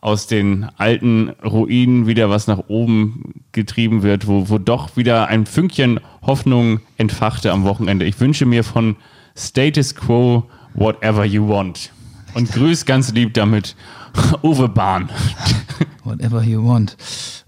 aus 0.00 0.26
den 0.26 0.68
alten 0.78 1.30
Ruinen 1.44 2.06
wieder 2.06 2.30
was 2.30 2.46
nach 2.46 2.64
oben 2.68 3.42
getrieben 3.52 4.02
wird, 4.02 4.26
wo, 4.26 4.48
wo 4.48 4.58
doch 4.58 4.96
wieder 4.96 5.28
ein 5.28 5.44
Fünkchen 5.46 6.00
Hoffnung 6.22 6.80
entfachte 6.96 7.52
am 7.52 7.64
Wochenende. 7.64 8.06
Ich 8.06 8.18
wünsche 8.18 8.46
mir 8.46 8.64
von 8.64 8.96
Status 9.36 9.94
Quo 9.94 10.44
Whatever 10.74 11.24
You 11.24 11.48
Want. 11.48 11.92
Und 12.34 12.50
grüß 12.52 12.86
ganz 12.86 13.12
lieb 13.12 13.34
damit 13.34 13.76
Uwe 14.42 14.68
Bahn. 14.68 15.10
Whatever 16.10 16.42
you 16.42 16.66
want. 16.66 16.96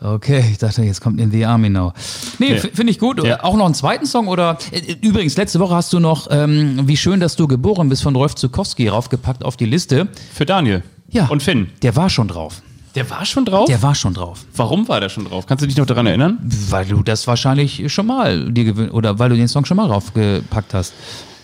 Okay, 0.01 0.45
ich 0.51 0.59
dachte, 0.59 0.83
jetzt 0.83 1.01
kommt 1.01 1.21
In 1.21 1.31
the 1.31 1.45
Army 1.45 1.69
Now. 1.69 1.93
Nee, 2.39 2.53
Nee. 2.55 2.59
finde 2.59 2.91
ich 2.93 2.99
gut. 2.99 3.23
Ja. 3.25 3.43
Auch 3.43 3.57
noch 3.57 3.65
einen 3.67 3.75
zweiten 3.75 4.07
Song 4.07 4.29
oder? 4.29 4.57
Übrigens, 5.01 5.37
letzte 5.37 5.59
Woche 5.61 5.75
hast 5.75 5.93
du 5.93 5.99
noch 6.01 6.29
ähm, 6.31 6.81
Wie 6.87 6.97
schön, 6.97 7.21
dass 7.21 7.37
du 7.37 7.47
geboren 7.49 7.89
bist 7.89 8.03
von 8.03 8.15
Rolf 8.15 8.35
Zukowski 8.37 8.89
raufgepackt 8.89 9.45
auf 9.45 9.57
die 9.57 9.67
Liste. 9.67 10.09
Für 10.33 10.47
Daniel. 10.47 10.83
Ja. 11.11 11.27
Und 11.27 11.43
Finn. 11.43 11.71
Der 11.83 11.97
war 11.97 12.09
schon 12.09 12.29
drauf. 12.29 12.63
Der 12.95 13.09
war 13.11 13.25
schon 13.25 13.45
drauf? 13.47 13.67
Der 13.67 13.83
war 13.83 13.95
schon 13.95 14.13
drauf. 14.15 14.45
Warum 14.55 14.87
war 14.87 15.01
der 15.01 15.09
schon 15.09 15.25
drauf? 15.25 15.47
Kannst 15.47 15.63
du 15.63 15.67
dich 15.67 15.77
noch 15.79 15.87
daran 15.87 16.07
erinnern? 16.07 16.39
Weil 16.69 16.85
du 16.87 17.03
das 17.03 17.27
wahrscheinlich 17.27 17.91
schon 17.93 18.07
mal 18.07 18.53
dir 18.53 18.65
gewöhnt 18.65 18.93
oder 18.93 19.19
weil 19.19 19.31
du 19.31 19.37
den 19.37 19.49
Song 19.49 19.65
schon 19.65 19.79
mal 19.79 19.87
raufgepackt 19.87 20.75
hast. 20.75 20.93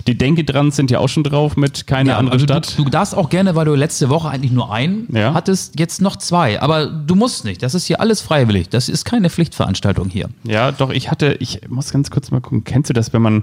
Die 0.08 0.18
Denke 0.18 0.42
dran 0.42 0.70
sind 0.70 0.90
ja 0.90 0.98
auch 0.98 1.08
schon 1.08 1.22
drauf 1.22 1.56
mit 1.56 1.86
keine 1.86 2.16
andere 2.16 2.34
also 2.34 2.44
Stadt. 2.46 2.78
Du, 2.78 2.84
du 2.84 2.90
darfst 2.90 3.14
auch 3.14 3.28
gerne, 3.28 3.54
weil 3.54 3.66
du 3.66 3.74
letzte 3.74 4.08
Woche 4.08 4.28
eigentlich 4.30 4.52
nur 4.52 4.72
einen 4.72 5.06
Ja. 5.14 5.34
hattest, 5.34 5.78
jetzt 5.78 6.00
noch 6.00 6.16
zwei. 6.16 6.60
Aber 6.60 6.86
du 6.86 7.14
musst 7.14 7.44
nicht. 7.44 7.62
Das 7.62 7.74
ist 7.74 7.84
hier 7.86 8.00
alles 8.00 8.20
freiwillig. 8.20 8.68
Das 8.70 8.88
ist 8.88 9.04
keine 9.04 9.28
Pflichtveranstaltung 9.30 10.08
hier. 10.08 10.28
Ja, 10.44 10.72
doch, 10.72 10.90
ich 10.90 11.10
hatte, 11.10 11.36
ich 11.40 11.60
muss 11.68 11.92
ganz 11.92 12.10
kurz 12.10 12.30
mal 12.30 12.40
gucken, 12.40 12.64
kennst 12.64 12.88
du 12.90 12.94
das, 12.94 13.12
wenn 13.12 13.22
man, 13.22 13.42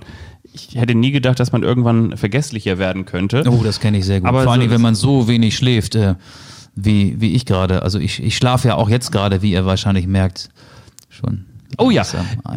ich 0.53 0.76
hätte 0.76 0.95
nie 0.95 1.11
gedacht, 1.11 1.39
dass 1.39 1.51
man 1.51 1.63
irgendwann 1.63 2.18
vergesslicher 2.18 2.78
werden 2.80 3.05
könnte. 3.05 3.43
Oh, 3.47 3.61
das 3.63 3.80
kenne 3.80 3.99
ich 3.99 4.05
sehr 4.05 4.20
gut. 4.22 4.28
Aber 4.28 4.43
Vor 4.43 4.53
allem, 4.53 4.63
so- 4.63 4.72
wenn 4.72 4.82
man 4.82 4.95
so 4.95 5.28
wenig 5.28 5.55
schläft, 5.55 5.95
äh, 5.95 6.16
wie, 6.76 7.22
wie 7.22 7.34
ich 7.34 7.45
gerade. 7.45 7.84
Also 7.84 7.99
ich, 7.99 8.22
ich 8.22 8.36
schlafe 8.36 8.68
ja 8.70 8.76
auch 8.76 8.89
jetzt 8.89 9.11
gerade, 9.11 9.41
wie 9.41 9.51
ihr 9.51 9.66
wahrscheinlich 9.66 10.07
merkt, 10.07 10.49
schon. 11.09 11.45
Oh 11.78 11.89
ja, 11.89 12.03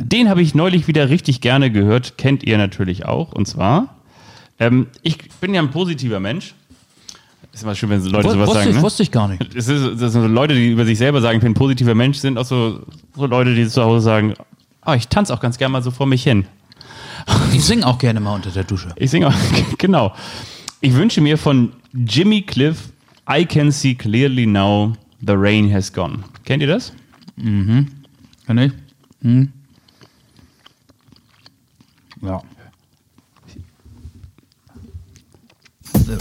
den 0.03 0.29
habe 0.29 0.43
ich 0.43 0.55
neulich 0.55 0.87
wieder 0.87 1.09
richtig 1.09 1.41
gerne 1.41 1.71
gehört, 1.73 2.19
kennt 2.19 2.45
ihr 2.45 2.57
natürlich 2.59 3.05
auch. 3.05 3.33
Und 3.33 3.47
zwar, 3.49 3.97
ähm, 4.59 4.87
ich 5.03 5.19
bin 5.41 5.55
ja 5.55 5.63
ein 5.63 5.71
positiver 5.71 6.21
Mensch. 6.21 6.55
Ist 7.53 7.63
immer 7.63 7.75
schön, 7.75 7.89
wenn 7.91 8.01
so 8.01 8.11
Leute 8.11 8.29
Wus- 8.29 8.33
sowas 8.33 8.49
wusste, 8.49 8.59
sagen. 8.61 8.71
ich, 8.71 8.77
Ne? 8.77 8.83
wusste 8.83 9.03
ich 9.03 9.11
gar 9.11 9.29
nicht. 9.29 9.55
Es 9.55 9.69
ist, 9.69 10.01
das 10.01 10.13
sind 10.13 10.23
so 10.23 10.27
Leute, 10.29 10.55
die 10.55 10.71
über 10.71 10.85
sich 10.85 10.99
selber 10.99 11.21
sagen, 11.21 11.39
ich 11.39 11.43
bin 11.43 11.53
ein 11.53 11.55
positiver 11.55 11.95
Mensch, 11.95 12.19
sind 12.19 12.39
auch 12.39 12.45
so, 12.45 12.85
so 13.17 13.27
Leute, 13.27 13.55
die 13.55 13.67
zu 13.69 13.83
Hause 13.83 14.05
sagen, 14.05 14.35
ah, 14.83 14.95
ich 14.95 15.09
tanze 15.09 15.33
auch 15.35 15.41
ganz 15.41 15.59
gerne 15.59 15.73
mal 15.73 15.83
so 15.83 15.91
vor 15.91 16.07
mich 16.07 16.23
hin. 16.23 16.47
Ich 17.53 17.65
singe 17.65 17.85
auch 17.87 17.99
gerne 17.99 18.21
mal 18.21 18.35
unter 18.35 18.51
der 18.51 18.65
Dusche. 18.65 18.93
Ich 18.97 19.11
singe 19.11 19.29
auch, 19.29 19.35
genau. 19.79 20.15
Ich 20.81 20.95
wünsche 20.95 21.21
mir 21.21 21.37
von 21.37 21.73
Jimmy 21.93 22.43
Cliff, 22.43 22.91
I 23.31 23.45
can 23.45 23.73
see 23.73 23.95
clearly 23.95 24.47
now, 24.47 24.93
the 25.27 25.33
rain 25.33 25.73
has 25.73 25.93
gone. 25.93 26.21
Kennt 26.45 26.63
ihr 26.63 26.69
das? 26.69 26.93
Kann 27.37 28.59
ich? 28.59 28.73
Hm. 29.23 29.53
Ja. 32.23 32.41
I 32.41 32.43
can 33.51 33.55
see 33.55 33.65
clearly 33.89 34.05
now 34.69 34.85
the 34.85 34.85
rain 34.85 35.95
is 35.95 35.98
gone. 36.09 36.19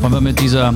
Wollen 0.00 0.12
wir 0.12 0.20
mit 0.20 0.40
dieser 0.40 0.74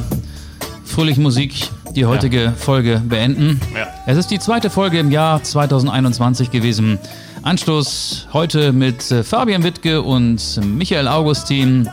fröhlichen 0.84 1.22
Musik 1.22 1.70
die 1.94 2.06
heutige 2.06 2.52
Folge 2.56 3.00
beenden? 3.04 3.60
Ja. 3.74 3.88
Es 4.06 4.16
ist 4.16 4.30
die 4.30 4.38
zweite 4.38 4.70
Folge 4.70 4.98
im 4.98 5.10
Jahr 5.10 5.42
2021 5.42 6.50
gewesen. 6.50 6.98
Anstoß 7.42 8.28
heute 8.32 8.72
mit 8.72 9.10
äh, 9.10 9.24
Fabian 9.24 9.62
Wittke 9.62 10.02
und 10.02 10.60
Michael 10.64 11.08
Augustin. 11.08 11.88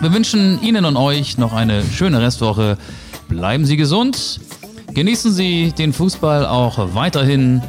Wir 0.00 0.12
wünschen 0.12 0.62
Ihnen 0.62 0.84
und 0.84 0.96
euch 0.96 1.38
noch 1.38 1.52
eine 1.52 1.82
schöne 1.84 2.20
Restwoche. 2.20 2.76
Bleiben 3.36 3.64
Sie 3.64 3.76
gesund. 3.76 4.38
Genießen 4.94 5.32
Sie 5.32 5.72
den 5.72 5.92
Fußball 5.92 6.46
auch 6.46 6.94
weiterhin. 6.94 7.62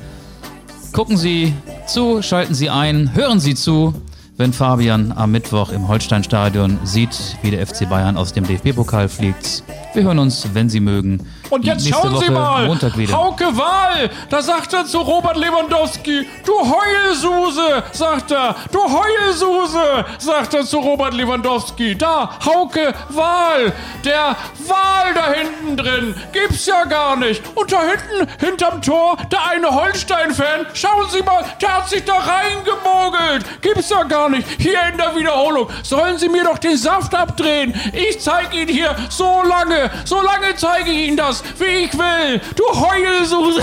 Gucken 0.94 1.18
Sie 1.18 1.54
zu, 1.88 2.22
schalten 2.22 2.54
Sie 2.54 2.70
ein, 2.70 3.16
hören 3.16 3.40
Sie 3.40 3.56
zu, 3.56 3.96
wenn 4.38 4.54
Fabian 4.54 5.12
am 5.12 5.32
Mittwoch 5.32 5.72
im 5.72 5.88
Holsteinstadion 5.88 6.78
sieht, 6.84 7.38
wie 7.42 7.50
der 7.50 7.66
FC 7.66 7.90
Bayern 7.90 8.16
aus 8.16 8.32
dem 8.32 8.46
DFB-Pokal 8.46 9.10
fliegt. 9.10 9.64
Wir 9.96 10.04
hören 10.04 10.20
uns, 10.20 10.48
wenn 10.54 10.70
Sie 10.70 10.80
mögen. 10.80 11.26
Und 11.50 11.66
jetzt 11.66 11.88
schauen 11.88 12.18
Sie 12.18 12.26
Woche 12.26 12.32
mal, 12.32 12.66
Montag 12.66 12.98
wieder. 12.98 13.14
Hauke 13.14 13.46
Wahl, 13.58 14.10
da 14.30 14.42
sagt 14.42 14.74
er 14.74 14.86
zu 14.86 15.00
Robert 15.00 15.38
Lewandowski, 15.38 16.28
du 16.46 16.54
Heulsuse, 16.54 17.84
sagt 17.92 18.32
er, 18.32 18.56
du 18.72 18.80
Heulsuse, 18.80 20.06
sagt 20.18 20.54
er 20.54 20.66
zu 20.66 20.80
Robert 20.80 21.14
Lewandowski. 21.14 21.96
Da, 21.96 22.32
Hauke 22.46 22.94
Wahl, 23.10 23.74
der 24.04 24.36
Wahl 24.68 25.14
da 25.14 25.32
hinten 25.34 25.78
drin, 25.78 26.16
gibt's 26.32 26.66
ja 26.66 26.86
gar 26.86 27.16
nicht. 27.16 27.42
Und 27.56 27.72
da 27.72 27.82
hinten, 27.82 28.32
hinterm 28.40 28.82
Tor, 28.82 29.18
der 29.32 29.46
eine 29.50 29.70
Holstein-Fan, 29.70 30.68
schauen 30.74 31.10
Sie 31.10 31.22
mal, 31.22 31.44
der 31.62 31.78
hat 31.78 31.90
sich 31.90 32.04
da 32.04 32.16
reingemogelt, 32.16 33.62
gibt's 33.62 33.90
ja 33.90 34.04
gar 34.04 34.30
nicht. 34.30 34.48
Hier 34.60 34.80
in 34.92 34.98
der 34.98 35.16
Wiederholung, 35.16 35.70
sollen 35.84 36.18
Sie 36.18 36.30
mir 36.30 36.44
doch 36.44 36.58
den 36.58 36.78
Saft 36.78 37.14
abdrehen. 37.14 37.74
Ich 37.94 38.20
zeige 38.20 38.58
Ihnen 38.58 38.70
hier 38.70 38.96
so 39.10 39.44
lange, 39.44 39.92
so 40.06 40.22
lange 40.22 40.56
zeige 40.56 40.92
ich 40.92 41.08
Ihnen 41.08 41.18
das, 41.18 41.35
wie 41.58 41.86
ich 41.86 41.94
will. 41.94 42.42
Du 42.56 42.64
Heulsuse. 42.66 43.62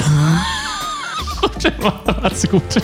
Macht's 2.07 2.49
gut. 2.51 2.83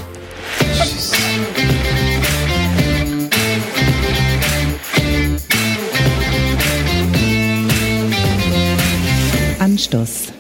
Anstoß, 9.59 10.33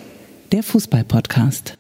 der 0.53 0.63
Fußball-Podcast. 0.63 1.77